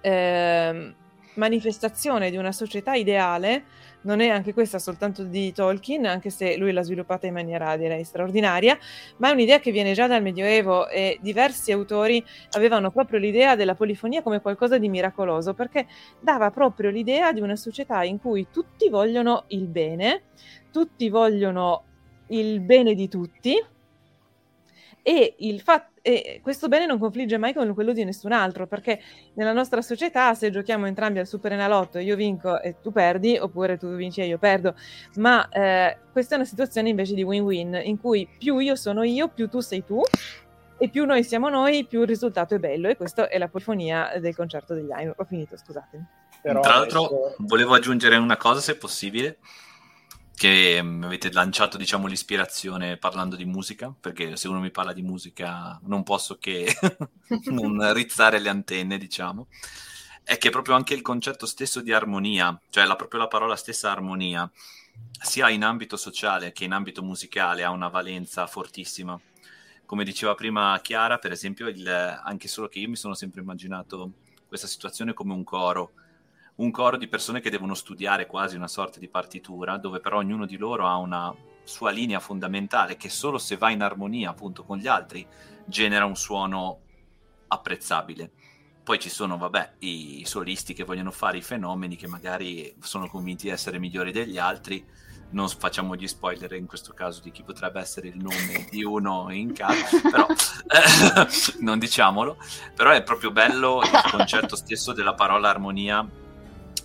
ehm, 0.00 0.94
manifestazione 1.34 2.30
di 2.30 2.36
una 2.36 2.52
società 2.52 2.94
ideale 2.94 3.64
non 4.02 4.20
è 4.20 4.28
anche 4.28 4.52
questa 4.52 4.78
soltanto 4.78 5.24
di 5.24 5.52
Tolkien, 5.52 6.06
anche 6.06 6.30
se 6.30 6.56
lui 6.56 6.72
l'ha 6.72 6.82
sviluppata 6.82 7.26
in 7.26 7.34
maniera 7.34 7.76
direi 7.76 8.04
straordinaria, 8.04 8.78
ma 9.18 9.28
è 9.28 9.32
un'idea 9.32 9.60
che 9.60 9.70
viene 9.70 9.92
già 9.92 10.06
dal 10.06 10.22
Medioevo 10.22 10.88
e 10.88 11.18
diversi 11.20 11.72
autori 11.72 12.24
avevano 12.52 12.90
proprio 12.90 13.18
l'idea 13.18 13.56
della 13.56 13.74
polifonia 13.74 14.22
come 14.22 14.40
qualcosa 14.40 14.78
di 14.78 14.88
miracoloso, 14.88 15.54
perché 15.54 15.86
dava 16.20 16.50
proprio 16.50 16.90
l'idea 16.90 17.32
di 17.32 17.40
una 17.40 17.56
società 17.56 18.02
in 18.04 18.20
cui 18.20 18.46
tutti 18.50 18.88
vogliono 18.88 19.44
il 19.48 19.66
bene, 19.66 20.22
tutti 20.70 21.08
vogliono 21.08 21.84
il 22.28 22.60
bene 22.60 22.94
di 22.94 23.08
tutti 23.08 23.62
e 25.02 25.34
il 25.38 25.60
fatto 25.60 25.91
e 26.02 26.40
questo 26.42 26.66
bene 26.68 26.84
non 26.84 26.98
confligge 26.98 27.38
mai 27.38 27.54
con 27.54 27.72
quello 27.74 27.92
di 27.92 28.04
nessun 28.04 28.32
altro, 28.32 28.66
perché 28.66 29.00
nella 29.34 29.52
nostra 29.52 29.80
società 29.80 30.34
se 30.34 30.50
giochiamo 30.50 30.86
entrambi 30.86 31.20
al 31.20 31.26
Super 31.26 31.52
Enalotto 31.52 31.98
io 31.98 32.16
vinco 32.16 32.60
e 32.60 32.80
tu 32.82 32.90
perdi, 32.90 33.38
oppure 33.38 33.78
tu 33.78 33.94
vinci 33.94 34.20
e 34.20 34.26
io 34.26 34.38
perdo, 34.38 34.74
ma 35.16 35.48
eh, 35.48 35.96
questa 36.10 36.34
è 36.34 36.38
una 36.38 36.46
situazione 36.46 36.88
invece 36.88 37.14
di 37.14 37.22
win-win, 37.22 37.80
in 37.84 38.00
cui 38.00 38.28
più 38.38 38.58
io 38.58 38.74
sono 38.74 39.04
io, 39.04 39.28
più 39.28 39.48
tu 39.48 39.60
sei 39.60 39.84
tu, 39.84 40.02
e 40.76 40.88
più 40.88 41.04
noi 41.04 41.22
siamo 41.22 41.48
noi, 41.48 41.86
più 41.86 42.00
il 42.00 42.08
risultato 42.08 42.56
è 42.56 42.58
bello, 42.58 42.88
e 42.88 42.96
questa 42.96 43.28
è 43.28 43.38
la 43.38 43.46
polifonia 43.46 44.18
del 44.18 44.34
concerto 44.34 44.74
degli 44.74 44.90
Ainur. 44.90 45.14
Ho 45.16 45.24
finito, 45.24 45.56
scusatemi. 45.56 46.04
Però 46.42 46.60
Tra 46.60 46.78
l'altro 46.78 47.04
adesso... 47.04 47.36
volevo 47.38 47.74
aggiungere 47.74 48.16
una 48.16 48.36
cosa, 48.36 48.60
se 48.60 48.76
possibile 48.76 49.38
che 50.34 50.80
mi 50.82 51.04
avete 51.04 51.32
lanciato 51.32 51.76
diciamo 51.76 52.06
l'ispirazione 52.06 52.96
parlando 52.96 53.36
di 53.36 53.44
musica? 53.44 53.94
Perché 53.98 54.36
se 54.36 54.48
uno 54.48 54.60
mi 54.60 54.70
parla 54.70 54.92
di 54.92 55.02
musica 55.02 55.78
non 55.84 56.02
posso 56.02 56.38
che 56.38 56.74
non 57.50 57.92
rizzare 57.92 58.38
le 58.38 58.48
antenne 58.48 58.98
diciamo. 58.98 59.48
È 60.24 60.38
che 60.38 60.50
proprio 60.50 60.74
anche 60.74 60.94
il 60.94 61.02
concetto 61.02 61.46
stesso 61.46 61.80
di 61.80 61.92
armonia 61.92 62.58
cioè 62.70 62.84
la, 62.84 62.96
proprio 62.96 63.20
la 63.20 63.28
parola 63.28 63.56
stessa 63.56 63.90
armonia 63.90 64.50
sia 65.20 65.48
in 65.48 65.64
ambito 65.64 65.96
sociale 65.96 66.52
che 66.52 66.64
in 66.64 66.72
ambito 66.72 67.02
musicale 67.02 67.64
ha 67.64 67.70
una 67.70 67.88
valenza 67.88 68.46
fortissima. 68.46 69.18
Come 69.84 70.04
diceva 70.04 70.34
prima 70.34 70.78
Chiara 70.82 71.18
per 71.18 71.32
esempio 71.32 71.68
il, 71.68 71.86
anche 71.86 72.48
solo 72.48 72.68
che 72.68 72.78
io 72.78 72.88
mi 72.88 72.96
sono 72.96 73.14
sempre 73.14 73.40
immaginato 73.40 74.12
questa 74.46 74.66
situazione 74.66 75.12
come 75.12 75.32
un 75.32 75.44
coro 75.44 75.92
un 76.56 76.70
coro 76.70 76.96
di 76.96 77.08
persone 77.08 77.40
che 77.40 77.50
devono 77.50 77.74
studiare 77.74 78.26
quasi 78.26 78.56
una 78.56 78.68
sorta 78.68 78.98
di 78.98 79.08
partitura, 79.08 79.78
dove 79.78 80.00
però 80.00 80.18
ognuno 80.18 80.46
di 80.46 80.56
loro 80.56 80.86
ha 80.86 80.96
una 80.96 81.34
sua 81.64 81.90
linea 81.90 82.20
fondamentale 82.20 82.96
che 82.96 83.08
solo 83.08 83.38
se 83.38 83.56
va 83.56 83.70
in 83.70 83.82
armonia 83.82 84.30
appunto 84.30 84.64
con 84.64 84.78
gli 84.78 84.88
altri 84.88 85.26
genera 85.64 86.04
un 86.04 86.16
suono 86.16 86.80
apprezzabile. 87.48 88.30
Poi 88.82 88.98
ci 88.98 89.08
sono, 89.08 89.38
vabbè, 89.38 89.74
i 89.80 90.24
solisti 90.26 90.74
che 90.74 90.82
vogliono 90.82 91.12
fare 91.12 91.38
i 91.38 91.42
fenomeni 91.42 91.94
che 91.96 92.08
magari 92.08 92.74
sono 92.80 93.08
convinti 93.08 93.44
di 93.44 93.52
essere 93.52 93.78
migliori 93.78 94.10
degli 94.10 94.38
altri. 94.38 94.84
Non 95.30 95.48
facciamo 95.48 95.94
gli 95.94 96.06
spoiler 96.08 96.52
in 96.54 96.66
questo 96.66 96.92
caso 96.92 97.22
di 97.22 97.30
chi 97.30 97.42
potrebbe 97.42 97.80
essere 97.80 98.08
il 98.08 98.16
nome 98.16 98.66
di 98.70 98.82
uno 98.82 99.28
in 99.30 99.54
caso, 99.54 100.00
però 100.02 100.26
eh, 100.26 101.26
non 101.62 101.78
diciamolo. 101.78 102.36
Però 102.74 102.90
è 102.90 103.02
proprio 103.04 103.30
bello 103.30 103.80
il 103.82 104.10
concetto 104.10 104.56
stesso 104.56 104.92
della 104.92 105.14
parola 105.14 105.48
armonia 105.48 106.06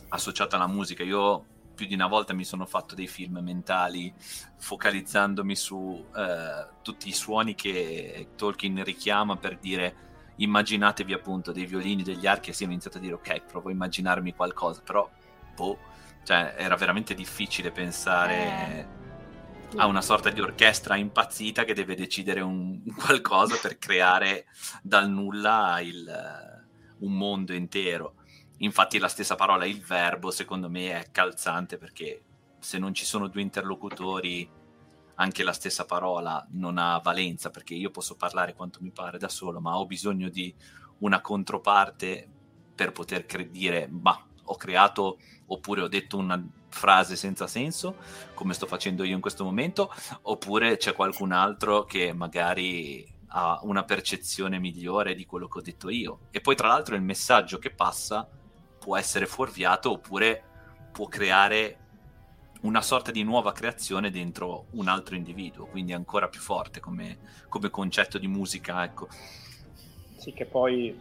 associata 0.10 0.56
alla 0.56 0.68
musica. 0.68 1.04
Io 1.04 1.46
più 1.76 1.86
di 1.88 1.94
una 1.94 2.08
volta 2.08 2.34
mi 2.34 2.44
sono 2.44 2.66
fatto 2.66 2.96
dei 2.96 3.08
film 3.08 3.38
mentali 3.40 4.14
focalizzandomi 4.58 5.56
su 5.56 6.10
eh, 6.16 6.68
tutti 6.82 7.08
i 7.10 7.14
suoni 7.14 7.54
che 7.56 8.30
Tolkien 8.36 8.84
richiama 8.84 9.38
per 9.38 9.58
dire 9.60 9.96
immaginatevi 10.38 11.14
appunto 11.14 11.52
dei 11.52 11.66
violini, 11.66 12.04
degli 12.04 12.26
archi 12.28 12.50
e 12.52 12.54
si 12.54 12.64
è 12.64 12.68
iniziato 12.68 12.98
a 12.98 13.02
dire 13.02 13.14
ok, 13.16 13.46
provo 13.46 13.70
a 13.70 13.72
immaginarmi 13.72 14.34
qualcosa, 14.36 14.82
però 14.82 15.10
boh, 15.54 15.80
Cioè, 16.24 16.56
era 16.58 16.76
veramente 16.76 17.14
difficile 17.14 17.72
pensare 17.72 18.34
Eh. 18.36 18.90
a 19.78 19.86
una 19.88 20.02
sorta 20.02 20.30
di 20.30 20.42
orchestra 20.42 20.96
impazzita 20.98 21.64
che 21.64 21.74
deve 21.74 21.96
decidere 21.96 22.42
un 22.42 22.82
qualcosa 22.96 23.58
per 23.62 23.78
creare 23.78 24.46
dal 24.82 25.10
nulla 25.10 25.80
il- 25.82 26.66
un 27.00 27.14
mondo 27.18 27.54
intero. 27.54 28.16
Infatti 28.58 28.98
la 28.98 29.08
stessa 29.08 29.36
parola, 29.36 29.66
il 29.66 29.82
verbo, 29.82 30.32
secondo 30.32 30.70
me 30.70 31.00
è 31.00 31.12
calzante 31.12 31.78
perché 31.78 32.24
se 32.60 32.78
non 32.78 32.94
ci 32.94 33.06
sono 33.06 33.28
due 33.28 33.42
interlocutori 33.42 34.50
anche 35.20 35.44
la 35.44 35.54
stessa 35.54 35.86
parola 35.86 36.46
non 36.52 36.78
ha 36.78 37.00
valenza 37.00 37.50
perché 37.50 37.74
io 37.74 37.92
posso 37.92 38.16
parlare 38.16 38.54
quanto 38.54 38.80
mi 38.82 38.92
pare 38.92 39.18
da 39.18 39.30
solo, 39.30 39.60
ma 39.60 39.78
ho 39.78 39.86
bisogno 39.86 40.30
di 40.30 40.54
una 41.00 41.22
controparte 41.22 42.28
per 42.76 42.92
poter 42.92 43.26
cre- 43.26 43.50
dire 43.50 43.88
ma 43.90 44.20
ho 44.50 44.56
creato 44.56 45.18
oppure 45.48 45.82
ho 45.82 45.88
detto 45.88 46.18
una 46.18 46.42
frase 46.70 47.16
senza 47.16 47.48
senso 47.48 47.96
come 48.34 48.54
sto 48.54 48.68
facendo 48.68 49.04
io 49.04 49.16
in 49.16 49.22
questo 49.22 49.44
momento 49.44 49.92
oppure 50.24 50.78
c'è 50.78 50.94
qualcun 50.94 51.32
altro 51.32 51.86
che 51.86 52.14
magari 52.14 53.16
ha 53.30 53.60
una 53.64 53.84
percezione 53.84 54.60
migliore 54.60 55.16
di 55.16 55.26
quello 55.26 55.48
che 55.48 55.58
ho 55.58 55.62
detto 55.62 55.90
io. 55.90 56.20
E 56.32 56.40
poi 56.40 56.56
tra 56.56 56.68
l'altro 56.68 56.96
il 56.96 57.02
messaggio 57.02 57.58
che 57.58 57.72
passa 57.72 58.28
può 58.88 58.96
essere 58.96 59.26
fuorviato 59.26 59.92
oppure 59.92 60.42
può 60.94 61.08
creare 61.08 61.76
una 62.62 62.82
sorta 62.82 63.12
di 63.12 63.22
nuova 63.22 63.52
creazione 63.52 64.12
dentro 64.12 64.68
un 64.72 64.88
altro 64.88 65.16
individuo, 65.16 65.66
quindi 65.66 65.92
ancora 65.92 66.30
più 66.30 66.40
forte 66.40 66.80
come, 66.80 67.18
come 67.50 67.70
concetto 67.70 68.18
di 68.18 68.28
musica, 68.28 68.86
ecco. 68.86 69.10
Sì, 70.16 70.32
che 70.32 70.46
poi 70.46 70.98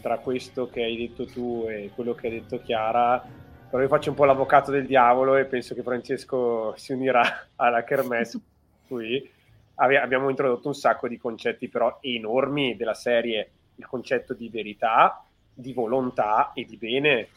tra 0.00 0.18
questo 0.18 0.68
che 0.68 0.84
hai 0.84 0.96
detto 0.96 1.26
tu 1.26 1.66
e 1.68 1.90
quello 1.92 2.14
che 2.14 2.28
ha 2.28 2.30
detto 2.30 2.60
Chiara, 2.60 3.20
però 3.68 3.82
io 3.82 3.88
faccio 3.88 4.10
un 4.10 4.16
po' 4.16 4.24
l'avvocato 4.24 4.70
del 4.70 4.86
diavolo 4.86 5.34
e 5.34 5.46
penso 5.46 5.74
che 5.74 5.82
Francesco 5.82 6.72
si 6.76 6.92
unirà 6.92 7.48
alla 7.56 7.82
kermesse 7.82 8.40
qui. 8.86 9.28
Abbiamo 9.74 10.28
introdotto 10.28 10.68
un 10.68 10.74
sacco 10.74 11.08
di 11.08 11.18
concetti 11.18 11.68
però 11.68 11.98
enormi 12.00 12.76
della 12.76 12.94
serie, 12.94 13.50
il 13.74 13.86
concetto 13.86 14.34
di 14.34 14.48
verità, 14.48 15.26
di 15.54 15.72
volontà 15.72 16.52
e 16.54 16.64
di 16.64 16.76
bene, 16.76 17.28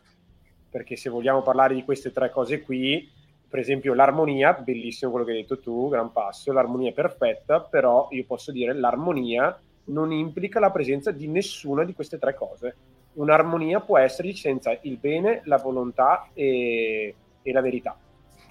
perché 0.70 0.96
se 0.96 1.10
vogliamo 1.10 1.42
parlare 1.42 1.74
di 1.74 1.84
queste 1.84 2.12
tre 2.12 2.30
cose 2.30 2.62
qui, 2.62 3.10
per 3.48 3.60
esempio 3.60 3.94
l'armonia, 3.94 4.54
bellissimo 4.54 5.12
quello 5.12 5.26
che 5.26 5.32
hai 5.32 5.42
detto 5.42 5.60
tu, 5.60 5.90
gran 5.90 6.12
passo, 6.12 6.52
l'armonia 6.52 6.90
è 6.90 6.94
perfetta, 6.94 7.62
però 7.62 8.08
io 8.12 8.26
posso 8.26 8.52
dire 8.52 8.74
l'armonia 8.74 9.58
non 9.86 10.12
implica 10.12 10.60
la 10.60 10.72
presenza 10.72 11.12
di 11.12 11.28
nessuna 11.28 11.84
di 11.84 11.94
queste 11.94 12.18
tre 12.18 12.34
cose. 12.36 12.76
Un'armonia 13.14 13.80
può 13.80 13.98
esserci 13.98 14.36
senza 14.36 14.78
il 14.82 14.98
bene, 14.98 15.42
la 15.46 15.58
volontà 15.58 16.28
e, 16.34 17.16
e 17.42 17.52
la 17.52 17.62
verità. 17.62 17.98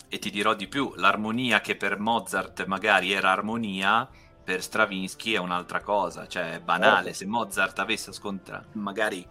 E 0.09 0.19
ti 0.19 0.31
dirò 0.31 0.55
di 0.55 0.69
più, 0.69 0.93
l'armonia 0.97 1.61
che 1.61 1.77
per 1.77 1.99
Mozart 1.99 2.65
magari 2.67 3.12
era 3.12 3.31
armonia, 3.31 4.09
per 4.45 4.62
Stravinsky 4.62 5.33
è 5.33 5.39
un'altra 5.39 5.81
cosa, 5.81 6.27
cioè 6.29 6.53
è 6.53 6.61
banale, 6.61 7.07
Certo. 7.07 7.19
se 7.19 7.27
Mozart 7.27 7.79
avesse 7.79 8.11
ascoltato, 8.11 8.69
magari 8.73 9.27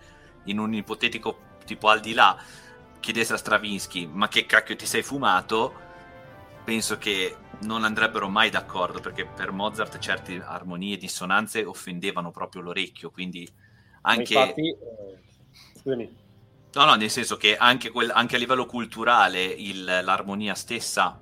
in 0.46 0.60
un 0.60 0.74
ipotetico 0.74 1.52
tipo 1.66 1.89
al 1.89 2.00
di 2.00 2.14
là, 2.14 2.38
chiedesse 3.00 3.34
a 3.34 3.38
Stravinsky 3.38 4.06
ma 4.06 4.28
che 4.28 4.46
cacchio 4.46 4.76
ti 4.76 4.86
sei 4.86 5.04
fumato, 5.04 5.74
penso 6.64 6.98
che 6.98 7.36
non 7.62 7.84
andrebbero 7.84 8.30
mai 8.30 8.50
d'accordo 8.50 9.00
perché 9.00 9.26
per 9.26 9.52
Mozart 9.52 9.98
certe 10.00 10.41
armonie 10.41 10.96
e 10.96 10.98
dissonanze 10.98 11.64
offendevano 11.64 12.32
proprio 12.32 12.62
l'orecchio, 12.62 13.12
quindi 13.12 13.50
anche... 14.02 14.34
Infatti, 14.34 14.70
eh, 14.70 15.20
scusami, 15.80 16.22
No, 16.74 16.86
no, 16.86 16.96
nel 16.96 17.12
senso 17.12 17.38
che 17.38 17.56
anche, 17.56 17.91
quel- 17.91 18.12
anche 18.12 18.36
a 18.36 18.39
livello 18.39 18.66
culturale 18.66 19.44
il- 19.44 19.84
l'armonia 19.84 20.56
stessa 20.56 21.20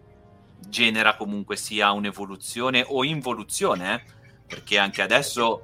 genera 0.58 1.18
comunque 1.18 1.58
sia 1.58 1.92
un'evoluzione 1.92 2.86
o 2.88 3.04
involuzione, 3.04 3.96
eh, 3.96 4.04
perché 4.48 4.78
anche 4.78 5.02
adesso 5.02 5.64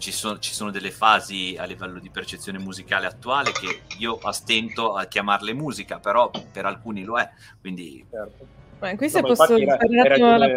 ci, 0.00 0.10
so- 0.12 0.38
ci 0.38 0.52
sono 0.52 0.70
delle 0.70 0.90
fasi 0.90 1.56
a 1.58 1.64
livello 1.64 2.00
di 2.00 2.10
percezione 2.10 2.58
musicale 2.58 3.06
attuale 3.06 3.52
che 3.52 3.82
io 3.98 4.18
astento 4.22 4.94
a 4.94 5.04
chiamarle 5.04 5.52
musica, 5.52 5.98
però 5.98 6.30
per 6.52 6.64
alcuni 6.64 7.04
lo 7.04 7.18
è, 7.18 7.28
quindi 7.60 8.04
certo. 8.10 8.46
Ma 8.80 8.96
qui 8.96 9.06
No, 9.06 9.12
se 9.12 9.20
ma 9.20 9.26
posso 9.28 9.56
era- 9.56 9.76
fare 9.76 9.86
un 9.88 9.98
hai 9.98 10.06
attimo 10.08 10.36
la... 10.36 10.48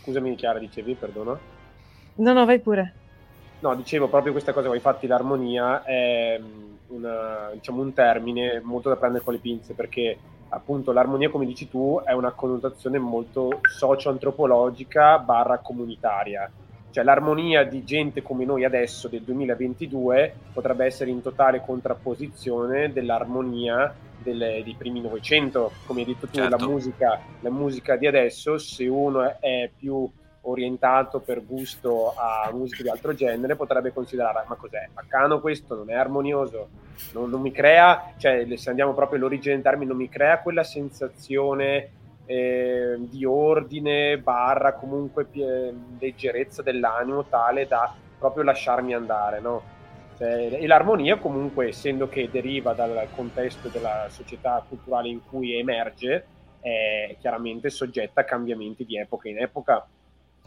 Scusami 0.00 0.34
Chiara, 0.34 0.58
dicevi, 0.58 0.94
perdono. 0.94 1.38
No, 2.16 2.32
no, 2.32 2.44
vai 2.46 2.58
pure. 2.58 2.94
No, 3.60 3.74
dicevo 3.74 4.08
proprio 4.08 4.32
questa 4.32 4.52
cosa, 4.52 4.72
infatti 4.74 5.06
l'armonia 5.06 5.82
è 5.84 6.38
mm, 6.40 6.74
una- 6.88 7.50
diciamo, 7.52 7.82
un 7.82 7.92
termine 7.92 8.60
molto 8.62 8.88
da 8.88 8.96
prendere 8.96 9.22
con 9.22 9.34
le 9.34 9.40
pinze 9.40 9.74
perché 9.74 10.18
appunto 10.48 10.92
l'armonia, 10.92 11.28
come 11.30 11.44
dici 11.46 11.68
tu, 11.68 12.00
è 12.04 12.12
una 12.12 12.30
connotazione 12.32 12.98
molto 12.98 13.60
socio-antropologica 13.62 15.18
barra 15.18 15.58
comunitaria. 15.58 16.50
Cioè 16.94 17.02
l'armonia 17.02 17.64
di 17.64 17.82
gente 17.82 18.22
come 18.22 18.44
noi 18.44 18.62
adesso 18.64 19.08
del 19.08 19.22
2022 19.22 20.32
potrebbe 20.52 20.84
essere 20.84 21.10
in 21.10 21.22
totale 21.22 21.60
contrapposizione 21.60 22.92
dell'armonia 22.92 23.92
delle- 24.22 24.62
dei 24.62 24.76
primi 24.78 25.00
Novecento, 25.00 25.72
come 25.86 26.02
hai 26.02 26.06
detto 26.06 26.28
tu, 26.28 26.38
la 26.38 26.50
Certo. 26.50 26.68
musica, 26.70 27.20
la 27.40 27.50
musica 27.50 27.96
di 27.96 28.06
adesso, 28.06 28.58
se 28.58 28.86
uno 28.86 29.22
è- 29.24 29.38
è 29.40 29.70
più 29.76 30.08
orientato 30.42 31.18
per 31.18 31.44
gusto 31.44 32.14
a 32.16 32.48
musica 32.52 32.84
di 32.84 32.88
altro 32.90 33.12
genere 33.12 33.56
potrebbe 33.56 33.92
considerare 33.92 34.44
ma 34.46 34.54
cos'è? 34.54 34.86
Baccano 34.92 35.40
questo 35.40 35.74
non 35.74 35.90
è 35.90 35.94
armonioso? 35.94 36.68
Non, 37.14 37.28
non 37.28 37.40
mi 37.40 37.50
crea 37.50 38.12
cioè 38.18 38.46
se 38.54 38.68
andiamo 38.70 38.92
proprio 38.94 39.18
all'origine 39.18 39.54
del 39.54 39.64
termine 39.64 39.88
non 39.88 39.96
mi 39.96 40.08
crea 40.08 40.38
quella 40.38 40.62
sensazione 40.62 41.88
eh, 42.26 42.96
di 42.98 43.24
ordine 43.24 44.18
barra 44.18 44.74
comunque 44.74 45.24
pie- 45.24 45.74
leggerezza 45.98 46.62
dell'animo 46.62 47.24
tale 47.24 47.66
da 47.66 47.94
proprio 48.18 48.42
lasciarmi 48.44 48.94
andare 48.94 49.40
no? 49.40 49.62
Cioè, 50.16 50.60
e 50.60 50.66
l'armonia 50.66 51.16
comunque 51.16 51.68
essendo 51.68 52.08
che 52.08 52.28
deriva 52.30 52.72
dal 52.72 53.08
contesto 53.14 53.68
della 53.68 54.06
società 54.08 54.64
culturale 54.66 55.08
in 55.08 55.20
cui 55.28 55.58
emerge 55.58 56.26
è 56.60 57.16
chiaramente 57.20 57.68
soggetta 57.68 58.22
a 58.22 58.24
cambiamenti 58.24 58.84
di 58.84 58.96
epoca 58.96 59.28
in 59.28 59.38
epoca 59.40 59.86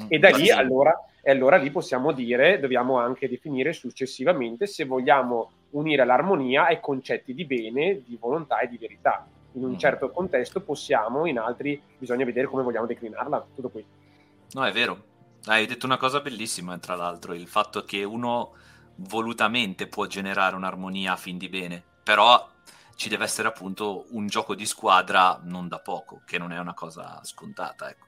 e 0.08 0.20
da 0.20 0.30
lì 0.30 0.52
allora, 0.52 0.94
e 1.22 1.32
allora 1.32 1.58
lì 1.58 1.72
possiamo 1.72 2.12
dire, 2.12 2.60
dobbiamo 2.60 2.98
anche 3.00 3.28
definire 3.28 3.74
successivamente 3.74 4.68
se 4.68 4.86
vogliamo 4.86 5.52
unire 5.72 6.06
l'armonia 6.06 6.68
ai 6.68 6.80
concetti 6.80 7.34
di 7.34 7.46
bene, 7.46 8.02
di 8.06 8.16
volontà 8.20 8.60
e 8.60 8.68
di 8.68 8.78
verità. 8.78 9.28
In 9.58 9.64
un 9.64 9.72
Mm. 9.72 9.78
certo 9.78 10.12
contesto 10.12 10.62
possiamo, 10.62 11.26
in 11.26 11.40
altri 11.40 11.82
bisogna 11.98 12.24
vedere 12.26 12.46
come 12.46 12.62
vogliamo 12.62 12.86
declinarla. 12.86 13.48
Tutto 13.56 13.70
qui. 13.70 13.84
No, 14.52 14.66
è 14.66 14.72
vero. 14.72 15.04
Hai 15.46 15.66
detto 15.66 15.86
una 15.86 15.98
cosa 15.98 16.20
bellissima, 16.20 16.78
tra 16.78 16.96
l'altro, 16.96 17.34
il 17.34 17.48
fatto 17.48 17.84
che 17.84 18.04
uno 18.04 18.54
volutamente 18.98 19.88
può 19.88 20.06
generare 20.06 20.56
un'armonia 20.56 21.14
a 21.14 21.18
fin 21.18 21.38
di 21.38 21.50
bene, 21.50 21.84
però 22.04 22.48
ci 22.96 23.10
deve 23.10 23.24
essere 23.24 23.48
appunto 23.48 24.06
un 24.12 24.28
gioco 24.28 24.56
di 24.56 24.66
squadra 24.66 25.40
non 25.44 25.68
da 25.68 25.80
poco, 25.80 26.22
che 26.26 26.38
non 26.38 26.52
è 26.52 26.60
una 26.60 26.74
cosa 26.74 27.20
scontata, 27.24 27.90
ecco. 27.90 28.06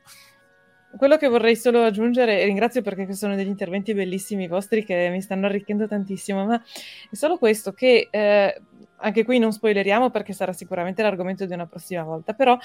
Quello 0.97 1.17
che 1.17 1.27
vorrei 1.27 1.55
solo 1.55 1.83
aggiungere, 1.83 2.41
e 2.41 2.45
ringrazio 2.45 2.81
perché 2.81 3.13
sono 3.13 3.35
degli 3.35 3.47
interventi 3.47 3.93
bellissimi 3.93 4.47
vostri 4.47 4.83
che 4.83 5.09
mi 5.09 5.21
stanno 5.21 5.45
arricchendo 5.45 5.87
tantissimo, 5.87 6.45
ma 6.45 6.59
è 7.11 7.15
solo 7.15 7.37
questo 7.37 7.73
che 7.73 8.07
eh, 8.09 8.61
anche 8.97 9.23
qui 9.23 9.39
non 9.39 9.51
spoileriamo 9.51 10.09
perché 10.09 10.33
sarà 10.33 10.53
sicuramente 10.53 11.01
l'argomento 11.01 11.45
di 11.45 11.53
una 11.53 11.65
prossima 11.65 12.03
volta, 12.03 12.33
però 12.33 12.57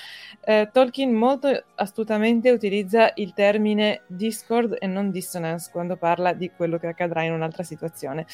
eh, 0.44 0.68
Tolkien 0.72 1.12
molto 1.12 1.64
astutamente 1.76 2.50
utilizza 2.50 3.12
il 3.16 3.32
termine 3.32 4.02
discord 4.06 4.76
e 4.78 4.86
non 4.86 5.10
dissonance 5.10 5.70
quando 5.70 5.96
parla 5.96 6.32
di 6.32 6.50
quello 6.50 6.78
che 6.78 6.88
accadrà 6.88 7.22
in 7.22 7.32
un'altra 7.32 7.62
situazione. 7.62 8.26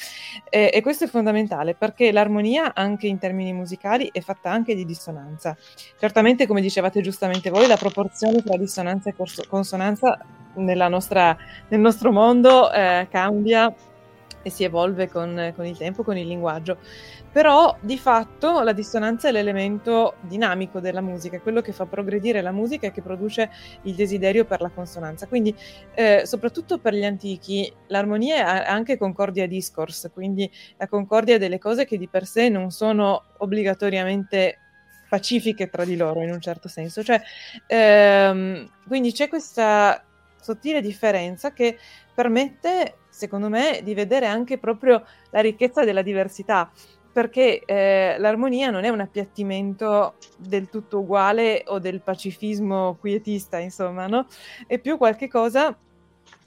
Eh, 0.49 0.71
e 0.73 0.81
questo 0.81 1.05
è 1.05 1.07
fondamentale 1.07 1.75
perché 1.75 2.11
l'armonia, 2.11 2.73
anche 2.73 3.07
in 3.07 3.17
termini 3.17 3.53
musicali, 3.53 4.09
è 4.11 4.21
fatta 4.21 4.49
anche 4.51 4.75
di 4.75 4.85
dissonanza. 4.85 5.55
Certamente, 5.99 6.47
come 6.47 6.61
dicevate 6.61 7.01
giustamente 7.01 7.49
voi, 7.49 7.67
la 7.67 7.77
proporzione 7.77 8.41
tra 8.41 8.57
dissonanza 8.57 9.09
e 9.09 9.15
corso- 9.15 9.43
consonanza 9.47 10.17
nostra- 10.55 11.37
nel 11.69 11.79
nostro 11.79 12.11
mondo 12.11 12.71
eh, 12.71 13.07
cambia 13.09 13.73
e 14.43 14.49
si 14.49 14.63
evolve 14.63 15.09
con, 15.09 15.53
con 15.55 15.65
il 15.65 15.77
tempo, 15.77 16.03
con 16.03 16.17
il 16.17 16.27
linguaggio. 16.27 16.77
Però 17.31 17.77
di 17.79 17.97
fatto 17.97 18.61
la 18.61 18.73
dissonanza 18.73 19.29
è 19.29 19.31
l'elemento 19.31 20.15
dinamico 20.21 20.81
della 20.81 20.99
musica, 20.99 21.37
è 21.37 21.41
quello 21.41 21.61
che 21.61 21.71
fa 21.71 21.85
progredire 21.85 22.41
la 22.41 22.51
musica 22.51 22.87
e 22.87 22.91
che 22.91 23.01
produce 23.01 23.49
il 23.83 23.95
desiderio 23.95 24.43
per 24.43 24.59
la 24.59 24.69
consonanza. 24.69 25.27
Quindi, 25.27 25.55
eh, 25.93 26.23
soprattutto 26.25 26.79
per 26.79 26.93
gli 26.93 27.05
antichi, 27.05 27.71
l'armonia 27.87 28.65
è 28.65 28.69
anche 28.69 28.97
concordia 28.97 29.47
discourse, 29.47 30.11
quindi 30.11 30.51
la 30.77 30.87
concordia 30.87 31.37
delle 31.37 31.57
cose 31.57 31.85
che 31.85 31.97
di 31.97 32.09
per 32.09 32.25
sé 32.25 32.49
non 32.49 32.69
sono 32.69 33.23
obbligatoriamente 33.37 34.57
pacifiche 35.07 35.69
tra 35.69 35.85
di 35.85 35.95
loro 35.95 36.21
in 36.21 36.31
un 36.31 36.41
certo 36.41 36.67
senso. 36.67 37.01
Cioè, 37.01 37.21
ehm, 37.67 38.69
quindi 38.87 39.13
c'è 39.13 39.29
questa 39.29 40.03
sottile 40.39 40.81
differenza 40.81 41.53
che 41.53 41.77
permette, 42.13 42.97
secondo 43.09 43.47
me, 43.49 43.81
di 43.83 43.93
vedere 43.93 44.25
anche 44.25 44.57
proprio 44.57 45.05
la 45.31 45.39
ricchezza 45.39 45.83
della 45.85 46.01
diversità. 46.01 46.71
Perché 47.11 47.63
eh, 47.65 48.15
l'armonia 48.17 48.69
non 48.69 48.83
è 48.83 48.89
un 48.89 49.01
appiattimento 49.01 50.15
del 50.37 50.69
tutto 50.69 50.99
uguale 50.99 51.63
o 51.67 51.79
del 51.79 52.01
pacifismo 52.01 52.95
quietista, 52.99 53.57
insomma, 53.57 54.07
no? 54.07 54.27
È 54.65 54.79
più 54.79 54.97
qualche 54.97 55.27
cosa 55.27 55.77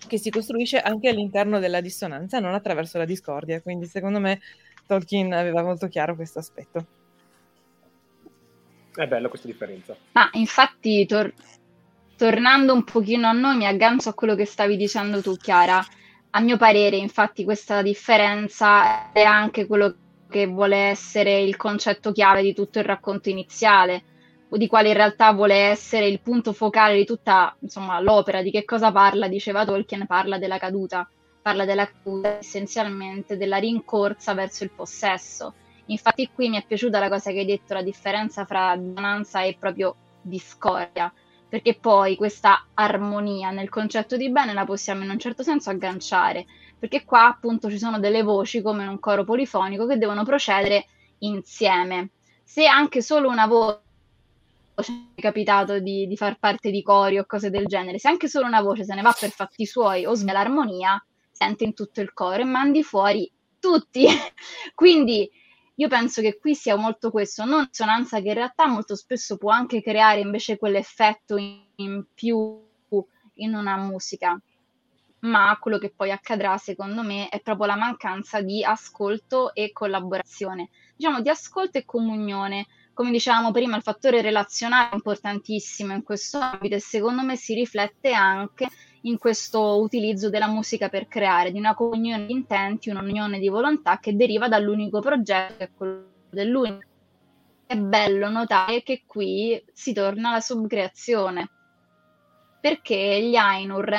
che 0.06 0.18
si 0.18 0.30
costruisce 0.30 0.78
anche 0.78 1.08
all'interno 1.08 1.58
della 1.58 1.80
dissonanza, 1.80 2.38
non 2.38 2.54
attraverso 2.54 2.98
la 2.98 3.04
discordia. 3.04 3.60
Quindi, 3.60 3.86
secondo 3.86 4.20
me, 4.20 4.40
Tolkien 4.86 5.32
aveva 5.32 5.62
molto 5.62 5.88
chiaro 5.88 6.14
questo 6.14 6.38
aspetto. 6.38 6.86
È 8.94 9.06
bella 9.06 9.28
questa 9.28 9.48
differenza. 9.48 9.96
Ma 10.12 10.28
infatti, 10.32 11.04
tor- 11.06 11.32
tornando 12.16 12.72
un 12.72 12.84
pochino 12.84 13.26
a 13.26 13.32
noi, 13.32 13.56
mi 13.56 13.66
aggancio 13.66 14.08
a 14.08 14.14
quello 14.14 14.34
che 14.34 14.44
stavi 14.46 14.76
dicendo 14.76 15.20
tu, 15.20 15.36
Chiara. 15.36 15.84
A 16.30 16.40
mio 16.40 16.56
parere, 16.56 16.96
infatti, 16.96 17.44
questa 17.44 17.82
differenza 17.82 19.12
è 19.12 19.22
anche 19.22 19.66
quello 19.66 19.96
che 20.34 20.46
vuole 20.46 20.76
essere 20.76 21.42
il 21.42 21.56
concetto 21.56 22.10
chiave 22.10 22.42
di 22.42 22.52
tutto 22.52 22.80
il 22.80 22.84
racconto 22.84 23.28
iniziale, 23.28 24.02
o 24.48 24.56
di 24.56 24.66
quale 24.66 24.88
in 24.88 24.94
realtà 24.94 25.32
vuole 25.32 25.54
essere 25.54 26.08
il 26.08 26.20
punto 26.20 26.52
focale 26.52 26.96
di 26.96 27.04
tutta 27.04 27.54
insomma, 27.60 28.00
l'opera. 28.00 28.42
Di 28.42 28.50
che 28.50 28.64
cosa 28.64 28.90
parla? 28.90 29.28
Diceva 29.28 29.64
Tolkien, 29.64 30.06
parla 30.06 30.36
della 30.36 30.58
caduta, 30.58 31.08
parla 31.40 31.64
della 31.64 31.86
caduta 31.86 32.38
essenzialmente 32.38 33.36
della 33.36 33.58
rincorsa 33.58 34.34
verso 34.34 34.64
il 34.64 34.72
possesso. 34.72 35.54
Infatti 35.86 36.28
qui 36.34 36.48
mi 36.48 36.56
è 36.56 36.64
piaciuta 36.66 36.98
la 36.98 37.08
cosa 37.08 37.30
che 37.30 37.38
hai 37.38 37.46
detto, 37.46 37.72
la 37.72 37.82
differenza 37.82 38.44
fra 38.44 38.74
dissonanza 38.76 39.42
e 39.42 39.56
proprio 39.56 39.94
discordia, 40.20 41.12
perché 41.48 41.74
poi 41.74 42.16
questa 42.16 42.66
armonia 42.74 43.50
nel 43.50 43.68
concetto 43.68 44.16
di 44.16 44.30
bene 44.30 44.52
la 44.52 44.64
possiamo 44.64 45.04
in 45.04 45.10
un 45.10 45.18
certo 45.20 45.44
senso 45.44 45.70
agganciare, 45.70 46.44
perché 46.84 47.06
qua 47.06 47.28
appunto 47.28 47.70
ci 47.70 47.78
sono 47.78 47.98
delle 47.98 48.22
voci 48.22 48.60
come 48.60 48.82
in 48.82 48.90
un 48.90 49.00
coro 49.00 49.24
polifonico 49.24 49.86
che 49.86 49.96
devono 49.96 50.22
procedere 50.22 50.84
insieme. 51.20 52.10
Se 52.42 52.66
anche 52.66 53.00
solo 53.00 53.30
una 53.30 53.46
voce 53.46 53.80
è 55.14 55.20
capitato 55.22 55.78
di, 55.78 56.06
di, 56.06 56.14
far 56.14 56.38
parte 56.38 56.70
di 56.70 56.82
cori 56.82 57.16
o 57.18 57.24
cose 57.24 57.48
del 57.48 57.64
genere, 57.64 57.98
se 57.98 58.08
anche 58.08 58.28
solo 58.28 58.44
una 58.44 58.60
voce 58.60 58.84
se 58.84 58.94
ne 58.94 59.00
va 59.00 59.16
per 59.18 59.30
fatti 59.30 59.64
suoi 59.64 60.04
o 60.04 60.12
smela 60.12 60.40
l'armonia, 60.40 61.02
sente 61.32 61.64
in 61.64 61.72
tutto 61.72 62.02
il 62.02 62.12
coro 62.12 62.42
e 62.42 62.44
mandi 62.44 62.82
fuori 62.82 63.32
tutti. 63.58 64.04
Quindi 64.74 65.26
io 65.76 65.88
penso 65.88 66.20
che 66.20 66.36
qui 66.36 66.54
sia 66.54 66.76
molto 66.76 67.10
questo, 67.10 67.46
non 67.46 67.66
dissonanza 67.70 68.20
che 68.20 68.28
in 68.28 68.34
realtà 68.34 68.66
molto 68.66 68.94
spesso 68.94 69.38
può 69.38 69.50
anche 69.50 69.80
creare 69.80 70.20
invece 70.20 70.58
quell'effetto 70.58 71.38
in, 71.38 71.62
in 71.76 72.04
più 72.12 72.60
in 73.36 73.54
una 73.54 73.76
musica, 73.76 74.38
ma 75.24 75.56
quello 75.60 75.78
che 75.78 75.92
poi 75.94 76.10
accadrà 76.10 76.56
secondo 76.58 77.02
me 77.02 77.28
è 77.28 77.40
proprio 77.40 77.66
la 77.66 77.76
mancanza 77.76 78.40
di 78.40 78.64
ascolto 78.64 79.54
e 79.54 79.72
collaborazione, 79.72 80.68
diciamo 80.96 81.20
di 81.20 81.28
ascolto 81.28 81.78
e 81.78 81.84
comunione. 81.84 82.66
Come 82.92 83.10
dicevamo 83.10 83.50
prima, 83.50 83.76
il 83.76 83.82
fattore 83.82 84.22
relazionale 84.22 84.90
è 84.90 84.94
importantissimo 84.94 85.92
in 85.94 86.04
questo 86.04 86.38
ambito 86.38 86.76
e 86.76 86.80
secondo 86.80 87.22
me 87.22 87.36
si 87.36 87.54
riflette 87.54 88.12
anche 88.12 88.68
in 89.02 89.18
questo 89.18 89.80
utilizzo 89.80 90.30
della 90.30 90.46
musica 90.46 90.88
per 90.88 91.08
creare, 91.08 91.50
di 91.50 91.58
una 91.58 91.74
comunione 91.74 92.26
di 92.26 92.32
intenti, 92.32 92.90
un'unione 92.90 93.38
di 93.38 93.48
volontà 93.48 93.98
che 93.98 94.14
deriva 94.14 94.46
dall'unico 94.46 95.00
progetto 95.00 95.56
che 95.56 95.64
è 95.64 95.70
quello 95.76 96.06
dell'unico. 96.30 96.88
È 97.66 97.76
bello 97.76 98.28
notare 98.28 98.82
che 98.82 99.02
qui 99.06 99.62
si 99.72 99.92
torna 99.92 100.28
alla 100.30 100.40
subcreazione, 100.40 101.48
perché 102.60 103.22
gli 103.22 103.34
Ainur 103.34 103.92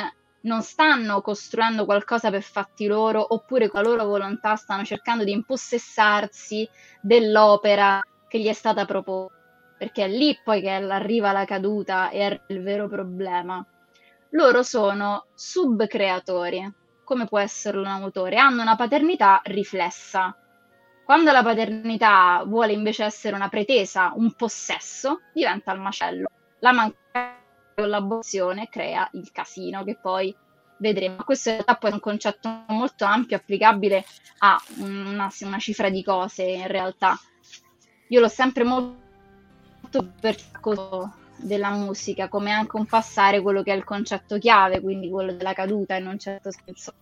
non 0.46 0.62
stanno 0.62 1.20
costruendo 1.20 1.84
qualcosa 1.84 2.30
per 2.30 2.42
fatti 2.42 2.86
loro, 2.86 3.34
oppure 3.34 3.68
con 3.68 3.82
la 3.82 3.88
loro 3.88 4.04
volontà 4.04 4.56
stanno 4.56 4.84
cercando 4.84 5.22
di 5.22 5.32
impossessarsi 5.32 6.68
dell'opera 7.00 8.00
che 8.26 8.40
gli 8.40 8.48
è 8.48 8.52
stata 8.52 8.84
proposta, 8.84 9.36
perché 9.78 10.04
è 10.04 10.08
lì 10.08 10.38
poi 10.42 10.60
che 10.60 10.70
arriva 10.70 11.32
la 11.32 11.44
caduta 11.44 12.10
e 12.10 12.40
il 12.48 12.62
vero 12.62 12.88
problema 12.88 13.64
loro 14.36 14.62
sono 14.62 15.26
subcreatori, 15.34 16.72
come 17.04 17.26
può 17.26 17.38
essere 17.38 17.78
un 17.78 17.86
autore, 17.86 18.36
hanno 18.36 18.62
una 18.62 18.76
paternità 18.76 19.40
riflessa. 19.44 20.36
Quando 21.04 21.30
la 21.30 21.42
paternità 21.42 22.42
vuole 22.44 22.72
invece 22.72 23.04
essere 23.04 23.36
una 23.36 23.48
pretesa, 23.48 24.12
un 24.16 24.32
possesso, 24.34 25.20
diventa 25.32 25.72
il 25.72 25.80
macello. 25.80 26.28
La 26.58 26.72
mancanza 26.72 27.45
collaborazione 27.76 28.68
crea 28.70 29.08
il 29.12 29.30
casino 29.30 29.84
che 29.84 29.98
poi 30.00 30.34
vedremo. 30.78 31.22
Questo 31.24 31.50
in 31.50 31.54
realtà 31.56 31.76
poi 31.76 31.90
è 31.90 31.94
un 31.94 32.00
concetto 32.00 32.64
molto 32.68 33.04
ampio, 33.04 33.36
applicabile 33.36 34.04
a 34.38 34.58
una, 34.78 35.30
una 35.40 35.58
cifra 35.58 35.90
di 35.90 36.02
cose 36.02 36.42
in 36.42 36.66
realtà. 36.66 37.18
Io 38.08 38.20
l'ho 38.20 38.28
sempre 38.28 38.64
molto 38.64 40.12
per 40.20 40.36
della 41.36 41.70
musica, 41.70 42.28
come 42.28 42.50
anche 42.50 42.76
un 42.76 42.86
passare 42.86 43.42
quello 43.42 43.62
che 43.62 43.72
è 43.72 43.76
il 43.76 43.84
concetto 43.84 44.38
chiave, 44.38 44.80
quindi 44.80 45.10
quello 45.10 45.32
della 45.32 45.52
caduta 45.52 45.96
in 45.96 46.06
un 46.06 46.18
certo 46.18 46.50
senso. 46.50 46.94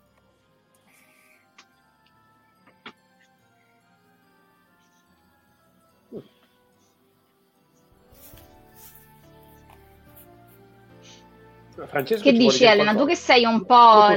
Francesco 11.87 12.23
che 12.23 12.33
dici 12.33 12.65
Elena? 12.65 12.95
Tu 12.95 13.07
che 13.07 13.17
sei 13.17 13.45
un 13.45 13.65
po'... 13.65 14.09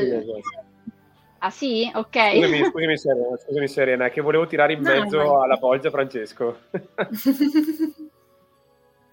Ah 1.40 1.50
sì? 1.52 1.90
Ok. 1.94 2.18
Scusami, 2.18 2.64
scusami, 2.66 2.98
Serena, 2.98 3.38
scusami 3.38 3.68
Serena, 3.68 4.10
che 4.10 4.22
volevo 4.22 4.48
tirare 4.48 4.74
in 4.74 4.82
mezzo 4.82 5.18
no, 5.18 5.42
alla 5.42 5.58
bolgia 5.58 5.90
Francesco. 5.90 6.58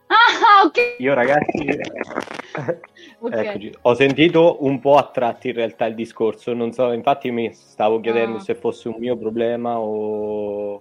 Ah, 0.06 0.66
ok. 0.66 0.96
Io 0.98 1.14
ragazzi, 1.14 1.66
okay. 3.18 3.46
eccoci, 3.46 3.74
ho 3.82 3.94
sentito 3.94 4.64
un 4.64 4.78
po' 4.78 4.96
a 4.96 5.10
tratti 5.10 5.48
in 5.48 5.54
realtà 5.54 5.86
il 5.86 5.94
discorso, 5.94 6.52
non 6.52 6.72
so, 6.72 6.92
infatti 6.92 7.30
mi 7.30 7.52
stavo 7.52 8.00
chiedendo 8.00 8.36
ah. 8.36 8.40
se 8.40 8.54
fosse 8.54 8.88
un 8.88 8.96
mio 8.98 9.16
problema 9.16 9.78
o, 9.78 10.80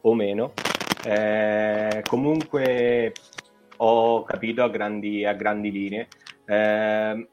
o 0.00 0.14
meno. 0.14 0.52
Eh, 1.04 2.02
comunque 2.06 3.12
ho 3.78 4.22
capito 4.24 4.62
a 4.62 4.68
grandi, 4.68 5.24
a 5.24 5.32
grandi 5.32 5.72
linee. 5.72 6.08
Eh, 6.48 7.28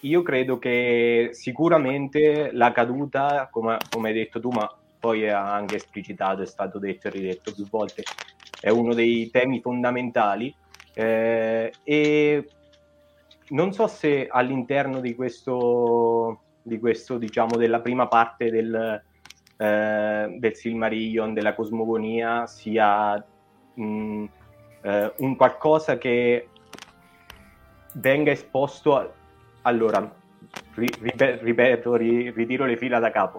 io 0.00 0.22
credo 0.22 0.58
che 0.58 1.30
sicuramente 1.32 2.50
la 2.52 2.72
caduta, 2.72 3.48
come, 3.50 3.78
come 3.90 4.08
hai 4.08 4.14
detto 4.14 4.38
tu, 4.38 4.50
ma 4.50 4.70
poi 4.98 5.22
è 5.22 5.30
anche 5.30 5.76
esplicitato, 5.76 6.42
è 6.42 6.46
stato 6.46 6.78
detto 6.78 7.08
e 7.08 7.10
ridetto 7.10 7.52
più 7.54 7.66
volte, 7.68 8.02
è 8.60 8.68
uno 8.68 8.92
dei 8.92 9.30
temi 9.30 9.60
fondamentali. 9.60 10.54
Eh, 10.92 11.72
e 11.82 12.48
non 13.48 13.72
so 13.72 13.86
se 13.86 14.26
all'interno 14.30 15.00
di 15.00 15.14
questo, 15.14 16.40
di 16.62 16.78
questo 16.78 17.16
diciamo, 17.16 17.56
della 17.56 17.80
prima 17.80 18.08
parte 18.08 18.50
del, 18.50 19.02
eh, 19.56 20.36
del 20.38 20.54
Silmarillion, 20.54 21.32
della 21.32 21.54
cosmogonia, 21.54 22.46
sia 22.46 23.24
mh, 23.74 24.24
eh, 24.82 25.12
un 25.18 25.36
qualcosa 25.36 25.96
che 25.96 26.48
venga 27.94 28.30
esposto. 28.30 28.96
A... 28.96 29.10
Allora, 29.62 30.12
ri, 30.74 30.88
ripeto, 30.98 31.96
ri, 31.96 32.30
ritiro 32.30 32.64
le 32.64 32.76
fila 32.76 32.98
da 32.98 33.10
capo 33.10 33.38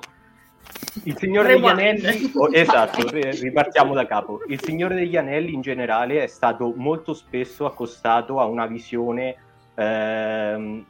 il 1.05 1.17
Signore 1.17 1.53
degli 1.53 1.65
Anelli, 1.65 2.31
oh, 2.35 2.49
esatto, 2.51 3.09
ripartiamo 3.09 3.93
da 3.93 4.05
capo. 4.05 4.41
Il 4.47 4.61
Signore 4.61 4.95
degli 4.95 5.15
Anelli 5.15 5.53
in 5.53 5.61
generale 5.61 6.21
è 6.21 6.27
stato 6.27 6.73
molto 6.75 7.13
spesso 7.13 7.65
accostato 7.65 8.39
a 8.39 8.45
una 8.45 8.65
visione 8.65 9.35
ehm, 9.75 10.85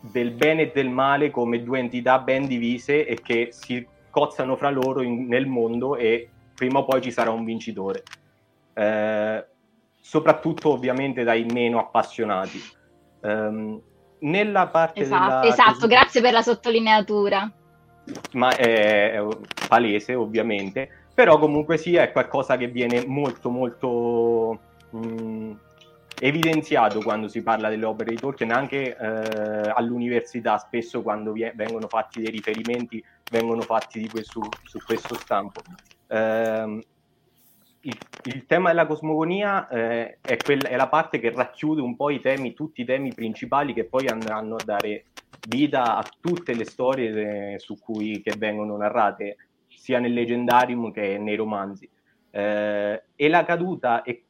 del 0.00 0.32
bene 0.32 0.62
e 0.62 0.72
del 0.74 0.88
male 0.88 1.30
come 1.30 1.62
due 1.62 1.78
entità 1.78 2.18
ben 2.18 2.46
divise 2.46 3.06
e 3.06 3.20
che 3.22 3.48
si 3.52 3.86
cozzano 4.10 4.56
fra 4.56 4.70
loro 4.70 5.02
in, 5.02 5.26
nel 5.26 5.46
mondo 5.46 5.96
e 5.96 6.28
prima 6.54 6.80
o 6.80 6.84
poi 6.84 7.00
ci 7.00 7.12
sarà 7.12 7.30
un 7.30 7.44
vincitore. 7.44 8.02
Eh, 8.74 9.44
soprattutto 10.00 10.72
ovviamente 10.72 11.22
dai 11.22 11.44
meno 11.44 11.78
appassionati. 11.78 12.60
Um, 13.20 13.80
nella 14.20 14.66
parte 14.68 15.00
esatto, 15.00 15.40
della... 15.40 15.54
esatto, 15.54 15.86
grazie 15.86 16.20
per 16.20 16.32
la 16.32 16.42
sottolineatura 16.42 17.50
ma 18.32 18.54
è 18.54 19.20
palese 19.68 20.14
ovviamente, 20.14 20.88
però 21.14 21.38
comunque 21.38 21.76
sia 21.76 22.02
è 22.02 22.12
qualcosa 22.12 22.56
che 22.56 22.68
viene 22.68 23.04
molto 23.06 23.50
molto 23.50 24.58
mh, 24.90 25.52
evidenziato 26.18 27.00
quando 27.00 27.28
si 27.28 27.42
parla 27.42 27.68
delle 27.68 27.84
opere 27.84 28.10
di 28.10 28.16
Tolkien, 28.16 28.52
anche 28.52 28.96
eh, 28.96 29.72
all'università 29.74 30.58
spesso 30.58 31.02
quando 31.02 31.32
vi- 31.32 31.50
vengono 31.54 31.88
fatti 31.88 32.20
dei 32.20 32.30
riferimenti 32.30 33.02
vengono 33.30 33.60
fatti 33.60 34.08
questo, 34.08 34.40
su 34.64 34.78
questo 34.84 35.14
stampo. 35.14 35.60
Eh, 36.08 36.80
il, 37.82 37.98
il, 38.24 38.46
tema 38.46 38.68
della 38.68 38.86
cosmogonia 38.86 39.68
eh, 39.68 40.18
è, 40.20 40.36
quella, 40.36 40.68
è, 40.68 40.76
la 40.76 40.88
parte 40.88 41.18
che 41.18 41.30
racchiude 41.30 41.80
un 41.80 41.96
po' 41.96 42.10
i 42.10 42.20
temi, 42.20 42.52
tutti 42.52 42.82
i 42.82 42.84
temi 42.84 43.14
principali 43.14 43.72
che 43.72 43.84
poi 43.84 44.06
andranno 44.08 44.56
a 44.56 44.64
dare 44.64 45.06
vita 45.48 45.96
a 45.96 46.04
tutte 46.20 46.54
le 46.54 46.64
storie 46.64 47.10
de, 47.10 47.58
su 47.58 47.78
cui, 47.78 48.20
che 48.20 48.34
vengono 48.36 48.76
narrate 48.76 49.36
sia 49.68 49.98
nel 49.98 50.12
leggendarium 50.12 50.92
che 50.92 51.16
nei 51.18 51.36
romanzi. 51.36 51.88
Eh, 52.30 53.02
e 53.16 53.28
la 53.28 53.44
caduta 53.44 54.02
è 54.02 54.20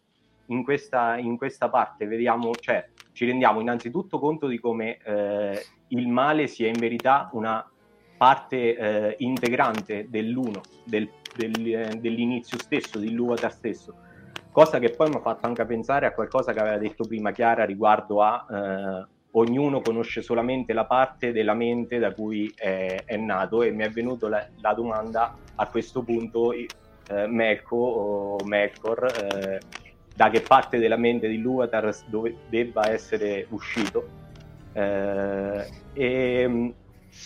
in 0.46 0.62
questa, 0.62 1.16
in 1.18 1.36
questa 1.36 1.68
parte 1.68 2.07
vediamo, 2.07 2.53
cioè, 2.55 2.88
ci 3.12 3.24
rendiamo 3.24 3.61
innanzitutto 3.61 4.18
conto 4.18 4.46
di 4.46 4.59
come 4.59 4.98
eh, 5.05 5.64
il 5.88 6.09
male 6.09 6.46
sia 6.46 6.68
in 6.68 6.78
verità 6.78 7.30
una 7.32 7.68
parte 8.16 8.76
eh, 8.76 9.14
integrante 9.18 10.07
dell'uno, 10.09 10.61
del, 10.84 11.09
del, 11.49 11.74
eh, 11.74 11.99
dell'inizio 12.01 12.59
stesso, 12.59 12.99
dell'Uvatar 12.99 13.53
stesso, 13.53 13.95
cosa 14.51 14.78
che 14.78 14.91
poi 14.91 15.09
mi 15.09 15.16
ha 15.16 15.20
fatto 15.20 15.47
anche 15.47 15.64
pensare 15.64 16.07
a 16.07 16.12
qualcosa 16.12 16.53
che 16.53 16.61
aveva 16.61 16.78
detto 16.78 17.05
prima 17.07 17.30
Chiara 17.32 17.64
riguardo 17.64 18.22
a 18.22 18.47
eh, 18.51 19.18
ognuno 19.32 19.80
conosce 19.80 20.22
solamente 20.22 20.72
la 20.72 20.86
parte 20.86 21.32
della 21.32 21.55
mente 21.55 21.99
da 21.99 22.12
cui 22.12 22.53
è, 22.57 23.03
è 23.05 23.16
nato 23.16 23.62
e 23.62 23.70
mi 23.70 23.84
è 23.84 23.91
venuta 23.91 24.28
la, 24.28 24.47
la, 24.61 24.72
domanda 24.72 25.36
a 25.55 25.66
questo 25.68 26.03
punto 26.03 26.53
eh, 26.53 26.66
Melko 27.26 27.76
o 27.76 28.45
Melkor 28.45 29.07
eh, 29.07 29.61
da 30.14 30.30
che 30.30 30.41
parte 30.41 30.78
della 30.78 30.97
mente 30.97 31.28
di 31.28 31.38
Luvatar 31.38 31.95
dove 32.07 32.36
debba 32.49 32.91
essere 32.91 33.47
uscito. 33.51 34.18
Eh, 34.72 35.68
e, 35.93 36.74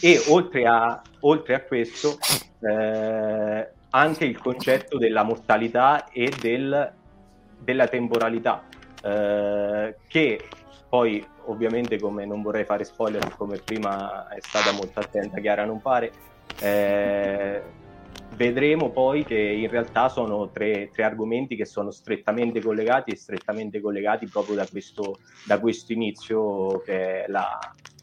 e 0.00 0.22
oltre, 0.28 0.66
a, 0.66 1.02
oltre 1.20 1.54
a 1.54 1.60
questo 1.62 2.16
eh, 2.60 3.68
anche 3.94 4.24
il 4.24 4.38
concetto 4.38 4.98
della 4.98 5.22
mortalità 5.22 6.08
e 6.08 6.32
del, 6.40 6.92
della 7.58 7.86
temporalità 7.86 8.64
eh, 9.02 9.96
che 10.08 10.48
poi 10.88 11.24
ovviamente 11.46 11.98
come 11.98 12.26
non 12.26 12.42
vorrei 12.42 12.64
fare 12.64 12.84
spoiler 12.84 13.36
come 13.36 13.58
prima 13.58 14.28
è 14.28 14.38
stata 14.40 14.72
molto 14.72 14.98
attenta 14.98 15.40
Chiara 15.40 15.64
non 15.64 15.80
fare 15.80 16.12
eh, 16.60 17.62
vedremo 18.34 18.90
poi 18.90 19.24
che 19.24 19.38
in 19.38 19.68
realtà 19.68 20.08
sono 20.08 20.50
tre, 20.50 20.90
tre, 20.92 21.04
argomenti 21.04 21.54
che 21.54 21.64
sono 21.64 21.90
strettamente 21.90 22.60
collegati 22.60 23.12
e 23.12 23.16
strettamente 23.16 23.80
collegati 23.80 24.26
proprio 24.26 24.56
da 24.56 24.66
questo, 24.66 25.18
da 25.46 25.60
questo 25.60 25.92
inizio 25.92 26.80
che 26.80 27.24
è 27.24 27.28
la 27.28 27.58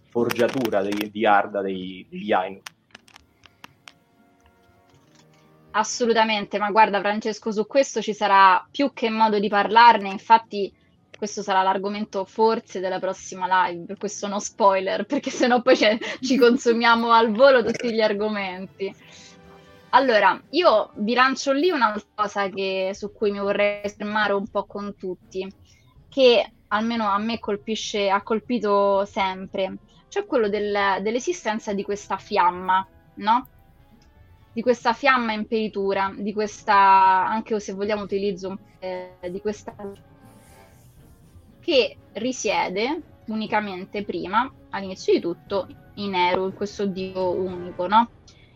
forgiatura 0.09 0.81
di, 0.81 1.09
di 1.09 1.25
Arda 1.25 1.61
degli 1.61 2.31
Ainu. 2.31 2.61
Assolutamente, 5.71 6.59
ma 6.59 6.69
guarda 6.69 6.99
Francesco, 6.99 7.51
su 7.51 7.65
questo 7.65 8.01
ci 8.01 8.13
sarà 8.13 8.65
più 8.69 8.91
che 8.93 9.09
modo 9.09 9.39
di 9.39 9.47
parlarne, 9.47 10.09
infatti 10.09 10.73
questo 11.17 11.43
sarà 11.43 11.61
l'argomento 11.61 12.25
forse 12.25 12.79
della 12.79 12.99
prossima 12.99 13.67
live, 13.67 13.85
per 13.85 13.97
questo 13.97 14.27
no 14.27 14.39
spoiler, 14.39 15.05
perché 15.07 15.29
sennò 15.29 15.61
poi 15.61 15.77
ci 16.19 16.37
consumiamo 16.37 17.11
al 17.11 17.31
volo 17.31 17.63
tutti 17.63 17.93
gli 17.93 18.01
argomenti. 18.01 18.93
Allora, 19.91 20.41
io 20.49 20.91
vi 20.95 21.13
lancio 21.13 21.51
lì 21.51 21.69
un'altra 21.69 22.07
cosa 22.15 22.49
che, 22.49 22.91
su 22.93 23.13
cui 23.13 23.31
mi 23.31 23.39
vorrei 23.39 23.87
fermare 23.89 24.33
un 24.33 24.47
po' 24.47 24.65
con 24.65 24.95
tutti, 24.97 25.47
che 26.09 26.51
almeno 26.69 27.07
a 27.07 27.17
me 27.17 27.39
colpisce, 27.39 28.09
ha 28.09 28.21
colpito 28.23 29.05
sempre, 29.05 29.77
cioè 30.07 30.25
quello 30.25 30.49
del, 30.49 31.01
dell'esistenza 31.01 31.73
di 31.73 31.83
questa 31.83 32.17
fiamma, 32.17 32.85
no? 33.15 33.47
Di 34.53 34.61
questa 34.61 34.93
fiamma 34.93 35.33
imperitura, 35.33 36.13
di 36.15 36.33
questa, 36.33 37.25
anche 37.25 37.59
se 37.59 37.73
vogliamo 37.73 38.03
utilizzo 38.03 38.57
eh, 38.79 39.13
di 39.29 39.39
questa 39.39 39.73
che 41.61 41.97
risiede 42.13 43.01
unicamente 43.27 44.03
prima, 44.03 44.51
all'inizio 44.71 45.13
di 45.13 45.21
tutto, 45.21 45.67
in 45.95 46.15
Eru, 46.15 46.45
in 46.45 46.53
questo 46.53 46.85
dio 46.85 47.31
unico, 47.31 47.87
no? 47.87 48.09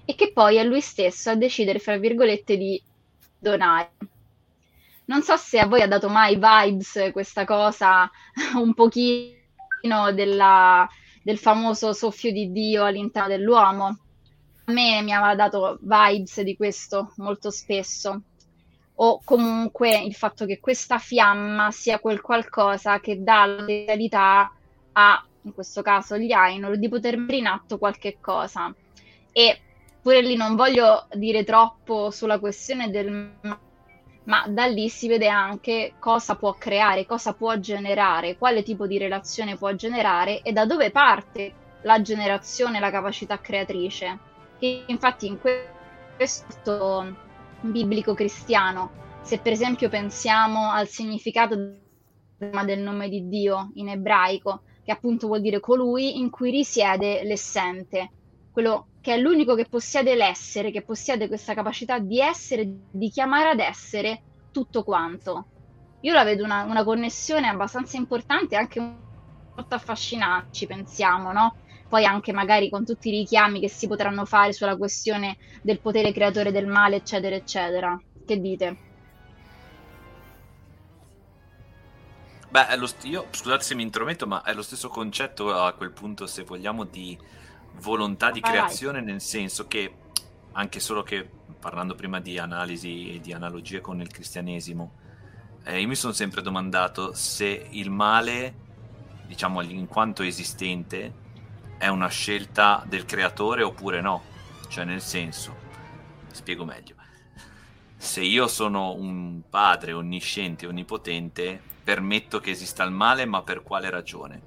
e 0.06 0.14
che 0.14 0.32
poi 0.32 0.58
è 0.58 0.64
lui 0.64 0.82
stesso 0.82 1.32
a 1.32 1.36
decidere, 1.36 1.80
fra 1.80 1.98
virgolette, 1.98 2.56
di 2.56 2.82
donare. 3.38 3.92
Non 5.06 5.24
so 5.24 5.36
se 5.36 5.60
a 5.60 5.68
voi 5.68 5.82
ha 5.82 5.88
dato 5.88 6.10
mai 6.10 6.36
vibes 6.36 7.10
questa 7.12 7.44
cosa 7.44 8.10
un 8.56 8.74
pochino 8.74 9.34
della, 10.14 10.88
del 11.24 11.38
famoso 11.38 11.92
soffio 11.94 12.32
di 12.32 12.52
Dio 12.52 12.84
all'interno 12.84 13.30
dell'uomo. 13.30 14.00
A 14.68 14.72
me 14.72 15.02
mi 15.02 15.14
aveva 15.14 15.36
dato 15.36 15.78
vibes 15.82 16.42
di 16.42 16.56
questo 16.56 17.14
molto 17.18 17.52
spesso. 17.52 18.22
O 18.96 19.22
comunque 19.24 20.02
il 20.02 20.16
fatto 20.16 20.46
che 20.46 20.60
questa 20.60 20.98
fiamma 20.98 21.70
sia 21.72 22.00
quel 22.00 22.22
qualcosa 22.22 23.00
che 23.00 23.22
dà 23.22 23.46
la 23.46 23.56
potenzialità 23.58 24.52
a, 24.94 25.26
in 25.42 25.54
questo 25.54 25.82
caso, 25.82 26.18
gli 26.18 26.32
Ainur 26.32 26.78
di 26.78 26.90
poter 26.90 27.18
mettere 27.18 27.38
in 27.38 27.48
atto 27.48 27.78
qualche 27.78 28.18
cosa. 28.22 28.74
E 29.32 29.60
pure 30.02 30.22
lì 30.22 30.36
non 30.36 30.56
voglio 30.56 31.08
dire 31.14 31.44
troppo 31.44 32.10
sulla 32.10 32.40
questione 32.40 32.90
del 32.90 33.34
ma 34.26 34.46
da 34.48 34.66
lì 34.66 34.90
si 34.90 35.08
vede 35.08 35.28
anche 35.28 35.94
cosa 36.00 36.36
può 36.36 36.54
creare, 36.54 37.06
cosa 37.06 37.34
può 37.34 37.56
generare, 37.58 38.38
quale 38.38 38.64
tipo 38.64 38.88
di 38.88 38.98
relazione 38.98 39.56
può 39.56 39.72
generare 39.74 40.42
e 40.42 40.52
da 40.52 40.66
dove 40.66 40.90
parte 40.90 41.54
la 41.84 42.02
generazione, 42.02 42.80
la 42.80 42.90
capacità 42.90 43.40
creatrice. 43.40 44.25
Che 44.58 44.84
infatti 44.88 45.28
in 45.28 45.40
questo 45.40 47.16
biblico 47.62 48.14
cristiano, 48.14 48.92
se 49.22 49.40
per 49.40 49.52
esempio 49.52 49.90
pensiamo 49.90 50.72
al 50.72 50.88
significato 50.88 51.56
del 52.38 52.80
nome 52.80 53.10
di 53.10 53.28
Dio 53.28 53.72
in 53.76 53.90
ebraico, 53.90 54.64
che 54.84 54.92
appunto 54.92 55.28
vuol 55.28 55.42
dire 55.42 55.60
colui 55.60 56.20
in 56.20 56.30
cui 56.30 56.52
risiede 56.52 57.24
l'essente, 57.24 58.12
quello 58.52 58.88
che 59.02 59.16
è 59.16 59.18
l'unico 59.18 59.56
che 59.56 59.68
possiede 59.68 60.16
l'essere, 60.16 60.72
che 60.72 60.84
possiede 60.84 61.28
questa 61.28 61.54
capacità 61.54 62.00
di 62.00 62.20
essere, 62.20 62.68
di 62.92 63.10
chiamare 63.10 63.50
ad 63.50 63.60
essere 63.60 64.22
tutto 64.52 64.84
quanto. 64.84 65.46
Io 66.02 66.14
la 66.14 66.24
vedo 66.24 66.44
una, 66.44 66.64
una 66.64 66.84
connessione 66.84 67.48
abbastanza 67.48 67.98
importante, 67.98 68.56
anche 68.56 68.80
molto 68.80 69.76
affascinante, 69.76 70.50
ci 70.52 70.68
pensiamo, 70.68 71.32
no? 71.32 71.56
Poi 71.88 72.06
anche 72.06 72.34
magari 72.34 72.70
con 72.70 72.86
tutti 72.86 73.10
i 73.10 73.20
richiami 73.20 73.60
che 73.60 73.70
si 73.70 73.88
potranno 73.88 74.26
fare 74.26 74.54
sulla 74.54 74.76
questione 74.76 75.38
del 75.62 75.80
potere 75.80 76.12
creatore 76.12 76.52
del 76.52 76.68
male, 76.68 76.98
eccetera, 76.98 77.36
eccetera. 77.36 78.00
Che 78.26 78.40
dite? 78.40 78.78
Beh, 82.50 82.88
st- 82.88 83.06
io, 83.06 83.28
scusate 83.32 83.64
se 83.64 83.76
mi 83.76 83.84
intrometto, 83.84 84.26
ma 84.26 84.44
è 84.44 84.54
lo 84.54 84.62
stesso 84.62 84.88
concetto 84.88 85.54
a 85.54 85.74
quel 85.74 85.92
punto, 85.92 86.26
se 86.26 86.44
vogliamo, 86.44 86.86
di 86.86 87.18
volontà 87.82 88.32
di 88.32 88.40
creazione 88.40 89.02
nel 89.02 89.22
senso 89.22 89.68
che 89.68 89.94
anche 90.54 90.80
solo 90.80 91.04
che 91.04 91.28
parlando 91.60 91.96
prima 91.96 92.20
di 92.20 92.38
analisi 92.38 93.16
e 93.16 93.20
di 93.20 93.34
analogie 93.34 93.82
con 93.82 94.00
il 94.00 94.10
cristianesimo 94.10 95.04
eh, 95.66 95.82
io 95.82 95.88
mi 95.88 95.96
sono 95.96 96.14
sempre 96.14 96.42
domandato 96.42 97.14
se 97.14 97.68
il 97.72 97.90
male 97.90 98.54
diciamo 99.26 99.62
in 99.62 99.88
quanto 99.88 100.22
esistente 100.24 101.24
è 101.86 101.88
una 101.88 102.10
scelta 102.10 102.84
del 102.88 103.06
creatore 103.06 103.64
oppure 103.64 104.02
no 104.02 104.24
cioè 104.68 104.86
nel 104.86 105.02
senso 105.02 105.56
spiego 106.32 106.66
meglio 106.66 106.96
se 107.96 108.22
io 108.22 108.48
sono 108.48 108.94
un 108.94 109.42
padre 109.50 109.94
onnisciente 109.94 110.68
onnipotente 110.68 111.62
permetto 111.84 112.40
che 112.40 112.52
esista 112.52 112.84
il 112.84 112.92
male 112.92 113.26
ma 113.26 113.42
per 113.42 113.64
quale 113.64 113.90
ragione 113.90 114.42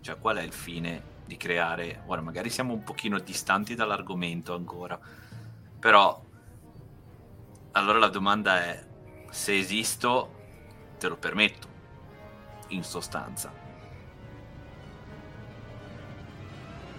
cioè 0.00 0.18
qual 0.18 0.36
è 0.36 0.42
il 0.42 0.52
fine 0.52 1.10
di 1.24 1.36
creare. 1.36 2.02
Ora, 2.06 2.20
magari 2.20 2.50
siamo 2.50 2.74
un 2.74 2.82
pochino 2.82 3.18
distanti 3.18 3.74
dall'argomento 3.74 4.54
ancora, 4.54 4.98
però 5.78 6.22
allora 7.72 7.98
la 7.98 8.08
domanda 8.08 8.62
è 8.62 8.86
se 9.30 9.56
esisto, 9.56 10.40
te 10.98 11.08
lo 11.08 11.16
permetto, 11.16 11.68
in 12.68 12.84
sostanza. 12.84 13.61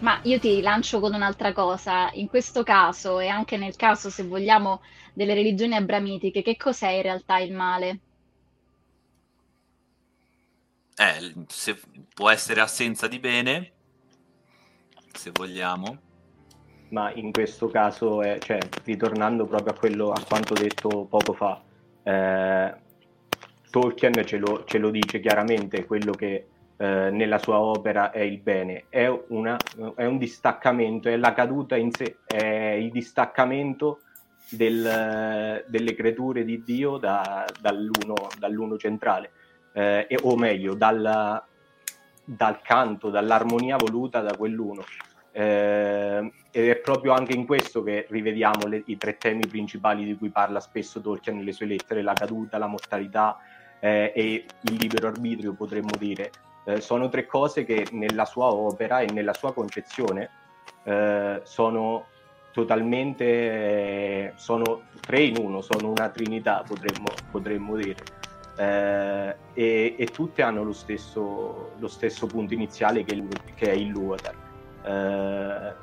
Ma 0.04 0.20
io 0.24 0.38
ti 0.38 0.60
lancio 0.60 1.00
con 1.00 1.14
un'altra 1.14 1.54
cosa. 1.54 2.10
In 2.14 2.28
questo 2.28 2.62
caso, 2.62 3.22
e 3.22 3.30
anche 3.30 3.56
nel 3.56 3.78
caso, 3.78 4.10
se 4.10 4.24
vogliamo, 4.24 4.82
delle 5.14 5.34
religioni 5.34 5.76
abramitiche, 5.76 6.42
che 6.42 6.58
cos'è 6.58 6.90
in 6.90 7.02
realtà 7.02 7.40
il 7.40 7.54
male? 7.54 8.00
Eh, 10.96 11.34
se 11.48 11.80
può 12.14 12.30
essere 12.30 12.60
assenza 12.60 13.08
di 13.08 13.18
bene, 13.20 13.72
se 15.14 15.32
vogliamo. 15.32 15.98
Ma 16.90 17.14
in 17.14 17.32
questo 17.32 17.70
caso, 17.70 18.22
è, 18.22 18.40
cioè, 18.40 18.60
ritornando 18.84 19.46
proprio 19.46 19.72
a, 19.72 19.78
quello, 19.78 20.12
a 20.12 20.22
quanto 20.22 20.54
detto 20.54 21.06
poco 21.06 21.32
fa, 21.32 21.64
eh, 22.04 22.76
Tolkien 23.70 24.26
ce 24.26 24.38
lo, 24.38 24.66
ce 24.66 24.80
lo, 24.80 24.90
dice 24.90 25.22
chiaramente, 25.22 25.86
quello 25.86 26.12
che 26.12 26.48
eh, 26.78 27.10
nella 27.12 27.38
sua 27.38 27.60
opera 27.60 28.12
è 28.12 28.22
il 28.22 28.40
bene, 28.40 28.86
è, 28.90 29.08
una, 29.28 29.58
è, 29.96 30.06
un 30.06 30.18
distaccamento, 30.18 31.08
è 31.08 31.16
la 31.16 31.34
caduta 31.34 31.76
in 31.76 31.92
sé, 31.92 32.18
è 32.26 32.44
il 32.44 32.92
distaccamento 32.92 34.00
del, 34.50 35.64
delle 35.68 35.96
creature 35.96 36.44
di 36.44 36.64
Dio 36.64 36.98
da, 36.98 37.46
dall'uno, 37.62 38.28
dall'uno, 38.38 38.78
centrale, 38.78 39.32
eh, 39.74 40.08
o 40.24 40.36
meglio, 40.36 40.74
dalla, 40.74 41.46
dal 42.24 42.62
canto, 42.62 43.10
dall'armonia 43.10 43.78
voluta 43.78 44.22
da 44.22 44.36
quell'uno. 44.36 44.84
Eh, 45.36 46.32
ed 46.52 46.70
è 46.70 46.76
proprio 46.78 47.14
anche 47.14 47.34
in 47.34 47.46
questo 47.46 47.82
che 47.82 48.06
rivediamo 48.08 48.68
le, 48.68 48.84
i 48.86 48.98
tre 48.98 49.18
temi 49.18 49.48
principali 49.48 50.06
di 50.06 50.16
cui 50.16 50.30
parla 50.30 50.60
spesso 50.60 51.02
Tolkien 51.02 51.38
nelle 51.38 51.52
sue 51.52 51.66
lettere, 51.66 52.04
la 52.04 52.14
caduta, 52.14 52.60
la 52.60 52.68
mortalità 52.68 53.38
eh, 53.80 54.12
e 54.16 54.46
il 54.62 54.78
libero 54.78 55.08
arbitrio, 55.08 55.54
potremmo 55.54 55.96
dire. 55.98 56.32
Eh, 56.66 56.82
sono 56.82 57.10
tre 57.10 57.26
cose 57.26 57.66
che 57.66 57.88
nella 57.92 58.26
sua 58.26 58.54
opera 58.54 59.00
e 59.00 59.12
nella 59.12 59.34
sua 59.34 59.54
concezione 59.54 60.30
eh, 60.84 61.42
sono 61.44 62.06
totalmente, 62.52 64.34
sono 64.36 64.84
tre 65.02 65.22
in 65.22 65.38
uno, 65.38 65.62
sono 65.62 65.90
una 65.90 66.10
trinità, 66.10 66.64
potremmo, 66.66 67.08
potremmo 67.32 67.76
dire. 67.76 68.04
Eh, 68.56 69.36
e, 69.54 69.96
e, 69.98 70.06
tutte 70.08 70.44
hanno 70.44 70.64
lo 70.64 70.74
stesso, 70.74 71.72
lo 71.78 71.88
stesso 71.88 72.28
punto 72.28 72.54
iniziale 72.54 73.04
che, 73.04 73.22
che 73.56 73.72
è 73.72 73.74
il 73.74 73.88
Luotar. 73.88 74.36
Eh, 74.86 75.74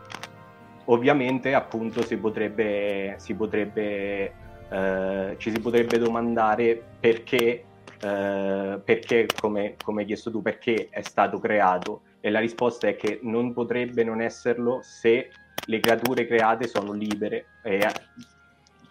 ovviamente 0.84 1.54
appunto 1.54 2.02
si 2.02 2.16
potrebbe, 2.16 3.16
si 3.18 3.34
potrebbe 3.34 4.48
eh, 4.70 5.34
ci 5.38 5.50
si 5.50 5.58
potrebbe 5.58 5.98
domandare 5.98 6.80
perché, 7.00 7.64
eh, 8.00 8.80
perché 8.84 9.26
come, 9.40 9.76
come 9.82 10.00
hai 10.00 10.06
chiesto 10.06 10.30
tu, 10.30 10.42
perché 10.42 10.88
è 10.90 11.02
stato 11.02 11.38
creato 11.38 12.02
e 12.20 12.30
la 12.30 12.40
risposta 12.40 12.88
è 12.88 12.96
che 12.96 13.20
non 13.22 13.52
potrebbe 13.52 14.04
non 14.04 14.20
esserlo 14.20 14.80
se 14.82 15.30
le 15.66 15.80
creature 15.80 16.26
create 16.26 16.66
sono 16.66 16.92
libere 16.92 17.46
e 17.62 17.86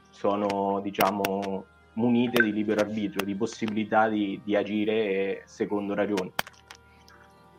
sono 0.10 0.80
diciamo 0.82 1.66
munite 1.94 2.42
di 2.42 2.54
libero 2.54 2.82
arbitrio, 2.82 3.26
di 3.26 3.36
possibilità 3.36 4.08
di, 4.08 4.40
di 4.44 4.56
agire 4.56 5.44
secondo 5.46 5.94
ragioni. 5.94 6.32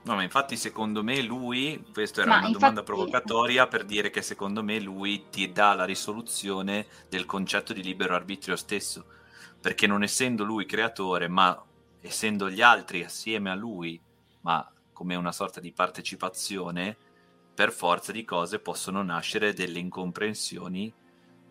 No, 0.03 0.15
ma 0.15 0.23
infatti 0.23 0.57
secondo 0.57 1.03
me 1.03 1.21
lui, 1.21 1.85
questa 1.93 2.23
era 2.23 2.31
ma 2.31 2.37
una 2.39 2.47
infatti... 2.47 2.61
domanda 2.61 2.83
provocatoria 2.83 3.67
per 3.67 3.85
dire 3.85 4.09
che 4.09 4.23
secondo 4.23 4.63
me 4.63 4.81
lui 4.81 5.27
ti 5.31 5.53
dà 5.53 5.75
la 5.75 5.85
risoluzione 5.85 6.87
del 7.09 7.27
concetto 7.27 7.75
di 7.75 7.83
libero 7.83 8.15
arbitrio 8.15 8.57
stesso, 8.57 9.05
perché 9.61 9.87
non 9.87 10.03
essendo 10.03 10.45
lui 10.45 10.65
creatore, 10.65 11.29
ma 11.29 11.63
essendo 12.01 12.51
gli 12.51 12.63
altri 12.63 13.05
assieme 13.05 13.51
a 13.51 13.55
lui, 13.55 14.01
ma 14.41 14.71
come 14.93 15.15
una 15.15 15.33
sorta 15.33 15.61
di 15.61 15.73
partecipazione, 15.73 16.97
per 17.55 17.73
forza 17.73 18.13
di 18.13 18.25
cose 18.25 18.59
possono 18.59 19.03
nascere 19.03 19.53
delle 19.53 19.79
incomprensioni 19.79 20.93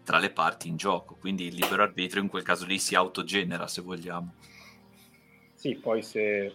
tra 0.03 0.17
le 0.17 0.31
parti 0.31 0.67
in 0.67 0.75
gioco, 0.75 1.15
quindi 1.19 1.45
il 1.45 1.53
libero 1.53 1.83
arbitrio 1.83 2.23
in 2.23 2.29
quel 2.29 2.41
caso 2.41 2.65
lì 2.65 2.79
si 2.79 2.95
autogenera, 2.95 3.67
se 3.67 3.81
vogliamo. 3.81 4.33
Sì, 5.53 5.75
poi 5.75 6.01
se 6.01 6.51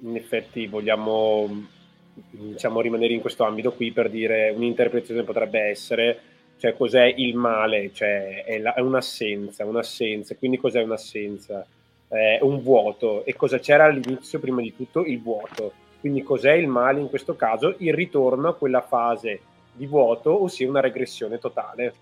in 0.00 0.14
effetti 0.14 0.66
vogliamo 0.66 1.68
diciamo, 2.12 2.80
rimanere 2.80 3.14
in 3.14 3.20
questo 3.20 3.44
ambito 3.44 3.72
qui 3.72 3.92
per 3.92 4.10
dire 4.10 4.50
un'interpretazione 4.50 5.22
potrebbe 5.22 5.60
essere 5.60 6.20
cioè 6.58 6.76
cos'è 6.76 7.04
il 7.16 7.34
male, 7.34 7.92
cioè 7.92 8.44
è, 8.44 8.58
la, 8.58 8.74
è 8.74 8.80
un'assenza, 8.80 9.64
un'assenza, 9.64 10.34
quindi 10.36 10.58
cos'è 10.58 10.82
un'assenza? 10.82 11.66
È 12.08 12.38
un 12.40 12.62
vuoto 12.62 13.24
e 13.24 13.34
cosa 13.34 13.58
c'era 13.58 13.84
all'inizio 13.84 14.38
prima 14.38 14.60
di 14.60 14.74
tutto? 14.74 15.04
Il 15.04 15.20
vuoto, 15.20 15.72
quindi 16.00 16.22
cos'è 16.22 16.52
il 16.52 16.68
male 16.68 17.00
in 17.00 17.08
questo 17.08 17.34
caso? 17.34 17.74
Il 17.78 17.94
ritorno 17.94 18.48
a 18.48 18.54
quella 18.54 18.80
fase 18.80 19.40
di 19.72 19.86
vuoto, 19.86 20.42
ossia 20.42 20.68
una 20.68 20.80
regressione 20.80 21.38
totale, 21.38 21.94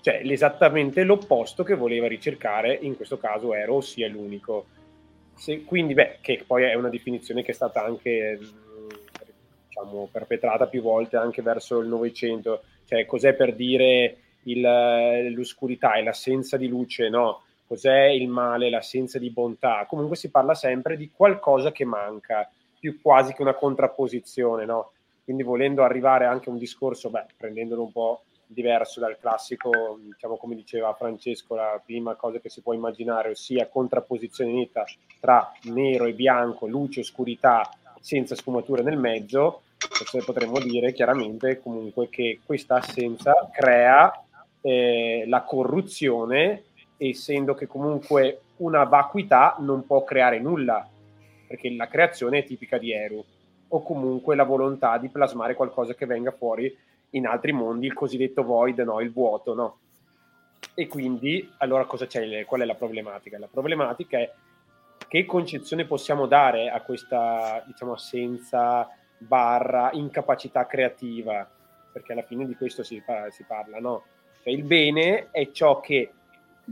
cioè 0.00 0.20
esattamente 0.24 1.04
l'opposto 1.04 1.62
che 1.62 1.74
voleva 1.74 2.08
ricercare 2.08 2.78
in 2.80 2.96
questo 2.96 3.18
caso 3.18 3.52
Ero, 3.54 3.74
ossia 3.74 4.08
l'unico 4.08 4.66
se, 5.38 5.62
quindi, 5.62 5.94
beh, 5.94 6.18
che 6.20 6.42
poi 6.44 6.64
è 6.64 6.74
una 6.74 6.88
definizione 6.88 7.42
che 7.42 7.52
è 7.52 7.54
stata 7.54 7.84
anche 7.84 8.38
diciamo, 9.68 10.08
perpetrata 10.10 10.66
più 10.66 10.82
volte 10.82 11.16
anche 11.16 11.42
verso 11.42 11.78
il 11.78 11.86
Novecento, 11.86 12.64
cioè 12.88 13.04
cos'è 13.04 13.34
per 13.34 13.54
dire 13.54 14.16
il, 14.44 15.32
l'oscurità 15.34 15.94
e 15.94 16.02
l'assenza 16.02 16.56
di 16.56 16.68
luce, 16.68 17.10
no? 17.10 17.42
Cos'è 17.66 18.06
il 18.06 18.28
male, 18.28 18.70
l'assenza 18.70 19.18
di 19.18 19.28
bontà? 19.28 19.84
Comunque 19.86 20.16
si 20.16 20.30
parla 20.30 20.54
sempre 20.54 20.96
di 20.96 21.10
qualcosa 21.14 21.70
che 21.70 21.84
manca, 21.84 22.50
più 22.80 22.98
quasi 23.02 23.34
che 23.34 23.42
una 23.42 23.52
contrapposizione, 23.52 24.64
no? 24.64 24.92
Quindi 25.22 25.42
volendo 25.42 25.82
arrivare 25.82 26.24
anche 26.24 26.48
a 26.48 26.52
un 26.52 26.58
discorso, 26.58 27.10
beh, 27.10 27.26
prendendolo 27.36 27.82
un 27.82 27.92
po' 27.92 28.22
diverso 28.46 29.00
dal 29.00 29.18
classico, 29.18 29.98
diciamo 30.00 30.38
come 30.38 30.54
diceva 30.54 30.94
Francesco, 30.94 31.54
la 31.54 31.78
prima 31.84 32.14
cosa 32.14 32.38
che 32.38 32.48
si 32.48 32.62
può 32.62 32.72
immaginare, 32.72 33.32
ossia 33.32 33.68
contrapposizione 33.68 34.50
netta 34.50 34.86
tra 35.20 35.52
nero 35.64 36.06
e 36.06 36.14
bianco, 36.14 36.66
luce 36.66 37.00
e 37.00 37.02
oscurità 37.02 37.68
senza 38.00 38.34
sfumature 38.34 38.82
nel 38.82 38.96
mezzo, 38.96 39.60
potremmo 40.24 40.58
dire 40.58 40.92
chiaramente 40.92 41.60
comunque 41.60 42.08
che 42.08 42.40
questa 42.44 42.76
assenza 42.76 43.48
crea 43.52 44.12
eh, 44.60 45.24
la 45.26 45.42
corruzione, 45.42 46.64
essendo 46.96 47.54
che 47.54 47.66
comunque 47.66 48.40
una 48.56 48.84
vacuità 48.84 49.56
non 49.60 49.86
può 49.86 50.02
creare 50.04 50.40
nulla, 50.40 50.86
perché 51.46 51.70
la 51.70 51.86
creazione 51.86 52.38
è 52.38 52.44
tipica 52.44 52.78
di 52.78 52.92
Eru, 52.92 53.24
o 53.68 53.82
comunque 53.82 54.34
la 54.34 54.44
volontà 54.44 54.98
di 54.98 55.08
plasmare 55.08 55.54
qualcosa 55.54 55.94
che 55.94 56.06
venga 56.06 56.32
fuori 56.32 56.76
in 57.10 57.26
altri 57.26 57.52
mondi 57.52 57.86
il 57.86 57.94
cosiddetto 57.94 58.42
void, 58.42 58.78
no? 58.80 59.00
il 59.00 59.12
vuoto. 59.12 59.54
No? 59.54 59.78
E 60.74 60.86
quindi, 60.86 61.50
allora 61.58 61.84
cosa 61.84 62.06
c'è? 62.06 62.44
Qual 62.44 62.60
è 62.60 62.64
la 62.64 62.74
problematica? 62.74 63.38
La 63.38 63.48
problematica 63.50 64.18
è 64.18 64.30
che 65.06 65.24
concezione 65.24 65.86
possiamo 65.86 66.26
dare 66.26 66.68
a 66.68 66.82
questa 66.82 67.62
diciamo, 67.66 67.92
assenza 67.92 68.88
barra 69.18 69.90
incapacità 69.92 70.66
creativa? 70.66 71.48
Perché 71.92 72.12
alla 72.12 72.22
fine 72.22 72.46
di 72.46 72.54
questo 72.54 72.82
si, 72.82 73.02
si 73.30 73.44
parla, 73.44 73.78
no? 73.78 74.04
Cioè, 74.42 74.52
il 74.52 74.62
bene 74.62 75.28
è 75.30 75.50
ciò 75.50 75.80
che 75.80 76.12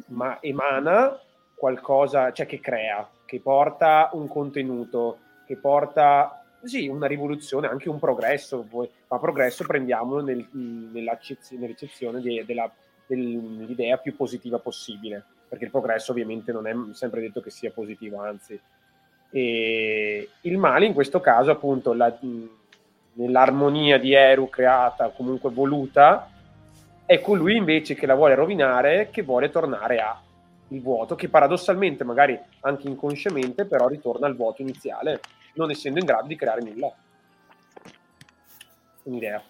ma 0.09 0.41
emana 0.41 1.19
qualcosa, 1.55 2.33
cioè 2.33 2.47
che 2.47 2.61
crea, 2.61 3.09
che 3.25 3.41
porta 3.41 4.11
un 4.13 4.29
contenuto, 4.29 5.19
che 5.47 5.57
porta 5.57 6.45
sì, 6.63 6.89
una 6.89 7.07
rivoluzione, 7.07 7.69
anche 7.69 7.89
un 7.89 7.99
progresso, 7.99 8.67
ma 9.09 9.19
progresso 9.19 9.65
prendiamolo 9.65 10.23
nel, 10.23 10.47
nell'eccezione 10.51 12.21
de, 12.21 12.45
della, 12.45 12.71
dell'idea 13.07 13.99
più 13.99 14.17
positiva 14.17 14.59
possibile, 14.59 15.25
perché 15.49 15.65
il 15.65 15.71
progresso 15.71 16.13
ovviamente 16.13 16.53
non 16.53 16.67
è 16.67 16.75
sempre 16.93 17.21
detto 17.21 17.41
che 17.41 17.51
sia 17.51 17.71
positivo, 17.71 18.21
anzi. 18.21 18.61
E 19.31 20.29
il 20.43 20.59
male 20.59 20.87
in 20.87 20.95
questo 20.95 21.21
caso, 21.21 21.51
appunto, 21.51 21.93
la, 21.93 22.17
nell'armonia 23.15 23.99
di 23.99 24.13
Eru 24.13 24.49
creata, 24.49 25.09
comunque 25.11 25.51
voluta, 25.51 26.31
è 27.05 27.21
colui 27.21 27.57
invece 27.57 27.95
che 27.95 28.07
la 28.07 28.15
vuole 28.15 28.35
rovinare, 28.35 29.11
che 29.11 29.23
vuole 29.23 29.51
tornare 29.51 29.99
a 29.99 30.21
il 30.69 30.83
vuoto, 30.83 31.15
che 31.15 31.29
paradossalmente, 31.29 32.03
magari 32.03 32.39
anche 32.61 32.89
inconsciamente, 32.89 33.67
però 33.67 33.87
ritorna 33.87 34.27
al 34.27 34.35
vuoto 34.35 34.63
iniziale 34.63 35.21
non 35.55 35.71
essendo 35.71 35.99
in 35.99 36.05
grado 36.05 36.27
di 36.27 36.37
creare 36.37 36.63
nulla. 36.63 36.93
Un'idea. 39.05 39.43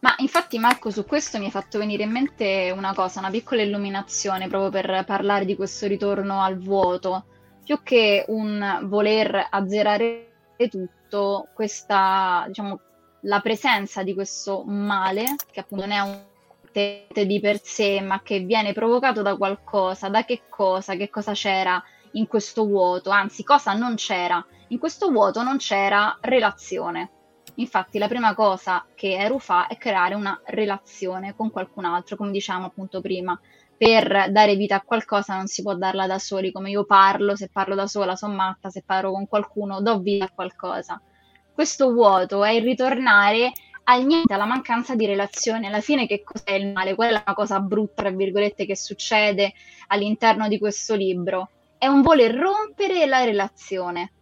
Ma 0.00 0.14
infatti 0.18 0.58
Marco 0.58 0.90
su 0.90 1.06
questo 1.06 1.38
mi 1.38 1.46
ha 1.46 1.50
fatto 1.50 1.78
venire 1.78 2.02
in 2.02 2.10
mente 2.10 2.72
una 2.76 2.92
cosa, 2.92 3.20
una 3.20 3.30
piccola 3.30 3.62
illuminazione 3.62 4.48
proprio 4.48 4.70
per 4.70 5.04
parlare 5.06 5.46
di 5.46 5.56
questo 5.56 5.86
ritorno 5.86 6.42
al 6.42 6.58
vuoto. 6.58 7.24
Più 7.64 7.82
che 7.82 8.24
un 8.28 8.80
voler 8.84 9.48
azzerare 9.50 10.32
tutto, 10.68 11.48
questa, 11.54 12.44
diciamo, 12.46 12.80
la 13.22 13.40
presenza 13.40 14.02
di 14.02 14.14
questo 14.14 14.64
male, 14.64 15.24
che 15.50 15.60
appunto 15.60 15.86
non 15.86 15.94
è 15.94 16.00
un 16.00 16.22
tete 16.70 17.26
di 17.26 17.40
per 17.40 17.60
sé, 17.62 18.00
ma 18.00 18.20
che 18.22 18.40
viene 18.40 18.72
provocato 18.72 19.22
da 19.22 19.36
qualcosa, 19.36 20.08
da 20.08 20.24
che 20.24 20.42
cosa, 20.48 20.96
che 20.96 21.08
cosa 21.08 21.32
c'era 21.32 21.82
in 22.12 22.26
questo 22.26 22.66
vuoto, 22.66 23.10
anzi 23.10 23.42
cosa 23.44 23.72
non 23.72 23.94
c'era. 23.94 24.44
In 24.68 24.78
questo 24.78 25.10
vuoto 25.10 25.42
non 25.42 25.56
c'era 25.58 26.18
relazione. 26.20 27.10
Infatti 27.56 27.98
la 27.98 28.08
prima 28.08 28.34
cosa 28.34 28.84
che 28.94 29.16
Eru 29.16 29.38
fa 29.38 29.68
è 29.68 29.76
creare 29.76 30.14
una 30.14 30.40
relazione 30.46 31.36
con 31.36 31.50
qualcun 31.50 31.84
altro, 31.84 32.16
come 32.16 32.32
diciamo 32.32 32.66
appunto 32.66 33.00
prima. 33.00 33.38
Per 33.76 34.30
dare 34.30 34.54
vita 34.56 34.76
a 34.76 34.80
qualcosa 34.82 35.34
non 35.36 35.46
si 35.46 35.62
può 35.62 35.74
darla 35.74 36.06
da 36.06 36.18
soli, 36.18 36.52
come 36.52 36.70
io 36.70 36.84
parlo, 36.84 37.36
se 37.36 37.48
parlo 37.52 37.74
da 37.74 37.86
sola 37.86 38.16
sono 38.16 38.34
matta, 38.34 38.70
se 38.70 38.82
parlo 38.84 39.12
con 39.12 39.26
qualcuno 39.26 39.80
do 39.80 39.98
vita 39.98 40.26
a 40.26 40.30
qualcosa. 40.34 41.00
Questo 41.52 41.92
vuoto 41.92 42.44
è 42.44 42.50
il 42.50 42.62
ritornare 42.62 43.52
al 43.84 44.04
niente, 44.04 44.32
alla 44.32 44.46
mancanza 44.46 44.94
di 44.94 45.06
relazione. 45.06 45.66
Alla 45.66 45.80
fine 45.80 46.06
che 46.06 46.22
cos'è 46.22 46.52
il 46.52 46.72
male? 46.72 46.94
Qual 46.94 47.08
è 47.08 47.12
la 47.12 47.34
cosa 47.34 47.60
brutta, 47.60 48.02
tra 48.02 48.10
virgolette, 48.10 48.66
che 48.66 48.76
succede 48.76 49.52
all'interno 49.88 50.48
di 50.48 50.58
questo 50.58 50.94
libro? 50.94 51.50
È 51.76 51.86
un 51.86 52.02
voler 52.02 52.34
rompere 52.34 53.06
la 53.06 53.24
relazione 53.24 54.12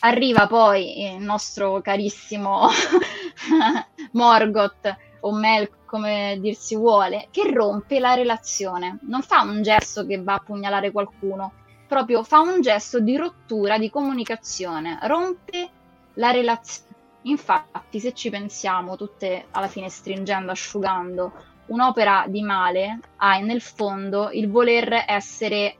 Arriva 0.00 0.46
poi 0.46 1.14
il 1.14 1.22
nostro 1.22 1.80
carissimo 1.80 2.68
Morgoth 4.12 4.96
o 5.26 5.32
Mel, 5.32 5.70
come 5.86 6.38
dir 6.40 6.54
si 6.54 6.76
vuole, 6.76 7.28
che 7.30 7.50
rompe 7.50 7.98
la 7.98 8.14
relazione. 8.14 8.98
Non 9.02 9.22
fa 9.22 9.42
un 9.42 9.62
gesto 9.62 10.04
che 10.06 10.22
va 10.22 10.34
a 10.34 10.42
pugnalare 10.44 10.90
qualcuno, 10.90 11.52
proprio 11.86 12.22
fa 12.22 12.40
un 12.40 12.60
gesto 12.60 13.00
di 13.00 13.16
rottura 13.16 13.78
di 13.78 13.90
comunicazione, 13.90 14.98
rompe 15.02 15.70
la 16.14 16.30
relazione. 16.30 16.92
Infatti, 17.22 18.00
se 18.00 18.12
ci 18.12 18.28
pensiamo, 18.28 18.96
tutte 18.96 19.46
alla 19.50 19.68
fine 19.68 19.88
stringendo, 19.88 20.50
asciugando, 20.50 21.32
un'opera 21.66 22.26
di 22.28 22.42
male 22.42 23.00
ha 23.16 23.38
nel 23.38 23.62
fondo 23.62 24.30
il 24.30 24.50
voler 24.50 25.04
essere 25.06 25.76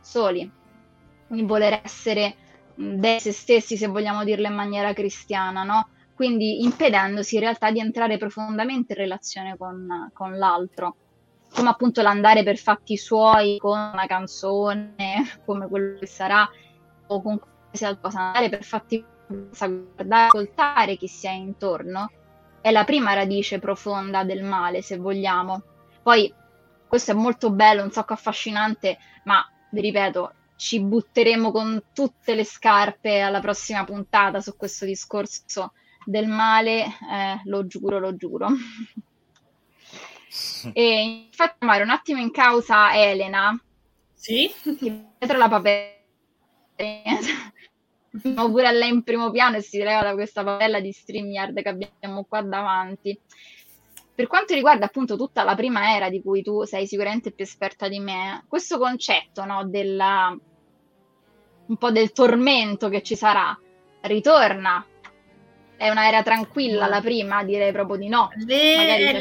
soli, 0.00 0.50
il 1.28 1.46
voler 1.46 1.80
essere 1.82 2.34
dei 2.74 3.20
se 3.20 3.32
stessi, 3.32 3.78
se 3.78 3.86
vogliamo 3.86 4.22
dirlo 4.24 4.48
in 4.48 4.54
maniera 4.54 4.92
cristiana, 4.92 5.62
no? 5.62 5.88
Quindi 6.22 6.62
impedendosi 6.62 7.34
in 7.34 7.40
realtà 7.40 7.72
di 7.72 7.80
entrare 7.80 8.16
profondamente 8.16 8.92
in 8.92 8.98
relazione 9.00 9.56
con, 9.56 10.08
con 10.12 10.38
l'altro, 10.38 10.94
come 11.52 11.70
appunto 11.70 12.00
l'andare 12.00 12.44
per 12.44 12.58
fatti 12.58 12.96
suoi 12.96 13.58
con 13.58 13.76
una 13.76 14.06
canzone, 14.06 14.94
come 15.44 15.66
quello 15.66 15.98
che 15.98 16.06
sarà, 16.06 16.48
o 17.08 17.22
con 17.22 17.40
qualsiasi 17.40 17.98
cosa, 18.00 18.20
andare 18.20 18.50
per 18.50 18.62
fatti 18.62 19.04
guardare, 19.26 20.26
ascoltare 20.26 20.96
chi 20.96 21.08
si 21.08 21.26
è 21.26 21.32
intorno, 21.32 22.08
è 22.60 22.70
la 22.70 22.84
prima 22.84 23.14
radice 23.14 23.58
profonda 23.58 24.22
del 24.22 24.44
male, 24.44 24.80
se 24.80 24.98
vogliamo. 24.98 25.60
Poi 26.04 26.32
questo 26.86 27.10
è 27.10 27.14
molto 27.14 27.50
bello, 27.50 27.82
un 27.82 27.90
sacco 27.90 28.12
affascinante, 28.12 28.96
ma 29.24 29.44
vi 29.72 29.80
ripeto, 29.80 30.34
ci 30.54 30.78
butteremo 30.78 31.50
con 31.50 31.82
tutte 31.92 32.36
le 32.36 32.44
scarpe 32.44 33.18
alla 33.18 33.40
prossima 33.40 33.82
puntata 33.82 34.40
su 34.40 34.56
questo 34.56 34.84
discorso 34.84 35.72
del 36.04 36.26
male, 36.26 36.84
eh, 36.84 37.40
lo 37.44 37.66
giuro, 37.66 37.98
lo 37.98 38.16
giuro. 38.16 38.48
e 40.72 41.26
infatti, 41.26 41.64
Mario, 41.64 41.84
un 41.84 41.90
attimo 41.90 42.20
in 42.20 42.30
causa 42.30 42.94
Elena. 42.94 43.58
Sì? 44.14 44.52
Dietro 44.62 45.38
la 45.38 45.48
papera. 45.48 46.00
pure 48.50 48.66
a 48.66 48.72
lei 48.72 48.90
in 48.90 49.02
primo 49.02 49.30
piano 49.30 49.56
e 49.56 49.62
si 49.62 49.78
leva 49.78 50.02
da 50.02 50.12
questa 50.12 50.44
papella 50.44 50.80
di 50.80 50.92
StreamYard 50.92 51.62
che 51.62 51.68
abbiamo 51.68 52.24
qua 52.24 52.42
davanti. 52.42 53.18
Per 54.14 54.26
quanto 54.26 54.54
riguarda 54.54 54.84
appunto 54.84 55.16
tutta 55.16 55.42
la 55.42 55.54
prima 55.54 55.96
era 55.96 56.10
di 56.10 56.22
cui 56.22 56.42
tu 56.42 56.64
sei 56.64 56.86
sicuramente 56.86 57.32
più 57.32 57.44
esperta 57.44 57.88
di 57.88 57.98
me, 57.98 58.44
questo 58.46 58.78
concetto 58.78 59.44
no, 59.44 59.66
della 59.66 60.36
un 61.64 61.76
po' 61.76 61.90
del 61.90 62.12
tormento 62.12 62.88
che 62.88 63.02
ci 63.02 63.16
sarà, 63.16 63.58
ritorna. 64.02 64.84
È 65.82 65.90
un'era 65.90 66.22
tranquilla 66.22 66.86
la 66.86 67.00
prima, 67.00 67.42
direi 67.42 67.72
proprio 67.72 67.96
di 67.96 68.06
no. 68.06 68.30
Le- 68.36 69.18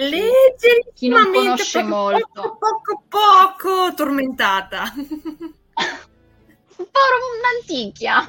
chi, 0.60 0.92
chi 0.94 1.08
non 1.08 1.32
conosce 1.34 1.82
molto. 1.82 2.56
Poco, 2.60 3.04
poco, 3.10 3.58
poco 3.58 3.94
tormentata. 3.96 4.94
un 4.96 5.16
po' 6.76 7.00
un'antichia. 7.66 8.28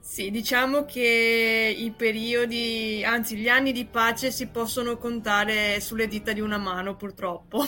Sì, 0.00 0.32
diciamo 0.32 0.84
che 0.84 1.76
i 1.78 1.92
periodi, 1.92 3.04
anzi 3.06 3.36
gli 3.36 3.48
anni 3.48 3.70
di 3.70 3.86
pace 3.86 4.32
si 4.32 4.48
possono 4.48 4.98
contare 4.98 5.80
sulle 5.80 6.08
dita 6.08 6.32
di 6.32 6.40
una 6.40 6.58
mano, 6.58 6.96
purtroppo. 6.96 7.64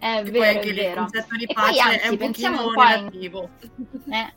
È 0.00 0.22
Che 0.24 0.30
vero, 0.30 0.38
poi 0.38 0.40
è 0.40 0.48
anche 0.56 0.62
lì 0.64 0.68
il 0.70 0.76
vero. 0.86 1.00
concetto 1.02 1.36
di 1.36 1.46
pace 1.46 1.70
poi, 1.70 1.80
anzi, 1.80 1.98
è 1.98 2.08
un 2.08 2.16
pochino 2.16 2.66
un 2.66 2.72
po' 2.74 2.82
in- 2.82 2.88
relativo. 2.88 3.48
Eh, 4.10 4.32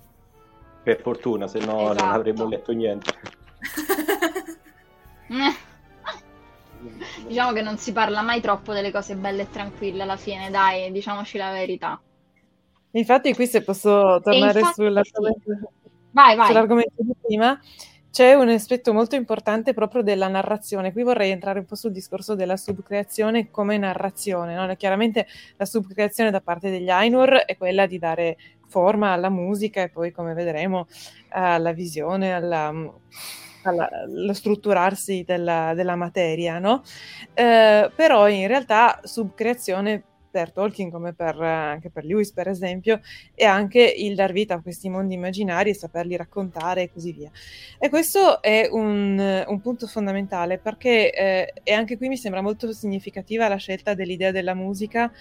Per 0.83 1.01
fortuna, 1.01 1.47
se 1.47 1.59
no 1.59 1.91
Esatto. 1.91 2.03
non 2.03 2.13
avremmo 2.13 2.47
letto 2.49 2.71
niente. 2.73 3.13
Diciamo 7.27 7.53
che 7.53 7.61
non 7.61 7.77
si 7.77 7.93
parla 7.93 8.21
mai 8.21 8.41
troppo 8.41 8.73
delle 8.73 8.91
cose 8.91 9.15
belle 9.15 9.43
e 9.43 9.49
tranquille 9.49 10.03
alla 10.03 10.17
fine, 10.17 10.49
dai, 10.49 10.91
diciamoci 10.91 11.37
la 11.37 11.51
verità. 11.51 11.99
Infatti, 12.91 13.33
qui 13.33 13.47
se 13.47 13.63
posso 13.63 14.19
tornare 14.21 14.59
infatti, 14.59 14.83
sull'argomento, 14.83 15.71
Vai, 16.11 16.35
vai. 16.35 16.47
sull'argomento 16.47 16.91
di 16.97 17.13
prima, 17.25 17.57
c'è 18.13 18.35
un 18.35 18.47
aspetto 18.49 18.93
molto 18.93 19.15
importante 19.15 19.73
proprio 19.73 20.03
della 20.03 20.27
narrazione. 20.27 20.91
Qui 20.91 21.01
vorrei 21.01 21.31
entrare 21.31 21.57
un 21.57 21.65
po' 21.65 21.73
sul 21.73 21.91
discorso 21.91 22.35
della 22.35 22.57
subcreazione 22.57 23.49
come 23.49 23.75
narrazione. 23.79 24.53
no? 24.53 24.75
Chiaramente 24.75 25.25
la 25.57 25.65
subcreazione 25.65 26.29
da 26.29 26.39
parte 26.39 26.69
degli 26.69 26.91
Ainur 26.91 27.33
è 27.37 27.57
quella 27.57 27.87
di 27.87 27.97
dare 27.97 28.37
forma 28.67 29.13
alla 29.13 29.29
musica 29.29 29.81
e 29.81 29.89
poi, 29.89 30.11
come 30.11 30.35
vedremo, 30.35 30.85
alla 31.29 31.71
visione, 31.71 32.33
alla, 32.33 32.71
alla- 33.63 33.89
allo 33.91 34.33
strutturarsi 34.33 35.23
della, 35.25 35.73
della 35.73 35.95
materia, 35.95 36.59
no? 36.59 36.83
Eh, 37.33 37.91
però 37.95 38.29
in 38.29 38.45
realtà 38.45 38.99
subcreazione 39.01 40.03
per 40.33 40.51
Tolkien 40.51 40.89
come 40.89 41.13
per, 41.13 41.39
eh, 41.39 41.47
anche 41.47 41.91
per 41.91 42.05
Lewis 42.05 42.31
per 42.31 42.47
esempio 42.47 43.01
è 43.35 43.43
anche 43.43 43.81
il 43.81 44.15
dar 44.15 44.31
vita 44.31 44.55
a 44.55 44.61
questi 44.61 44.89
mondi 44.89 45.13
immaginari 45.13 45.69
e 45.69 45.75
saperli 45.75 46.15
raccontare 46.15 46.81
e 46.81 46.91
così 46.91 47.11
via. 47.11 47.29
E 47.77 47.89
questo 47.89 48.41
è 48.41 48.67
un, 48.71 49.45
un 49.47 49.61
punto 49.61 49.85
fondamentale 49.85 50.57
perché 50.57 51.13
eh, 51.13 51.53
e 51.61 51.71
anche 51.71 51.97
qui 51.97 52.07
mi 52.07 52.17
sembra 52.17 52.41
molto 52.41 52.73
significativa 52.73 53.47
la 53.47 53.57
scelta 53.57 53.93
dell'idea 53.93 54.31
della 54.31 54.55
musica 54.55 55.11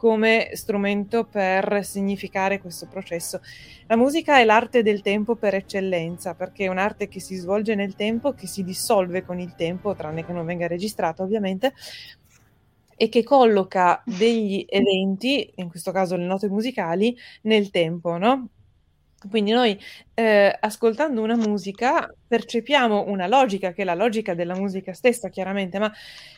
come 0.00 0.48
strumento 0.54 1.26
per 1.26 1.84
significare 1.84 2.58
questo 2.58 2.86
processo. 2.86 3.42
La 3.86 3.96
musica 3.96 4.38
è 4.38 4.44
l'arte 4.44 4.82
del 4.82 5.02
tempo 5.02 5.36
per 5.36 5.54
eccellenza, 5.54 6.32
perché 6.32 6.64
è 6.64 6.68
un'arte 6.68 7.06
che 7.06 7.20
si 7.20 7.34
svolge 7.34 7.74
nel 7.74 7.94
tempo, 7.94 8.32
che 8.32 8.46
si 8.46 8.64
dissolve 8.64 9.26
con 9.26 9.38
il 9.38 9.54
tempo, 9.56 9.94
tranne 9.94 10.24
che 10.24 10.32
non 10.32 10.46
venga 10.46 10.66
registrata 10.66 11.22
ovviamente, 11.22 11.74
e 13.02 13.08
che 13.08 13.22
colloca 13.22 14.02
degli 14.04 14.62
eventi, 14.68 15.50
in 15.56 15.70
questo 15.70 15.90
caso 15.90 16.16
le 16.16 16.26
note 16.26 16.48
musicali, 16.50 17.16
nel 17.42 17.70
tempo, 17.70 18.18
no? 18.18 18.48
Quindi 19.28 19.50
noi 19.50 19.78
eh, 20.14 20.56
ascoltando 20.60 21.20
una 21.20 21.36
musica 21.36 22.12
percepiamo 22.26 23.04
una 23.08 23.26
logica, 23.26 23.72
che 23.72 23.82
è 23.82 23.84
la 23.84 23.94
logica 23.94 24.34
della 24.34 24.54
musica 24.54 24.94
stessa, 24.94 25.28
chiaramente, 25.28 25.78
ma 25.78 25.92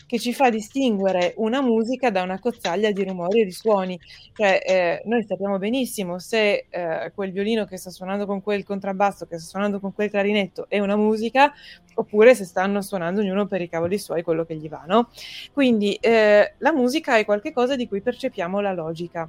che 0.07 0.19
ci 0.19 0.33
fa 0.35 0.51
distinguere 0.51 1.35
una 1.37 1.63
musica 1.63 2.11
da 2.11 2.23
una 2.23 2.41
cozzaglia 2.41 2.91
di 2.91 3.05
rumori 3.05 3.43
e 3.43 3.45
di 3.45 3.53
suoni. 3.53 3.99
Cioè, 4.35 4.61
eh, 4.67 5.03
noi 5.05 5.25
sappiamo 5.25 5.59
benissimo 5.59 6.19
se 6.19 6.67
eh, 6.69 7.13
quel 7.15 7.31
violino 7.31 7.67
che 7.67 7.77
sta 7.77 7.91
suonando 7.91 8.27
con 8.27 8.43
quel 8.43 8.65
contrabbasso, 8.65 9.27
che 9.27 9.39
sta 9.39 9.49
suonando 9.49 9.79
con 9.79 9.93
quel 9.95 10.11
clarinetto 10.11 10.67
è 10.69 10.81
una 10.81 10.97
musica, 10.97 11.53
oppure 11.95 12.35
se 12.35 12.45
stanno 12.45 12.83
suonando 12.83 13.21
ognuno 13.21 13.47
per 13.47 13.61
i 13.61 13.69
cavoli 13.69 13.99
suoi 13.99 14.23
quello 14.23 14.45
che 14.45 14.57
gli 14.57 14.69
va, 14.69 14.85
no? 14.87 15.09
Quindi 15.53 15.95
eh, 16.01 16.55
la 16.59 16.73
musica 16.73 17.17
è 17.17 17.25
qualcosa 17.25 17.77
di 17.77 17.87
cui 17.87 18.01
percepiamo 18.01 18.61
la 18.61 18.73
logica. 18.73 19.29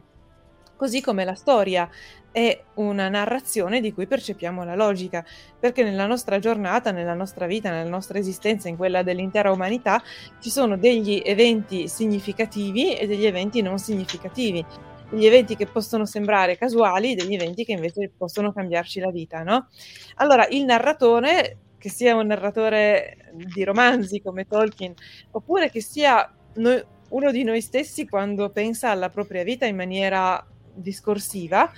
Così 0.83 0.99
come 0.99 1.23
la 1.23 1.33
storia 1.33 1.89
è 2.29 2.61
una 2.73 3.07
narrazione 3.07 3.79
di 3.79 3.93
cui 3.93 4.05
percepiamo 4.05 4.65
la 4.65 4.75
logica, 4.75 5.25
perché 5.57 5.81
nella 5.81 6.05
nostra 6.07 6.39
giornata, 6.39 6.91
nella 6.91 7.13
nostra 7.13 7.45
vita, 7.45 7.69
nella 7.69 7.89
nostra 7.89 8.17
esistenza, 8.17 8.67
in 8.67 8.75
quella 8.75 9.01
dell'intera 9.01 9.49
umanità, 9.49 10.03
ci 10.41 10.49
sono 10.49 10.75
degli 10.75 11.21
eventi 11.23 11.87
significativi 11.87 12.97
e 12.97 13.07
degli 13.07 13.25
eventi 13.25 13.61
non 13.61 13.77
significativi, 13.77 14.65
degli 15.09 15.25
eventi 15.25 15.55
che 15.55 15.67
possono 15.67 16.05
sembrare 16.05 16.57
casuali, 16.57 17.15
degli 17.15 17.35
eventi 17.35 17.63
che 17.63 17.71
invece 17.71 18.11
possono 18.17 18.51
cambiarci 18.51 18.99
la 18.99 19.09
vita, 19.09 19.41
no? 19.41 19.69
Allora, 20.15 20.45
il 20.49 20.65
narratore, 20.65 21.59
che 21.77 21.87
sia 21.87 22.13
un 22.13 22.27
narratore 22.27 23.31
di 23.31 23.63
romanzi 23.63 24.19
come 24.19 24.45
Tolkien, 24.45 24.93
oppure 25.31 25.69
che 25.69 25.79
sia 25.79 26.29
noi- 26.55 26.83
uno 27.07 27.31
di 27.31 27.43
noi 27.43 27.61
stessi 27.61 28.05
quando 28.05 28.49
pensa 28.49 28.89
alla 28.89 29.07
propria 29.07 29.43
vita 29.43 29.65
in 29.65 29.77
maniera 29.77 30.45
discorsiva, 30.73 31.71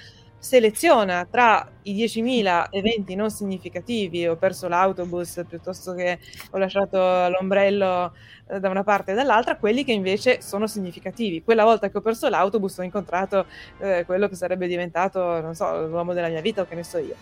seleziona 0.45 1.25
tra 1.29 1.67
i 1.83 1.95
10.000 1.95 2.67
eventi 2.69 3.15
non 3.15 3.31
significativi, 3.31 4.27
ho 4.27 4.35
perso 4.35 4.67
l'autobus 4.67 5.43
piuttosto 5.47 5.93
che 5.93 6.19
ho 6.51 6.57
lasciato 6.59 6.97
l'ombrello 7.29 8.13
eh, 8.49 8.59
da 8.59 8.69
una 8.69 8.83
parte 8.83 9.11
e 9.11 9.15
dall'altra, 9.15 9.57
quelli 9.57 9.83
che 9.83 9.91
invece 9.91 10.41
sono 10.41 10.67
significativi. 10.67 11.41
Quella 11.43 11.63
volta 11.63 11.89
che 11.89 11.97
ho 11.97 12.01
perso 12.01 12.29
l'autobus 12.29 12.77
ho 12.77 12.83
incontrato 12.83 13.47
eh, 13.79 14.03
quello 14.05 14.27
che 14.27 14.35
sarebbe 14.35 14.67
diventato, 14.67 15.41
non 15.41 15.55
so, 15.55 15.87
l'uomo 15.87 16.13
della 16.13 16.29
mia 16.29 16.41
vita 16.41 16.61
o 16.61 16.65
che 16.67 16.75
ne 16.75 16.83
so 16.83 16.99
io. 16.99 17.15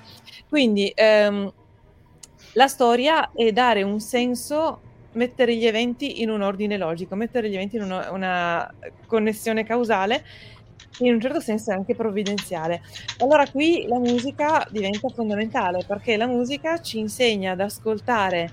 Quindi 0.49 0.91
ehm, 0.93 1.49
la 2.53 2.67
storia 2.67 3.31
è 3.33 3.53
dare 3.53 3.83
un 3.83 4.01
senso, 4.01 4.81
mettere 5.13 5.55
gli 5.55 5.65
eventi 5.65 6.21
in 6.21 6.29
un 6.29 6.41
ordine 6.41 6.77
logico, 6.77 7.15
mettere 7.15 7.49
gli 7.49 7.55
eventi 7.55 7.77
in 7.77 7.83
una, 7.83 8.11
una 8.11 8.73
connessione 9.07 9.63
causale 9.63 10.25
in 10.99 11.13
un 11.13 11.21
certo 11.21 11.39
senso 11.39 11.71
è 11.71 11.73
anche 11.73 11.95
provvidenziale. 11.95 12.81
Allora 13.19 13.47
qui 13.47 13.85
la 13.87 13.99
musica 13.99 14.65
diventa 14.69 15.09
fondamentale 15.09 15.83
perché 15.87 16.17
la 16.17 16.27
musica 16.27 16.79
ci 16.81 16.99
insegna 16.99 17.51
ad 17.51 17.61
ascoltare 17.61 18.51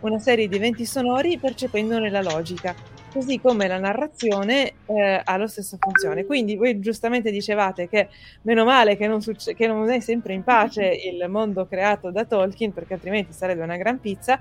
una 0.00 0.18
serie 0.18 0.48
di 0.48 0.56
eventi 0.56 0.84
sonori 0.84 1.38
percependone 1.38 2.10
la 2.10 2.22
logica, 2.22 2.74
così 3.12 3.38
come 3.38 3.66
la 3.66 3.78
narrazione 3.78 4.72
eh, 4.86 5.20
ha 5.22 5.36
la 5.36 5.46
stessa 5.46 5.76
funzione. 5.78 6.24
Quindi 6.24 6.56
voi 6.56 6.80
giustamente 6.80 7.30
dicevate 7.30 7.88
che 7.88 8.08
meno 8.42 8.64
male 8.64 8.96
che 8.96 9.06
non, 9.06 9.20
succe- 9.20 9.54
che 9.54 9.66
non 9.66 9.90
è 9.90 10.00
sempre 10.00 10.32
in 10.32 10.42
pace 10.42 10.86
il 10.86 11.28
mondo 11.28 11.66
creato 11.66 12.10
da 12.10 12.24
Tolkien, 12.24 12.72
perché 12.72 12.94
altrimenti 12.94 13.32
sarebbe 13.32 13.62
una 13.62 13.76
gran 13.76 14.00
pizza. 14.00 14.40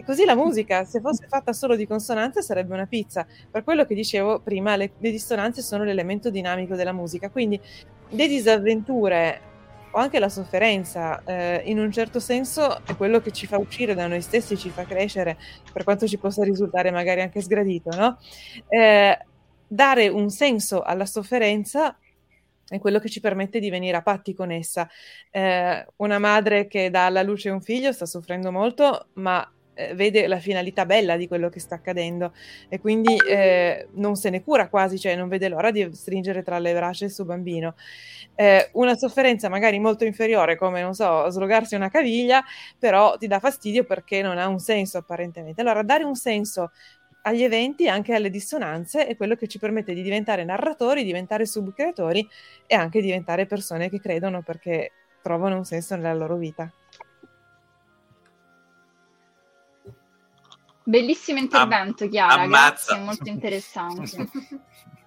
E 0.00 0.02
così 0.02 0.24
la 0.24 0.34
musica, 0.34 0.86
se 0.86 0.98
fosse 0.98 1.26
fatta 1.28 1.52
solo 1.52 1.76
di 1.76 1.86
consonanze, 1.86 2.40
sarebbe 2.40 2.72
una 2.72 2.86
pizza. 2.86 3.26
Per 3.50 3.62
quello 3.62 3.84
che 3.84 3.94
dicevo 3.94 4.40
prima, 4.40 4.74
le, 4.74 4.92
le 4.96 5.10
dissonanze 5.10 5.60
sono 5.60 5.84
l'elemento 5.84 6.30
dinamico 6.30 6.74
della 6.74 6.92
musica. 6.92 7.28
Quindi 7.28 7.60
le 8.08 8.26
disavventure 8.26 9.40
o 9.90 9.98
anche 9.98 10.18
la 10.18 10.30
sofferenza, 10.30 11.22
eh, 11.24 11.60
in 11.66 11.78
un 11.78 11.92
certo 11.92 12.18
senso, 12.18 12.82
è 12.86 12.96
quello 12.96 13.20
che 13.20 13.30
ci 13.30 13.46
fa 13.46 13.58
uscire 13.58 13.94
da 13.94 14.06
noi 14.06 14.22
stessi, 14.22 14.56
ci 14.56 14.70
fa 14.70 14.84
crescere, 14.84 15.36
per 15.70 15.84
quanto 15.84 16.06
ci 16.06 16.16
possa 16.16 16.44
risultare 16.44 16.90
magari 16.90 17.20
anche 17.20 17.42
sgradito, 17.42 17.94
no? 17.94 18.16
Eh, 18.68 19.18
dare 19.66 20.08
un 20.08 20.30
senso 20.30 20.80
alla 20.80 21.04
sofferenza 21.04 21.94
è 22.66 22.78
quello 22.78 23.00
che 23.00 23.10
ci 23.10 23.20
permette 23.20 23.60
di 23.60 23.68
venire 23.68 23.98
a 23.98 24.02
patti 24.02 24.32
con 24.32 24.50
essa. 24.50 24.88
Eh, 25.30 25.86
una 25.96 26.18
madre 26.18 26.68
che 26.68 26.88
dà 26.88 27.04
alla 27.04 27.22
luce 27.22 27.50
un 27.50 27.60
figlio 27.60 27.92
sta 27.92 28.06
soffrendo 28.06 28.50
molto, 28.50 29.08
ma 29.14 29.46
eh, 29.74 29.94
vede 29.94 30.26
la 30.26 30.38
finalità 30.38 30.86
bella 30.86 31.16
di 31.16 31.28
quello 31.28 31.48
che 31.48 31.60
sta 31.60 31.76
accadendo 31.76 32.32
e 32.68 32.80
quindi 32.80 33.16
eh, 33.16 33.88
non 33.92 34.16
se 34.16 34.30
ne 34.30 34.42
cura 34.42 34.68
quasi, 34.68 34.98
cioè 34.98 35.16
non 35.16 35.28
vede 35.28 35.48
l'ora 35.48 35.70
di 35.70 35.88
stringere 35.92 36.42
tra 36.42 36.58
le 36.58 36.72
braccia 36.72 37.04
il 37.04 37.10
suo 37.10 37.24
bambino. 37.24 37.74
Eh, 38.34 38.70
una 38.72 38.96
sofferenza 38.96 39.48
magari 39.48 39.78
molto 39.78 40.04
inferiore, 40.04 40.56
come 40.56 40.80
non 40.80 40.94
so, 40.94 41.28
slogarsi 41.30 41.74
una 41.74 41.90
caviglia, 41.90 42.42
però 42.78 43.16
ti 43.16 43.26
dà 43.26 43.38
fastidio 43.38 43.84
perché 43.84 44.22
non 44.22 44.38
ha 44.38 44.46
un 44.48 44.58
senso 44.58 44.98
apparentemente. 44.98 45.60
Allora, 45.60 45.82
dare 45.82 46.04
un 46.04 46.14
senso 46.14 46.70
agli 47.22 47.42
eventi, 47.42 47.88
anche 47.88 48.14
alle 48.14 48.30
dissonanze, 48.30 49.06
è 49.06 49.16
quello 49.16 49.34
che 49.34 49.46
ci 49.46 49.58
permette 49.58 49.92
di 49.92 50.02
diventare 50.02 50.44
narratori, 50.44 51.04
diventare 51.04 51.44
subcreatori 51.46 52.26
e 52.66 52.74
anche 52.74 53.00
diventare 53.02 53.46
persone 53.46 53.90
che 53.90 54.00
credono 54.00 54.42
perché 54.42 54.92
trovano 55.22 55.56
un 55.56 55.64
senso 55.64 55.96
nella 55.96 56.14
loro 56.14 56.36
vita. 56.36 56.72
Bellissimo 60.82 61.38
intervento, 61.38 62.04
Am- 62.04 62.10
Chiara, 62.10 62.42
ammazza. 62.42 62.94
grazie, 62.94 62.98
molto 62.98 63.28
interessante. 63.28 64.28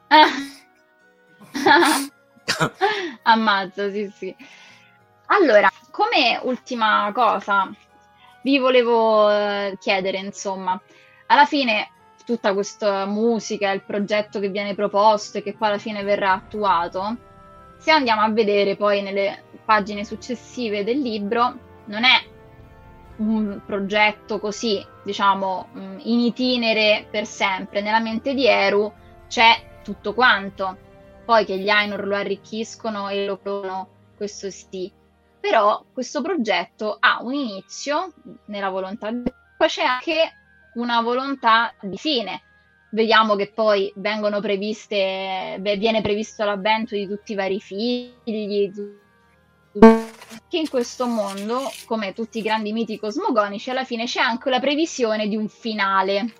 ammazza, 3.23 3.91
sì, 3.91 4.11
sì. 4.15 4.35
Allora, 5.27 5.69
come 5.91 6.39
ultima 6.43 7.09
cosa, 7.13 7.71
vi 8.43 8.59
volevo 8.59 9.31
eh, 9.31 9.77
chiedere, 9.79 10.17
insomma, 10.17 10.79
alla 11.27 11.45
fine 11.45 11.89
tutta 12.25 12.53
questa 12.53 13.05
musica, 13.05 13.71
il 13.71 13.83
progetto 13.83 14.39
che 14.39 14.49
viene 14.49 14.75
proposto 14.75 15.37
e 15.37 15.43
che 15.43 15.53
poi 15.53 15.69
alla 15.69 15.77
fine 15.77 16.03
verrà 16.03 16.33
attuato, 16.33 17.17
se 17.77 17.91
andiamo 17.91 18.21
a 18.21 18.29
vedere 18.29 18.75
poi 18.75 19.01
nelle 19.01 19.43
pagine 19.65 20.05
successive 20.05 20.83
del 20.83 20.99
libro, 20.99 21.57
non 21.85 22.03
è 22.03 22.23
un 23.17 23.61
progetto 23.65 24.39
così, 24.39 24.85
diciamo, 25.03 25.69
mm, 25.75 25.97
in 26.03 26.19
itinere 26.19 27.07
per 27.09 27.25
sempre. 27.25 27.81
Nella 27.81 27.99
mente 27.99 28.33
di 28.33 28.47
Eru 28.47 28.91
c'è 29.27 29.79
tutto 29.83 30.13
quanto. 30.13 30.77
Poi 31.25 31.45
che 31.45 31.57
gli 31.57 31.69
Ainur 31.69 32.05
lo 32.05 32.15
arricchiscono 32.15 33.09
e 33.09 33.25
lo 33.25 33.37
clonano, 33.37 33.87
questo 34.17 34.49
sì. 34.49 34.91
Però 35.39 35.83
questo 35.91 36.21
progetto 36.21 36.97
ha 36.99 37.19
un 37.21 37.33
inizio 37.33 38.13
nella 38.45 38.69
volontà 38.69 39.11
di 39.11 39.31
poi 39.63 39.67
c'è 39.71 39.83
anche 39.83 40.33
una 40.73 41.01
volontà 41.01 41.73
di 41.81 41.97
fine. 41.97 42.41
Vediamo 42.91 43.35
che 43.35 43.51
poi 43.53 43.91
vengono 43.95 44.41
previste, 44.41 45.55
beh, 45.57 45.77
viene 45.77 46.01
previsto 46.01 46.43
l'avvento 46.43 46.95
di 46.95 47.07
tutti 47.07 47.31
i 47.31 47.35
vari 47.35 47.61
figli, 47.61 48.71
che 50.47 50.57
in 50.57 50.69
questo 50.69 51.05
mondo, 51.07 51.71
come 51.85 52.13
tutti 52.13 52.39
i 52.39 52.41
grandi 52.41 52.71
miti 52.71 52.97
cosmogonici, 52.97 53.69
alla 53.69 53.83
fine 53.83 54.05
c'è 54.05 54.21
anche 54.21 54.49
la 54.49 54.59
previsione 54.59 55.27
di 55.27 55.35
un 55.35 55.47
finale, 55.47 56.33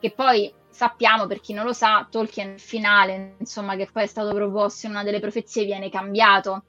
che 0.00 0.10
poi 0.10 0.52
sappiamo, 0.68 1.26
per 1.26 1.40
chi 1.40 1.52
non 1.52 1.64
lo 1.64 1.72
sa, 1.72 2.06
Tolkien 2.10 2.52
il 2.52 2.60
finale, 2.60 3.36
insomma, 3.38 3.76
che 3.76 3.88
poi 3.92 4.04
è 4.04 4.06
stato 4.06 4.34
proposto 4.34 4.86
in 4.86 4.92
una 4.92 5.04
delle 5.04 5.20
profezie, 5.20 5.64
viene 5.64 5.90
cambiato. 5.90 6.64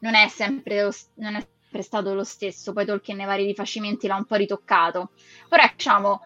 Non 0.00 0.14
è 0.14 0.28
sempre, 0.28 0.90
non 1.14 1.34
è 1.36 1.46
sempre 1.62 1.82
stato 1.82 2.14
lo 2.14 2.24
stesso, 2.24 2.72
poi 2.72 2.84
Tolkien 2.84 3.16
nei 3.16 3.26
vari 3.26 3.44
rifacimenti 3.44 4.06
l'ha 4.06 4.16
un 4.16 4.24
po' 4.24 4.36
ritoccato. 4.36 5.10
Ora 5.50 5.72
diciamo, 5.74 6.22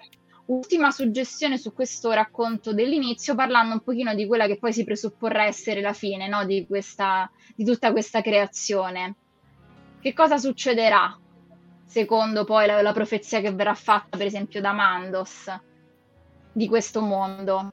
ultima 0.53 0.91
suggestione 0.91 1.59
su 1.59 1.73
questo 1.73 2.13
racconto 2.13 2.73
dell'inizio, 2.73 3.35
parlando 3.35 3.75
un 3.75 3.83
pochino 3.83 4.15
di 4.15 4.27
quella 4.27 4.47
che 4.47 4.59
poi 4.59 4.73
si 4.73 4.85
presupporrà 4.85 5.45
essere 5.45 5.81
la 5.81 5.93
fine 5.93 6.29
no? 6.29 6.45
di, 6.45 6.67
questa, 6.67 7.31
di 7.55 7.65
tutta 7.65 7.93
questa 7.93 8.21
creazione. 8.21 9.17
Che 10.01 10.13
cosa 10.13 10.37
succederà 10.37 11.19
secondo 11.87 12.45
poi 12.45 12.67
la, 12.67 12.83
la 12.83 12.93
profezia 12.93 13.41
che 13.41 13.53
verrà 13.53 13.75
fatta, 13.75 14.17
per 14.17 14.27
esempio, 14.27 14.61
da 14.61 14.73
Mandos 14.73 15.53
di 16.53 16.69
questo 16.69 17.01
mondo? 17.01 17.73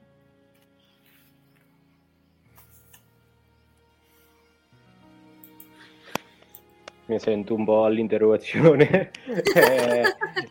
Mi 7.10 7.18
sento 7.18 7.54
un 7.54 7.64
po' 7.64 7.84
all'interrogazione, 7.86 9.10
eh, 9.56 10.02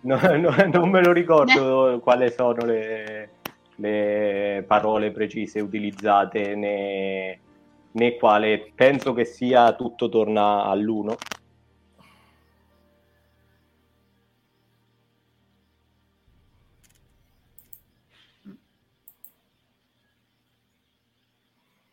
no, 0.01 0.19
no, 0.35 0.53
non 0.71 0.89
me 0.89 1.01
lo 1.01 1.13
ricordo 1.13 2.01
quali 2.03 2.29
sono 2.31 2.65
le, 2.65 3.29
le 3.75 4.65
parole 4.67 5.11
precise 5.11 5.61
utilizzate 5.61 6.55
né, 6.55 7.39
né, 7.91 8.15
quale, 8.17 8.73
penso 8.75 9.13
che 9.13 9.23
sia 9.23 9.73
tutto 9.73 10.09
torna 10.09 10.65
all'uno. 10.65 11.15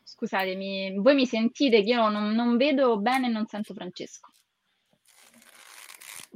Scusatemi, 0.02 0.94
voi 0.98 1.14
mi 1.14 1.26
sentite 1.26 1.82
che 1.82 1.90
io 1.90 2.08
non, 2.08 2.32
non 2.32 2.56
vedo 2.56 2.98
bene 2.98 3.26
e 3.26 3.30
non 3.30 3.46
sento 3.46 3.74
Francesco. 3.74 4.30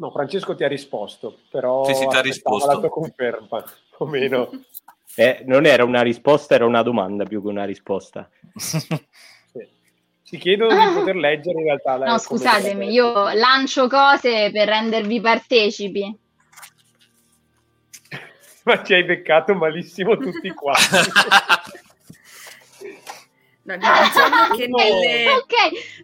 No, 0.01 0.11
Francesco 0.11 0.55
ti 0.55 0.65
ha 0.65 0.69
risposto, 0.69 1.41
però 1.51 1.85
sì, 1.85 1.95
sì, 1.95 2.07
ti 2.07 2.17
ha 2.17 2.23
risposto. 2.23 2.73
la 2.73 2.79
tua 2.79 2.89
conferma, 2.89 3.63
o 3.99 4.07
meno. 4.07 4.49
Eh, 5.15 5.43
non 5.45 5.67
era 5.67 5.85
una 5.85 6.01
risposta, 6.01 6.55
era 6.55 6.65
una 6.65 6.83
domanda 6.83 7.25
più 7.25 7.43
che 7.43 7.49
una 7.49 7.67
risposta. 7.67 8.27
sì. 8.57 8.99
Ci 10.25 10.39
chiedono 10.39 10.71
di 10.71 10.95
poter 10.95 11.17
leggere 11.17 11.59
in 11.59 11.65
realtà. 11.65 11.99
No, 11.99 12.17
scusatemi, 12.17 12.91
io 12.91 13.31
lancio 13.35 13.89
cose 13.89 14.51
per 14.51 14.69
rendervi 14.69 15.21
partecipi. 15.21 16.19
Ma 18.65 18.83
ci 18.83 18.95
hai 18.95 19.05
beccato 19.05 19.55
malissimo 19.55 20.17
tutti 20.17 20.49
quanti. 20.55 20.97
Diciamo 23.77 24.55
che 24.57 24.67
nelle... 24.69 25.29
ok, 25.29 25.55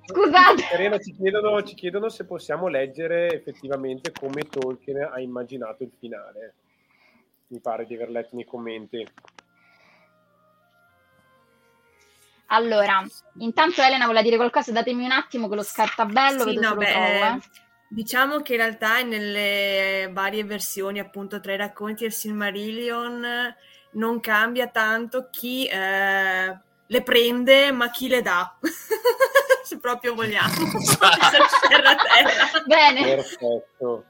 scusate. 0.06 0.62
Serena, 0.62 0.98
ci 0.98 1.14
chiedono, 1.14 1.62
ci 1.62 1.74
chiedono 1.74 2.08
se 2.08 2.24
possiamo 2.24 2.68
leggere 2.68 3.32
effettivamente 3.32 4.12
come 4.12 4.42
Tolkien 4.42 5.11
ha 5.12 5.20
immaginato 5.20 5.82
il 5.82 5.92
finale. 5.99 6.54
Mi 7.49 7.61
pare 7.61 7.86
di 7.86 7.95
aver 7.95 8.11
letto 8.11 8.34
nei 8.36 8.45
commenti. 8.45 9.07
Allora, 12.46 13.04
intanto 13.38 13.82
Elena 13.82 14.04
vuole 14.04 14.22
dire 14.22 14.36
qualcosa, 14.36 14.70
datemi 14.70 15.04
un 15.04 15.11
attimo 15.11 15.49
che 15.49 15.57
lo 15.57 15.64
scartabello 15.64 16.49
sì, 16.49 16.58
no, 16.58 16.76
beh, 16.76 16.86
trovo, 16.86 17.07
eh. 17.07 17.41
Diciamo 17.88 18.41
che 18.41 18.53
in 18.53 18.58
realtà 18.58 19.03
nelle 19.03 20.08
varie 20.12 20.45
versioni, 20.45 20.99
appunto, 20.99 21.41
tra 21.41 21.53
i 21.54 21.57
racconti 21.57 22.03
del 22.03 22.12
Silmarillion 22.12 23.54
non 23.92 24.20
cambia 24.20 24.68
tanto 24.68 25.28
chi 25.30 25.66
eh, 25.66 26.57
le 26.87 27.03
prende, 27.03 27.72
ma 27.72 27.91
chi 27.91 28.08
le 28.08 28.22
dà? 28.22 28.57
Se 29.64 29.79
proprio 29.79 30.14
vogliamo. 30.14 30.53
terra 31.68 31.96
terra. 31.99 32.63
Bene. 32.64 33.14
Perfetto. 33.17 34.04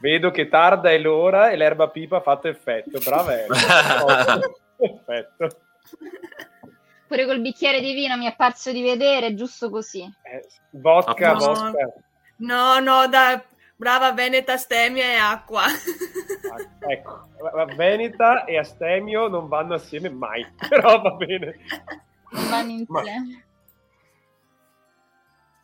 Vedo 0.00 0.30
che 0.30 0.48
tarda 0.48 0.90
è 0.90 0.98
l'ora 0.98 1.50
e 1.50 1.56
l'erba 1.56 1.88
pipa 1.88 2.18
ha 2.18 2.20
fatto 2.20 2.48
effetto. 2.48 2.98
Brava 2.98 3.32
Perfetto. 4.76 5.60
Pure 7.06 7.26
col 7.26 7.40
bicchiere 7.40 7.80
di 7.80 7.94
vino 7.94 8.16
mi 8.16 8.26
è 8.26 8.34
parso 8.34 8.72
di 8.72 8.82
vedere, 8.82 9.34
giusto 9.34 9.70
così. 9.70 10.02
Eh, 10.02 10.46
vodka, 10.70 11.32
no, 11.32 11.38
vodka. 11.38 11.92
No, 12.38 12.80
no, 12.80 13.06
da 13.08 13.42
brava 13.82 14.12
Veneta, 14.12 14.56
Stemia 14.56 15.04
e 15.04 15.16
acqua. 15.16 15.64
ecco, 16.86 17.26
Veneta 17.74 18.44
e 18.44 18.56
Astemio 18.56 19.26
non 19.26 19.48
vanno 19.48 19.74
assieme 19.74 20.08
mai, 20.08 20.46
però 20.68 21.00
va 21.00 21.10
bene. 21.10 21.56
Non 22.30 22.48
vanno 22.48 22.70
insieme. 22.70 23.44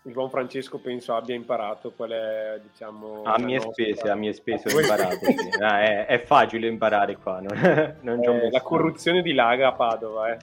Il 0.03 0.12
buon 0.15 0.31
Francesco 0.31 0.78
penso 0.78 1.15
abbia 1.15 1.36
imparato 1.36 1.93
qual 1.93 2.11
è, 2.11 2.61
diciamo... 2.61 3.23
A 3.23 3.39
mie 3.39 3.57
nostra... 3.57 3.73
spese, 3.73 4.11
a 4.11 4.15
mie 4.16 4.32
spese 4.32 4.74
ho 4.74 4.81
imparato. 4.82 5.24
sì. 5.24 5.51
ah, 5.62 5.81
è, 5.82 6.07
è, 6.07 6.24
facile 6.24 6.66
imparare 6.66 7.16
qua. 7.19 7.40
Non, 7.40 7.99
non 8.01 8.24
eh, 8.24 8.51
la 8.51 8.62
corruzione 8.62 9.23
di 9.23 9.32
Laga 9.32 9.69
a 9.69 9.73
Padova, 9.74 10.32
eh. 10.32 10.39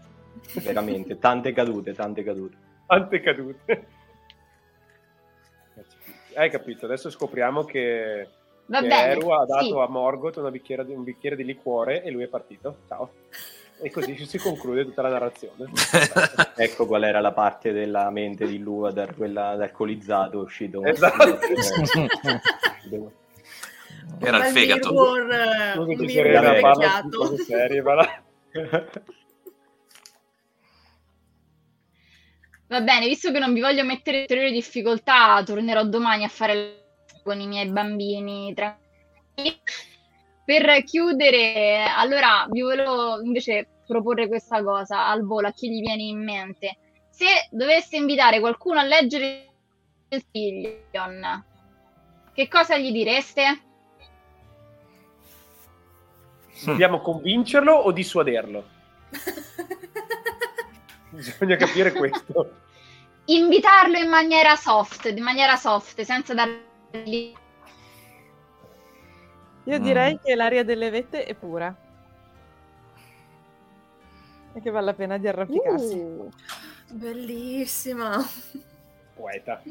Veramente, 0.61 1.19
tante 1.19 1.51
cadute, 1.51 1.93
tante 1.93 2.23
cadute. 2.23 2.55
Tante 2.85 3.19
cadute. 3.19 3.87
Hai 6.35 6.49
capito? 6.49 6.85
Adesso 6.85 7.09
scopriamo 7.09 7.63
che 7.63 8.27
Va 8.67 8.81
che 8.81 8.87
bene. 8.87 9.11
Eru 9.11 9.29
ha 9.29 9.45
dato 9.45 9.65
sì. 9.65 9.71
a 9.79 9.87
Morgoth 9.87 10.37
una 10.37 10.51
bicchiere 10.51 10.85
di- 10.85 10.93
un 10.93 11.03
bicchiere 11.03 11.35
di 11.35 11.45
liquore 11.45 12.03
e 12.03 12.11
lui 12.11 12.23
è 12.23 12.27
partito. 12.27 12.77
Ciao. 12.87 13.09
E 13.81 13.91
così 13.91 14.15
si 14.25 14.37
conclude 14.37 14.83
tutta 14.85 15.01
la 15.01 15.09
narrazione. 15.09 15.69
Ecco 16.57 16.85
qual 16.85 17.03
era 17.03 17.19
la 17.19 17.33
parte 17.33 17.73
della 17.73 18.09
mente 18.09 18.47
di 18.47 18.57
Luvadar, 18.59 19.13
quella 19.15 19.49
alcolizzato 19.49 20.39
uscito. 20.39 20.81
Esatto. 20.83 21.37
Era 24.19 24.37
il 24.47 24.53
fegato. 24.53 25.17
eh, 25.17 25.73
Scusa, 25.73 26.07
Serena, 26.07 26.53
parla 26.61 27.03
serie, 27.45 27.81
ma 27.81 27.93
la- 27.95 28.21
Va 32.67 32.81
bene, 32.81 33.07
visto 33.07 33.31
che 33.31 33.37
non 33.37 33.53
vi 33.53 33.61
voglio 33.61 33.83
mettere 33.83 34.17
in 34.17 34.21
ulteriori 34.23 34.51
difficoltà, 34.51 35.43
tornerò 35.43 35.83
domani 35.83 36.23
a 36.23 36.29
fare 36.29 36.85
con 37.23 37.39
i 37.39 37.47
miei 37.47 37.69
bambini 37.69 38.53
tranquilli. 38.55 39.61
Per 40.43 40.83
chiudere, 40.83 41.83
allora 41.83 42.47
vi 42.49 42.61
volevo 42.61 43.21
invece 43.21 43.67
proporre 43.85 44.27
questa 44.27 44.63
cosa 44.63 45.07
al 45.07 45.25
volo, 45.25 45.47
a 45.47 45.51
chi 45.51 45.69
gli 45.69 45.81
viene 45.81 46.03
in 46.03 46.23
mente. 46.23 46.77
Se 47.09 47.25
doveste 47.51 47.97
invitare 47.97 48.39
qualcuno 48.39 48.79
a 48.79 48.83
leggere 48.83 49.47
il 50.09 50.23
Sillion, 50.31 51.43
che 52.33 52.47
cosa 52.47 52.77
gli 52.77 52.91
direste? 52.91 53.61
Dobbiamo 56.63 56.99
convincerlo 56.99 57.73
o 57.73 57.91
dissuaderlo? 57.91 58.65
Bisogna 61.37 61.55
capire 61.55 61.91
questo. 61.91 62.51
Invitarlo 63.25 63.97
in 63.97 64.09
maniera 64.09 64.55
soft, 64.55 65.05
in 65.05 65.23
maniera 65.23 65.55
soft, 65.55 66.01
senza 66.01 66.33
dargli 66.33 67.33
Io 69.67 69.79
Mm. 69.79 69.83
direi 69.83 70.19
che 70.23 70.35
l'aria 70.35 70.63
delle 70.63 70.89
vette 70.91 71.23
è 71.25 71.33
pura. 71.33 71.75
E 74.53 74.61
che 74.61 74.69
vale 74.69 74.85
la 74.85 74.93
pena 74.93 75.17
di 75.17 75.27
arrampicarsi. 75.27 75.95
Uh, 75.95 76.29
Bellissima. 76.91 78.23
Poeta. 79.15 79.61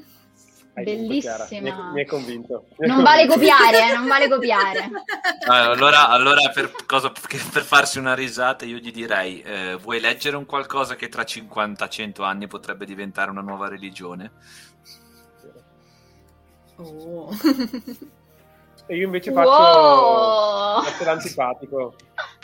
Hai 0.76 0.84
vinto, 0.84 1.18
Chiara. 1.20 1.44
Mi 1.50 1.60
Bellissima. 1.60 1.90
Mi 1.92 2.00
hai 2.00 2.06
convinto. 2.06 2.66
Mi 2.78 2.86
Non 2.88 3.02
vale 3.02 3.26
convinto. 3.26 3.54
copiare, 3.56 3.90
eh, 3.90 3.94
non 3.96 4.06
vale 4.08 4.28
copiare. 4.28 4.90
Ah, 5.46 5.68
allora, 5.70 6.08
allora 6.08 6.48
per, 6.54 6.72
cosa- 6.86 7.10
per 7.10 7.62
farsi 7.62 7.98
una 7.98 8.14
risata 8.14 8.64
io 8.64 8.78
gli 8.78 8.90
direi, 8.90 9.42
eh, 9.42 9.76
vuoi 9.76 10.00
leggere 10.00 10.36
un 10.36 10.46
qualcosa 10.46 10.96
che 10.96 11.08
tra 11.10 11.22
50-100 11.22 12.22
anni 12.22 12.46
potrebbe 12.46 12.86
diventare 12.86 13.30
una 13.30 13.42
nuova 13.42 13.68
religione? 13.68 14.30
Oh. 16.76 17.30
E 18.86 18.96
io 18.96 19.06
invece 19.06 19.32
faccio, 19.32 19.48
Wow! 19.48 20.82
faccio 20.82 21.04
l'antipatico. 21.04 21.94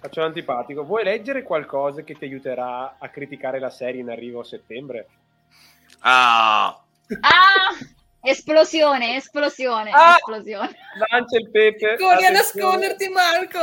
Faccio 0.00 0.20
l'antipatico. 0.22 0.84
Vuoi 0.84 1.04
leggere 1.04 1.42
qualcosa 1.42 2.00
che 2.00 2.14
ti 2.14 2.24
aiuterà 2.24 2.96
a 2.98 3.08
criticare 3.10 3.58
la 3.58 3.68
serie 3.68 4.00
in 4.00 4.08
arrivo 4.08 4.40
a 4.40 4.44
settembre? 4.44 5.06
Ah, 5.98 6.68
Ah! 7.20 7.76
Esplosione, 8.22 9.16
esplosione, 9.16 9.90
Ah! 9.92 10.16
esplosione. 10.18 10.76
Lancia 11.08 11.38
il 11.38 11.50
pepe. 11.50 11.96
Corri 11.96 12.24
attenzione. 12.24 12.30
nasconderti, 12.36 13.08
Marco. 13.08 13.58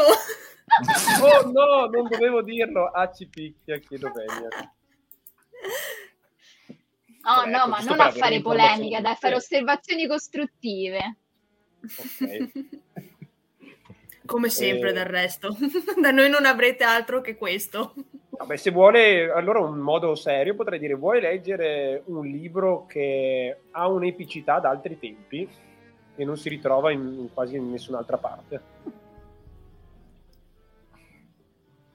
Oh 1.21 1.49
no, 1.51 1.85
non 1.85 2.07
dovevo 2.09 2.41
dirlo. 2.41 2.87
Ah, 2.87 3.11
ci 3.11 3.27
picchia, 3.27 3.77
chiedo 3.77 4.11
bene. 4.11 4.47
Oh 7.29 7.41
Ecco, 7.41 7.49
no, 7.49 7.67
ma 7.67 7.77
giusto 7.77 7.95
non 7.95 8.05
a 8.05 8.11
fare 8.11 8.41
polemica, 8.41 8.99
dai, 9.01 9.11
a 9.11 9.15
fare 9.15 9.35
osservazioni 9.35 10.07
costruttive. 10.07 11.17
Ok. 11.83 12.49
Come 14.25 14.49
sempre 14.49 14.89
Eh. 14.89 14.93
del 14.93 15.05
resto. 15.05 15.55
Da 16.01 16.11
noi 16.11 16.29
non 16.29 16.45
avrete 16.45 16.83
altro 16.83 17.21
che 17.21 17.35
questo. 17.37 17.93
Vabbè, 18.37 18.55
se 18.55 18.71
vuole, 18.71 19.31
allora 19.31 19.59
un 19.59 19.79
modo 19.79 20.13
serio 20.15 20.55
potrei 20.55 20.79
dire: 20.79 20.93
vuoi 20.93 21.19
leggere 21.19 22.03
un 22.05 22.25
libro 22.25 22.85
che 22.85 23.57
ha 23.71 23.87
un'epicità 23.87 24.59
da 24.59 24.69
altri 24.69 24.99
tempi 24.99 25.49
e 26.15 26.25
non 26.25 26.37
si 26.37 26.49
ritrova 26.49 26.91
in, 26.91 27.01
in 27.19 27.33
quasi 27.33 27.55
in 27.55 27.71
nessun'altra 27.71 28.17
parte? 28.17 28.61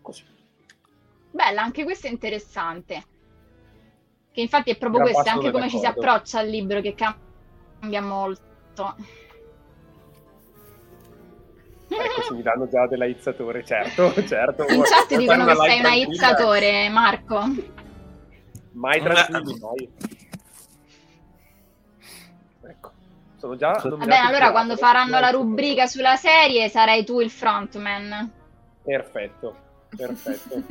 Così. 0.01 0.25
Bella, 1.31 1.63
anche 1.63 1.85
questo 1.85 2.09
è 2.09 2.11
interessante. 2.11 3.05
Che 4.33 4.41
infatti 4.41 4.71
è 4.71 4.79
proprio 4.79 5.03
questo, 5.03 5.29
anche 5.29 5.51
come 5.51 5.69
ci 5.69 5.77
si 5.77 5.83
d'accordo. 5.83 6.11
approccia 6.11 6.39
al 6.41 6.49
libro 6.49 6.81
che 6.81 6.95
cambia 6.95 8.03
molto. 8.03 8.97
Ecco, 11.99 12.23
se 12.23 12.35
mi 12.35 12.43
danno 12.43 12.69
già 12.69 12.87
della 12.87 13.05
izzatore, 13.05 13.65
certo, 13.65 14.13
certo. 14.25 14.65
In 14.69 14.83
chat 14.83 15.17
dicono 15.17 15.45
che 15.45 15.55
sei 15.57 15.77
live 15.77 15.81
una 15.81 15.89
tranquilla? 15.89 16.13
izzatore, 16.13 16.89
Marco. 16.89 17.45
Mai 18.73 19.03
tranquilli, 19.03 19.59
mai. 19.61 19.91
Ecco, 22.65 22.93
sono 23.37 23.57
già... 23.57 23.71
Va 23.73 23.81
nominato 23.83 24.07
bene, 24.07 24.27
allora 24.27 24.51
quando 24.51 24.77
faranno 24.77 25.21
la 25.21 25.31
rubrica 25.31 25.87
sulla 25.87 26.17
serie 26.17 26.69
sarai 26.69 27.05
tu 27.05 27.21
il 27.21 27.31
frontman. 27.31 28.31
Perfetto, 28.83 29.57
perfetto. 29.95 30.63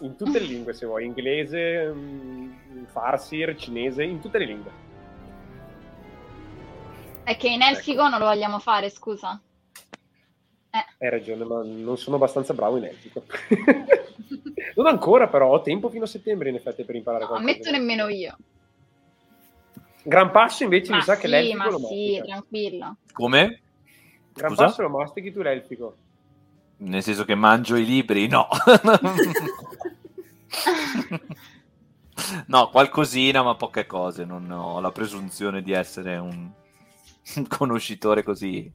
In 0.00 0.16
tutte 0.16 0.38
le 0.38 0.46
lingue, 0.46 0.72
se 0.72 0.86
vuoi, 0.86 1.04
inglese, 1.04 1.90
mm, 1.92 2.84
farsir, 2.86 3.54
cinese, 3.56 4.02
in 4.04 4.20
tutte 4.20 4.38
le 4.38 4.44
lingue. 4.44 4.84
È 7.22 7.36
che 7.36 7.48
in 7.48 7.62
elfico 7.62 8.02
Ecco. 8.02 8.08
non 8.10 8.18
lo 8.20 8.26
vogliamo 8.26 8.58
fare, 8.58 8.88
scusa. 8.88 9.40
Hai 10.98 11.10
ragione, 11.10 11.44
ma 11.44 11.62
non 11.64 11.98
sono 11.98 12.16
abbastanza 12.16 12.54
bravo 12.54 12.78
in 12.78 12.84
elfico. 12.84 13.24
non 14.76 14.86
ancora, 14.86 15.28
però 15.28 15.50
ho 15.50 15.60
tempo 15.60 15.90
fino 15.90 16.04
a 16.04 16.08
settembre, 16.08 16.48
in 16.48 16.54
effetti, 16.54 16.84
per 16.84 16.94
imparare 16.94 17.24
No, 17.24 17.28
qualcosa. 17.30 17.52
ammetto 17.52 17.70
nemmeno 17.70 18.08
io. 18.08 18.36
Gran 20.02 20.30
passo, 20.30 20.62
invece, 20.62 20.90
Ma 20.92 20.96
mi 20.98 21.02
sa 21.02 21.16
che 21.16 21.26
l'elfico 21.26 21.56
ma 21.58 21.70
lo 21.70 21.78
sì, 21.78 21.82
mastica. 21.84 22.22
tranquillo. 22.24 22.96
come? 23.12 23.60
Gran 24.32 24.50
Scusa? 24.50 24.64
passo 24.66 24.82
lo 24.82 24.88
mastichi 24.90 25.32
tu 25.32 25.42
l'elfico. 25.42 25.96
Nel 26.78 27.02
senso 27.02 27.24
che 27.24 27.34
mangio 27.34 27.74
i 27.76 27.84
libri? 27.84 28.28
No. 28.28 28.46
no, 32.46 32.70
qualcosina, 32.70 33.42
ma 33.42 33.54
poche 33.56 33.86
cose. 33.86 34.24
Non 34.24 34.50
ho 34.50 34.80
la 34.80 34.92
presunzione 34.92 35.62
di 35.62 35.72
essere 35.72 36.16
un 36.16 36.50
conoscitore 37.48 38.22
così. 38.22 38.70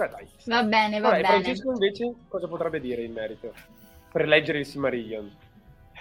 Beh, 0.00 0.08
dai. 0.08 0.26
Va 0.46 0.62
bene, 0.62 0.98
va 0.98 1.10
Vabbè, 1.10 1.20
bene. 1.20 1.42
Francesco, 1.42 1.72
invece, 1.72 2.14
cosa 2.28 2.48
potrebbe 2.48 2.80
dire 2.80 3.02
in 3.02 3.12
merito? 3.12 3.52
Per 4.10 4.26
leggere 4.26 4.60
il 4.60 4.66
Silmarillion. 4.66 5.30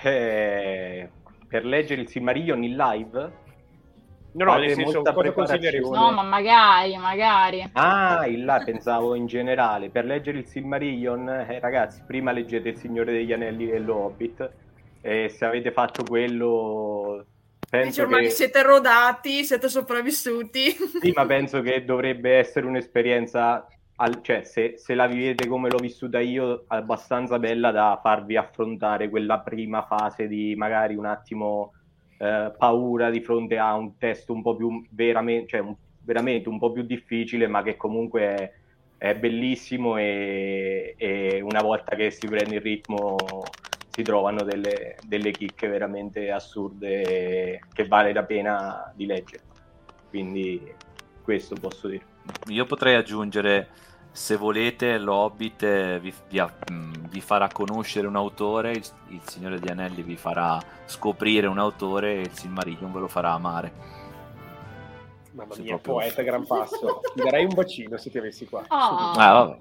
Eh, 0.01 1.09
per 1.47 1.65
leggere 1.65 2.01
il 2.01 2.07
Silmarillion 2.07 2.63
in 2.63 2.75
live? 2.77 3.31
No, 4.31 4.45
no, 4.45 4.57
nel 4.57 4.73
senso, 4.73 5.01
cosa 5.01 5.31
consiglieresti? 5.33 5.89
No, 5.89 6.11
ma 6.11 6.21
magari, 6.21 6.95
magari. 6.95 7.67
Ah, 7.73 8.25
in 8.27 8.45
là 8.45 8.61
pensavo 8.63 9.15
in 9.15 9.25
generale. 9.25 9.89
Per 9.89 10.05
leggere 10.05 10.37
il 10.37 10.45
Silmarillion, 10.45 11.27
eh, 11.27 11.59
ragazzi, 11.59 12.01
prima 12.05 12.31
leggete 12.31 12.69
Il 12.69 12.77
Signore 12.77 13.11
degli 13.11 13.33
Anelli 13.33 13.69
e 13.69 13.79
lo 13.79 13.95
Hobbit. 13.95 14.49
E 15.01 15.29
se 15.29 15.43
avete 15.45 15.71
fatto 15.71 16.03
quello, 16.03 17.25
Dice 17.59 17.67
penso 17.69 18.01
ormai 18.03 18.23
che, 18.23 18.29
siete 18.29 18.61
rodati, 18.63 19.43
siete 19.43 19.67
sopravvissuti. 19.67 20.69
sì, 21.01 21.11
ma 21.13 21.25
penso 21.25 21.61
che 21.61 21.83
dovrebbe 21.83 22.37
essere 22.37 22.65
un'esperienza, 22.65 23.67
al- 24.01 24.21
cioè 24.21 24.43
se, 24.43 24.75
se 24.77 24.95
la 24.95 25.07
vivete 25.07 25.47
come 25.47 25.69
l'ho 25.69 25.77
vissuta 25.77 26.19
io, 26.19 26.63
abbastanza 26.67 27.39
bella 27.39 27.71
da 27.71 27.99
farvi 28.01 28.35
affrontare 28.35 29.09
quella 29.09 29.39
prima 29.39 29.83
fase 29.83 30.27
di 30.27 30.55
magari 30.55 30.95
un 30.95 31.05
attimo 31.05 31.73
eh, 32.17 32.53
paura 32.57 33.09
di 33.09 33.21
fronte 33.21 33.57
a 33.57 33.75
un 33.75 33.97
testo 33.97 34.33
un 34.33 34.41
po' 34.41 34.55
più 34.55 34.85
veramente, 34.91 35.47
cioè 35.47 35.59
un- 35.61 35.75
veramente 36.01 36.49
un 36.49 36.59
po' 36.59 36.71
più 36.71 36.83
difficile, 36.83 37.47
ma 37.47 37.61
che 37.61 37.75
comunque 37.75 38.21
è, 38.21 38.51
è 38.97 39.15
bellissimo 39.15 39.97
e, 39.97 40.95
e 40.97 41.41
una 41.41 41.61
volta 41.61 41.95
che 41.95 42.09
si 42.11 42.27
prende 42.27 42.55
il 42.55 42.61
ritmo 42.61 43.17
si 43.89 44.03
trovano 44.03 44.43
delle, 44.43 44.95
delle 45.05 45.31
chicche 45.31 45.67
veramente 45.67 46.31
assurde 46.31 47.59
che 47.73 47.87
vale 47.87 48.13
la 48.13 48.23
pena 48.23 48.91
di 48.95 49.05
leggere. 49.05 49.43
Quindi 50.09 50.73
questo 51.21 51.55
posso 51.55 51.87
dire. 51.87 52.05
Io 52.47 52.65
potrei 52.65 52.95
aggiungere, 52.95 53.67
se 54.11 54.35
volete, 54.35 54.97
l'Hobbit 54.97 55.99
vi, 55.99 56.13
vi 56.29 56.39
mh, 56.41 57.07
vi 57.09 57.21
farà 57.21 57.47
conoscere 57.49 58.07
un 58.07 58.15
autore, 58.15 58.71
il, 58.71 58.83
il 59.09 59.21
Signore 59.23 59.59
degli 59.59 59.69
Anelli 59.71 60.01
vi 60.01 60.17
farà 60.17 60.59
scoprire 60.85 61.47
un 61.47 61.57
autore 61.59 62.15
e 62.15 62.19
il 62.21 62.33
Silmarillion 62.33 62.91
ve 62.91 62.99
lo 62.99 63.07
farà 63.07 63.31
amare. 63.31 63.73
Mamma 65.31 65.55
mia, 65.57 65.77
proprio. 65.77 65.93
poeta, 65.93 66.21
gran 66.23 66.45
passo. 66.45 67.01
Ti 67.13 67.21
darei 67.21 67.45
un 67.45 67.53
bacino 67.53 67.97
se 67.97 68.09
ti 68.09 68.17
avessi 68.17 68.45
qua. 68.47 68.61
Oh. 68.67 69.11
Ah, 69.15 69.31
vabbè. 69.33 69.57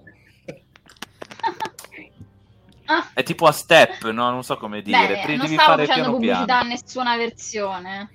Ah, 2.87 3.11
È 3.15 3.23
tipo 3.23 3.47
a 3.47 3.53
step, 3.53 4.09
no? 4.11 4.31
Non 4.31 4.43
so 4.43 4.57
come 4.57 4.81
dire. 4.83 4.99
bene, 5.07 5.23
Pri- 5.23 5.37
non 5.37 5.45
devi 5.47 5.55
stavo 5.59 5.70
fare 5.70 5.87
facendo 5.87 6.03
piano 6.05 6.16
pubblicità 6.16 6.45
piano. 6.45 6.61
a 6.61 6.65
nessuna 6.65 7.16
versione. 7.16 8.11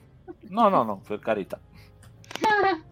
No, 0.49 0.68
no, 0.69 0.84
no, 0.84 1.01
per 1.05 1.19
carità. 1.19 1.60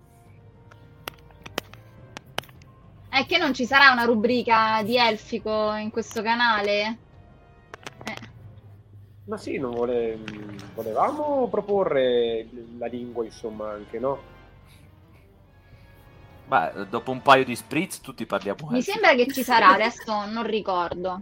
È 3.11 3.25
che 3.25 3.37
non 3.37 3.53
ci 3.53 3.65
sarà 3.65 3.91
una 3.91 4.05
rubrica 4.05 4.81
di 4.83 4.95
elfico 4.97 5.73
in 5.73 5.89
questo 5.91 6.21
canale? 6.21 6.97
Eh. 8.05 8.15
Ma 9.25 9.35
sì, 9.37 9.57
non 9.57 9.71
vole... 9.71 10.17
volevamo 10.73 11.49
proporre 11.49 12.47
la 12.77 12.85
lingua, 12.85 13.25
insomma, 13.25 13.71
anche, 13.71 13.99
no? 13.99 14.29
Ma 16.45 16.69
dopo 16.69 17.11
un 17.11 17.21
paio 17.21 17.43
di 17.43 17.53
spritz 17.53 17.99
tutti 17.99 18.25
parliamo 18.25 18.69
Mi 18.69 18.77
elfico. 18.77 18.97
sembra 18.97 19.13
che 19.13 19.27
ci 19.29 19.43
sarà, 19.43 19.71
adesso 19.73 20.25
non 20.27 20.43
ricordo. 20.47 21.21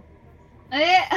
Eh. 0.70 1.08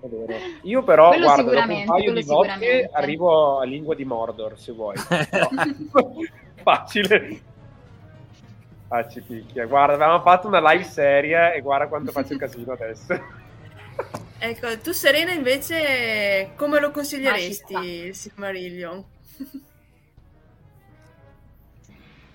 Vero. 0.00 0.44
Io 0.62 0.82
però, 0.84 1.08
Quello 1.08 1.24
guarda, 1.24 1.50
dopo 1.50 1.72
un 1.72 1.84
paio 1.84 2.12
di 2.12 2.22
sicuramente. 2.22 2.88
arrivo 2.92 3.58
a 3.58 3.64
lingua 3.64 3.96
di 3.96 4.04
Mordor, 4.04 4.58
se 4.58 4.72
vuoi. 4.72 4.96
No. 5.30 5.48
Facile. 6.62 7.42
Ah, 8.92 9.08
ci 9.08 9.20
picchia. 9.22 9.66
Guarda, 9.66 9.94
avevamo 9.94 10.20
fatto 10.20 10.48
una 10.48 10.60
live 10.72 10.84
seria 10.84 11.52
e 11.52 11.60
guarda 11.60 11.86
quanto 11.86 12.10
faccio 12.10 12.34
casino 12.36 12.72
adesso. 12.72 13.14
Ecco, 14.38 14.78
tu 14.80 14.92
Serena 14.92 15.32
invece 15.32 16.52
come 16.56 16.80
lo 16.80 16.90
consiglieresti 16.90 17.52
sta. 17.52 17.80
il 17.80 18.14
Silmarillion? 18.14 19.04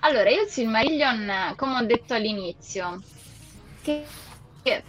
Allora, 0.02 0.30
io 0.30 0.44
il 0.44 0.50
Silmarillion, 0.50 1.54
come 1.58 1.78
ho 1.78 1.86
detto 1.86 2.14
all'inizio, 2.14 3.02
che 3.82 4.06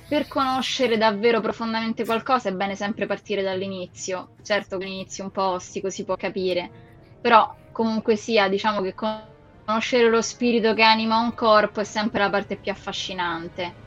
per 0.07 0.29
conoscere 0.29 0.97
davvero 0.99 1.41
profondamente 1.41 2.05
qualcosa 2.05 2.51
è 2.51 2.53
bene 2.53 2.77
sempre 2.77 3.07
partire 3.07 3.43
dall'inizio. 3.43 4.37
Certo 4.43 4.79
che 4.79 4.85
l'inizio 4.85 5.25
un 5.25 5.31
po' 5.33 5.53
ostico 5.53 5.91
si 5.91 6.05
può 6.05 6.17
capire, 6.17 6.71
però 7.21 7.55
comunque 7.73 8.17
sia, 8.17 8.49
diciamo 8.49 8.83
che 8.83 8.95
conoscere 9.67 10.09
lo 10.09 10.23
spirito 10.23 10.75
che 10.75 10.83
anima 10.83 11.19
un 11.19 11.35
corpo 11.35 11.81
è 11.81 11.85
sempre 11.85 12.21
la 12.21 12.31
parte 12.31 12.57
più 12.57 12.71
affascinante. 12.71 13.85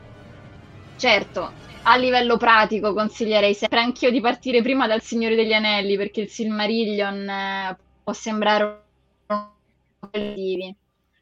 Certo, 0.96 1.52
a 1.84 1.96
livello 1.96 2.36
pratico 2.36 2.92
consiglierei 2.92 3.54
sempre 3.54 3.80
anch'io 3.80 4.10
di 4.10 4.20
partire 4.20 4.60
prima 4.60 4.86
dal 4.86 5.00
Signore 5.00 5.34
degli 5.34 5.54
Anelli, 5.54 5.96
perché 5.96 6.20
il 6.20 6.28
Silmarillion 6.28 7.28
eh, 7.28 7.78
può 8.04 8.12
sembrare 8.12 8.82
un 9.26 9.48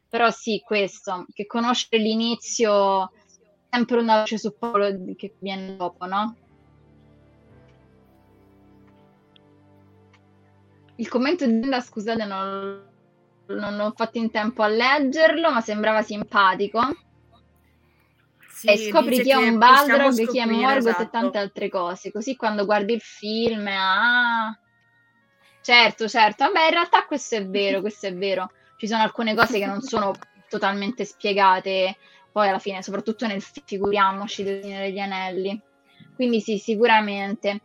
però 0.09 0.29
sì, 0.31 0.61
questo, 0.65 1.25
che 1.33 1.45
conoscere 1.45 2.01
l'inizio 2.01 3.11
è 3.11 3.11
sempre 3.71 3.99
una 3.99 4.19
voce 4.19 4.39
su 4.39 4.53
quello 4.57 5.13
che 5.15 5.35
viene 5.39 5.75
dopo, 5.77 6.05
no? 6.05 6.35
Il 10.95 11.07
commento 11.07 11.45
di 11.45 11.59
Linda, 11.59 11.79
scusate, 11.79 12.25
non, 12.25 12.88
non 13.55 13.79
ho 13.79 13.93
fatto 13.95 14.17
in 14.17 14.31
tempo 14.31 14.63
a 14.63 14.67
leggerlo, 14.67 15.51
ma 15.51 15.61
sembrava 15.61 16.01
simpatico. 16.01 16.81
Sì, 18.47 18.67
e 18.67 18.77
scopri 18.89 19.21
chi 19.21 19.31
è 19.31 19.35
un 19.35 19.57
Balrog, 19.57 20.27
chi 20.27 20.39
è 20.39 20.45
Morgoth 20.45 20.85
e 20.85 20.89
esatto. 20.89 21.09
tante 21.09 21.37
altre 21.37 21.69
cose. 21.69 22.11
Così 22.11 22.35
quando 22.35 22.65
guardi 22.65 22.93
il 22.93 23.01
film, 23.01 23.67
ah... 23.67 24.57
Certo, 25.61 26.07
certo. 26.07 26.45
Vabbè, 26.45 26.65
in 26.65 26.71
realtà 26.71 27.05
questo 27.05 27.35
è 27.35 27.45
vero, 27.45 27.79
questo 27.81 28.07
è 28.07 28.13
vero. 28.13 28.51
Ci 28.77 28.87
sono 28.87 29.01
alcune 29.01 29.35
cose 29.35 29.59
che 29.59 29.65
non 29.65 29.81
sono 29.81 30.13
totalmente 30.49 31.05
spiegate, 31.05 31.97
poi 32.31 32.47
alla 32.49 32.59
fine, 32.59 32.81
soprattutto 32.81 33.27
nel 33.27 33.41
figuriamoci 33.41 34.43
del 34.43 34.63
Signore 34.63 34.85
degli 34.85 34.99
Anelli. 34.99 35.61
Quindi 36.15 36.41
sì, 36.41 36.57
sicuramente. 36.57 37.61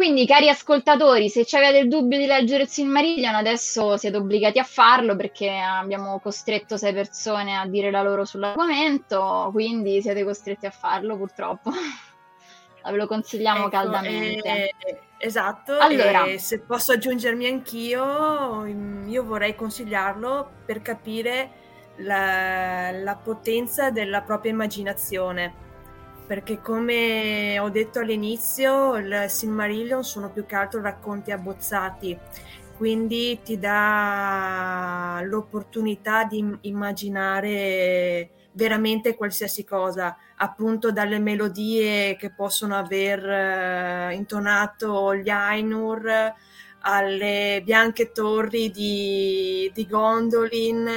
Quindi, 0.00 0.24
cari 0.24 0.48
ascoltatori, 0.48 1.28
se 1.28 1.44
avete 1.58 1.76
il 1.76 1.88
dubbio 1.88 2.16
di 2.16 2.24
leggere 2.24 2.62
il 2.62 2.70
Silmarillion, 2.70 3.34
adesso 3.34 3.98
siete 3.98 4.16
obbligati 4.16 4.58
a 4.58 4.64
farlo 4.64 5.14
perché 5.14 5.50
abbiamo 5.50 6.18
costretto 6.20 6.78
sei 6.78 6.94
persone 6.94 7.54
a 7.58 7.66
dire 7.66 7.90
la 7.90 8.00
loro 8.00 8.24
sull'argomento, 8.24 9.50
quindi 9.52 10.00
siete 10.00 10.24
costretti 10.24 10.64
a 10.64 10.70
farlo 10.70 11.18
purtroppo. 11.18 11.70
Ve 12.82 12.96
lo 12.96 13.06
consigliamo 13.06 13.66
Ecco, 13.66 13.68
caldamente. 13.68 14.48
eh, 14.48 14.74
esatto, 15.18 15.76
Allora. 15.78 16.24
e 16.24 16.38
se 16.38 16.60
posso 16.60 16.92
aggiungermi 16.92 17.46
anch'io, 17.46 18.62
mm, 18.62 19.06
io 19.06 19.22
vorrei 19.22 19.54
consigliarlo 19.54 20.62
per 20.64 20.80
capire 20.80 21.50
la, 21.96 22.90
la 22.90 23.16
potenza 23.16 23.90
della 23.90 24.22
propria 24.22 24.50
immaginazione. 24.50 25.68
Perché 26.30 26.60
come 26.60 27.58
ho 27.58 27.70
detto 27.70 27.98
all'inizio, 27.98 28.96
il 28.98 29.24
Silmarillion 29.26 30.04
sono 30.04 30.30
più 30.30 30.46
che 30.46 30.54
altro 30.54 30.80
racconti 30.80 31.32
abbozzati, 31.32 32.16
quindi 32.76 33.40
ti 33.42 33.58
dà 33.58 35.20
l'opportunità 35.24 36.22
di 36.22 36.38
im- 36.38 36.58
immaginare 36.60 38.30
veramente 38.52 39.16
qualsiasi 39.16 39.64
cosa, 39.64 40.16
appunto 40.36 40.92
dalle 40.92 41.18
melodie 41.18 42.14
che 42.14 42.30
possono 42.32 42.76
aver 42.76 43.28
eh, 43.28 44.14
intonato 44.14 45.16
gli 45.16 45.30
Ainur 45.30 46.32
alle 46.80 47.60
bianche 47.64 48.12
torri 48.12 48.70
di, 48.70 49.70
di 49.74 49.86
Gondolin, 49.86 50.88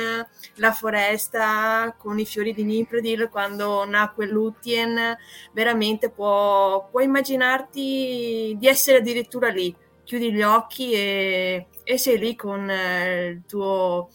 la 0.55 0.72
foresta 0.72 1.95
con 1.97 2.19
i 2.19 2.26
fiori 2.26 2.53
di 2.53 2.64
Nipredil 2.64 3.30
quando 3.30 3.85
nacque 3.85 4.27
Lúthien, 4.27 5.18
veramente 5.51 6.10
può, 6.10 6.88
puoi 6.89 7.05
immaginarti 7.05 8.55
di 8.57 8.68
essere 8.68 8.97
addirittura 8.97 9.49
lì, 9.49 9.76
chiudi 10.03 10.31
gli 10.31 10.41
occhi 10.41 10.93
e, 10.93 11.68
e 11.84 11.97
sei 11.97 12.18
lì 12.18 12.35
con 12.35 12.69
eh, 12.69 13.27
il 13.27 13.43
tuo 13.47 14.10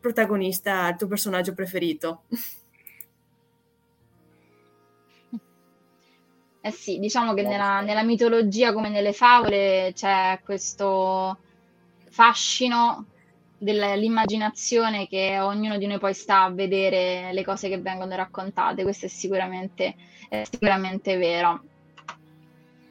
protagonista, 0.00 0.88
il 0.88 0.96
tuo 0.96 1.06
personaggio 1.06 1.54
preferito. 1.54 2.22
Eh 6.62 6.70
sì, 6.70 6.98
diciamo 6.98 7.32
che 7.32 7.42
nella, 7.42 7.80
nella 7.80 8.02
mitologia 8.02 8.72
come 8.74 8.90
nelle 8.90 9.14
favole 9.14 9.92
c'è 9.94 10.40
questo 10.44 11.38
fascino 12.10 13.06
dell'immaginazione 13.56 15.06
che 15.06 15.38
ognuno 15.38 15.78
di 15.78 15.86
noi 15.86 15.98
poi 15.98 16.12
sta 16.12 16.42
a 16.44 16.50
vedere 16.50 17.32
le 17.32 17.44
cose 17.44 17.68
che 17.68 17.78
vengono 17.78 18.14
raccontate, 18.14 18.82
questo 18.82 19.06
è 19.06 19.08
sicuramente, 19.08 19.94
è 20.28 20.42
sicuramente 20.50 21.16
vero. 21.16 21.62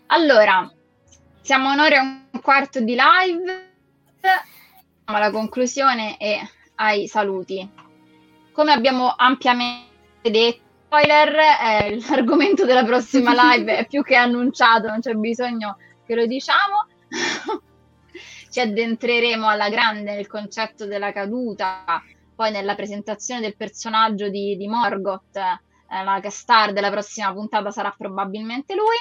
Allora, 0.08 0.72
siamo 1.42 1.70
a 1.70 1.74
un'ora 1.74 1.96
e 1.96 2.00
un 2.00 2.42
quarto 2.42 2.80
di 2.82 2.96
live, 2.96 3.72
siamo 4.20 4.44
alla 5.06 5.32
conclusione 5.32 6.18
e 6.18 6.40
ai 6.76 7.08
saluti. 7.08 7.68
Come 8.52 8.72
abbiamo 8.72 9.14
ampiamente 9.16 9.88
detto, 10.22 10.69
spoiler, 10.90 11.36
eh, 11.36 12.00
l'argomento 12.10 12.66
della 12.66 12.84
prossima 12.84 13.32
live 13.54 13.78
è 13.78 13.86
più 13.86 14.04
che 14.04 14.16
annunciato, 14.16 14.88
non 14.88 15.00
c'è 15.00 15.14
bisogno 15.14 15.78
che 16.04 16.16
lo 16.16 16.26
diciamo. 16.26 16.88
Ci 18.50 18.60
addentreremo 18.60 19.48
alla 19.48 19.70
grande 19.70 20.16
nel 20.16 20.26
concetto 20.26 20.88
della 20.88 21.12
caduta, 21.12 22.02
poi 22.36 22.50
nella 22.50 22.74
presentazione 22.74 23.40
del 23.40 23.56
personaggio 23.56 24.30
di, 24.30 24.58
di 24.58 24.68
Morgoth, 24.68 25.38
eh, 25.38 26.04
la 26.04 26.20
star 26.30 26.74
della 26.74 26.90
prossima 26.90 27.32
puntata 27.32 27.70
sarà 27.70 27.94
probabilmente 27.96 28.74
lui. 28.74 28.98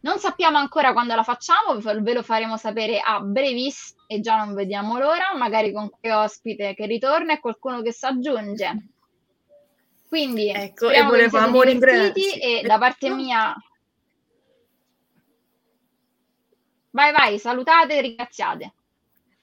Non 0.00 0.18
sappiamo 0.18 0.58
ancora 0.58 0.92
quando 0.92 1.14
la 1.14 1.22
facciamo, 1.22 1.80
ve 1.80 2.12
lo 2.12 2.22
faremo 2.22 2.58
sapere 2.58 3.00
a 3.00 3.18
brevissimo 3.20 4.02
e 4.06 4.20
già 4.20 4.36
non 4.36 4.52
vediamo 4.52 4.98
l'ora, 4.98 5.34
magari 5.34 5.72
con 5.72 5.88
qualche 5.88 6.12
ospite 6.12 6.74
che 6.74 6.84
ritorna 6.84 7.32
e 7.32 7.40
qualcuno 7.40 7.80
che 7.80 7.92
si 7.92 8.04
aggiunge. 8.04 8.97
Quindi 10.08 10.50
Ecco, 10.50 10.88
e 10.88 11.02
volevamo 11.02 11.56
siate 11.56 11.70
ringra- 11.70 11.92
divertiti 11.92 12.30
sì. 12.30 12.40
e 12.40 12.62
da 12.66 12.78
parte 12.78 13.10
mia 13.10 13.54
Vai, 16.90 17.12
vai, 17.12 17.38
salutate 17.38 17.96
e 17.96 18.00
ringraziate. 18.00 18.72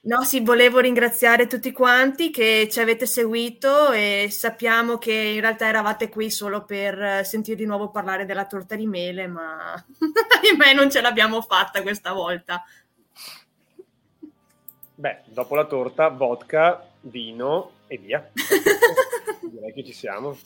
No, 0.06 0.22
sì, 0.22 0.40
volevo 0.40 0.78
ringraziare 0.78 1.46
tutti 1.46 1.72
quanti 1.72 2.30
che 2.30 2.68
ci 2.70 2.80
avete 2.80 3.06
seguito 3.06 3.90
e 3.92 4.28
sappiamo 4.30 4.98
che 4.98 5.12
in 5.12 5.40
realtà 5.40 5.66
eravate 5.66 6.08
qui 6.08 6.30
solo 6.30 6.64
per 6.64 7.02
eh, 7.02 7.24
sentire 7.24 7.56
di 7.56 7.64
nuovo 7.64 7.90
parlare 7.90 8.24
della 8.24 8.46
torta 8.46 8.76
di 8.76 8.86
mele, 8.86 9.26
ma 9.26 9.72
ahimè 9.72 10.74
non 10.74 10.90
ce 10.90 11.00
l'abbiamo 11.00 11.40
fatta 11.40 11.82
questa 11.82 12.12
volta. 12.12 12.62
Beh, 14.94 15.22
dopo 15.24 15.54
la 15.54 15.64
torta, 15.64 16.08
vodka, 16.08 16.86
vino 17.00 17.72
e 17.86 17.98
via. 17.98 18.30
Direi 19.42 19.72
che 19.72 19.84
ci 19.84 19.92
siamo. 19.92 20.36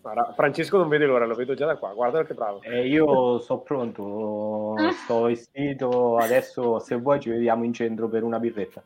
Guarda, 0.00 0.32
Francesco 0.34 0.76
non 0.78 0.88
vede 0.88 1.06
l'ora, 1.06 1.26
lo 1.26 1.34
vedo 1.34 1.54
già 1.54 1.66
da 1.66 1.76
qua. 1.76 1.92
Guarda 1.92 2.24
che 2.24 2.34
bravo. 2.34 2.62
Eh, 2.62 2.86
io 2.86 3.38
sono 3.40 3.60
pronto, 3.60 4.74
sto 5.04 5.22
vestito, 5.26 6.16
adesso 6.16 6.78
se 6.78 6.96
vuoi 6.96 7.20
ci 7.20 7.30
vediamo 7.30 7.64
in 7.64 7.72
centro 7.72 8.08
per 8.08 8.22
una 8.22 8.38
birretta. 8.38 8.82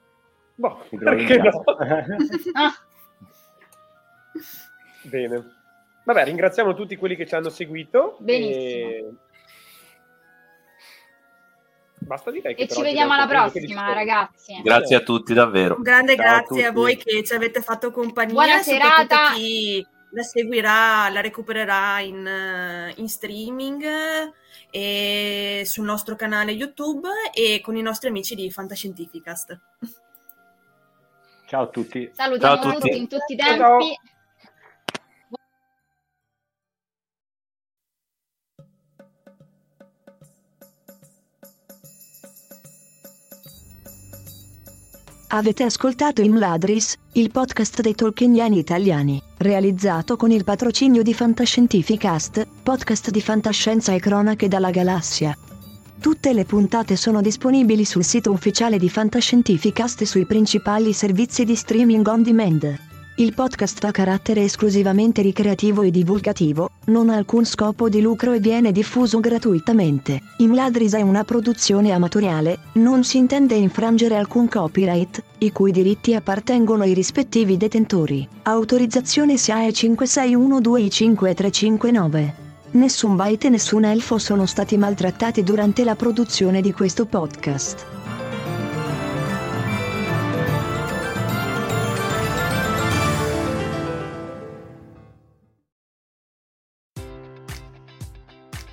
Boh, 0.55 0.85
perché 0.91 1.37
no? 1.39 1.63
Ah, 2.55 2.73
Bene. 5.05 5.61
Vabbè, 6.05 6.25
ringraziamo 6.25 6.75
tutti 6.75 6.97
quelli 6.97 7.15
che 7.17 7.27
ci 7.27 7.35
hanno 7.35 7.49
seguito. 7.49 8.17
Benissimo. 8.19 8.89
e 8.91 9.13
Basta 11.99 12.31
dire 12.33 12.55
che 12.55 12.63
E 12.63 12.69
ci 12.69 12.83
vediamo 12.83 13.13
alla 13.13 13.27
prossima, 13.29 13.93
ragazzi. 13.93 14.61
Grazie 14.63 14.97
a 14.97 15.01
tutti, 15.01 15.33
davvero. 15.35 15.77
Un 15.77 15.83
grande 15.83 16.17
Ciao 16.17 16.25
a 16.25 16.29
grazie 16.39 16.63
a, 16.65 16.69
tutti. 16.69 16.81
voi 16.81 16.97
che 16.97 17.23
ci 17.23 17.33
avete 17.33 17.61
fatto 17.61 17.91
compagnia. 17.93 18.33
Buona 18.33 18.63
soprattutto 18.63 19.15
serata. 19.15 19.33
chi 19.35 19.87
la 20.13 20.23
seguirà, 20.23 21.09
la 21.09 21.21
recupererà 21.21 22.01
in, 22.01 22.27
eh, 22.27 22.95
in 22.97 23.09
streaming 23.09 23.83
eh, 23.83 24.33
e 24.71 25.63
sul 25.65 25.85
nostro 25.85 26.17
canale 26.17 26.53
YouTube 26.53 27.09
e 27.35 27.61
con 27.63 27.77
i 27.77 27.83
nostri 27.83 28.09
amici 28.09 28.35
di 28.35 28.51
Fantascientificast. 28.51 29.61
Ciao 31.47 31.63
a 31.65 31.67
tutti. 31.69 32.11
Salutiamo 32.13 32.57
Ciao 32.57 32.71
a 32.71 32.73
tutti. 32.75 32.89
tutti 32.89 32.97
in 32.97 33.09
tutti 33.09 33.33
i 33.35 33.37
Ciao, 33.37 33.57
ciao. 33.57 33.79
Avete 45.35 45.63
ascoltato 45.63 46.21
Imladris, 46.21 46.95
il 47.13 47.31
podcast 47.31 47.81
dei 47.81 47.95
tolkieniani 47.95 48.59
italiani, 48.59 49.23
realizzato 49.39 50.17
con 50.17 50.31
il 50.31 50.45
patrocinio 50.45 51.03
di 51.03 51.15
Fantascientificast, 51.15 52.47
podcast 52.63 53.09
di 53.09 53.23
fantascienza 53.23 53.95
e 53.95 53.99
cronache 53.99 54.47
dalla 54.47 54.69
galassia. 54.69 55.35
Tutte 55.99 56.35
le 56.35 56.45
puntate 56.45 56.97
sono 56.97 57.23
disponibili 57.23 57.87
sul 57.87 58.05
sito 58.05 58.31
ufficiale 58.31 58.77
di 58.77 58.91
Fantascientificast 58.91 60.03
e 60.03 60.07
sui 60.07 60.27
principali 60.27 60.93
servizi 60.93 61.47
di 61.47 61.57
streaming 61.57 62.07
on 62.07 62.23
demand. 62.23 62.92
Il 63.17 63.35
podcast 63.35 63.85
ha 63.85 63.91
carattere 63.91 64.43
esclusivamente 64.43 65.21
ricreativo 65.21 65.83
e 65.83 65.91
divulgativo, 65.91 66.71
non 66.87 67.11
ha 67.11 67.17
alcun 67.17 67.45
scopo 67.45 67.91
di 67.91 68.01
lucro 68.01 68.33
e 68.33 68.41
viene 68.41 68.73
diffuso 68.73 69.21
gratuitamente. 69.21 70.19
Imladris 70.39 70.95
è 70.95 71.03
una 71.03 71.23
produzione 71.23 71.93
amatoriale, 71.93 72.59
non 72.75 73.05
si 73.05 73.19
intende 73.19 73.55
infrangere 73.55 74.17
alcun 74.17 74.49
copyright, 74.49 75.23
i 75.39 75.53
cui 75.53 75.73
diritti 75.73 76.15
appartengono 76.15 76.85
ai 76.85 76.95
rispettivi 76.95 77.59
detentori. 77.59 78.27
Autorizzazione 78.45 79.37
SIAE 79.37 79.69
5612I5359. 79.69 82.33
Nessun 82.71 83.15
byte 83.15 83.49
e 83.49 83.51
nessun 83.51 83.85
elfo 83.85 84.17
sono 84.17 84.47
stati 84.47 84.79
maltrattati 84.79 85.43
durante 85.43 85.85
la 85.85 85.97
produzione 85.97 86.63
di 86.63 86.73
questo 86.73 87.05
podcast. 87.05 88.02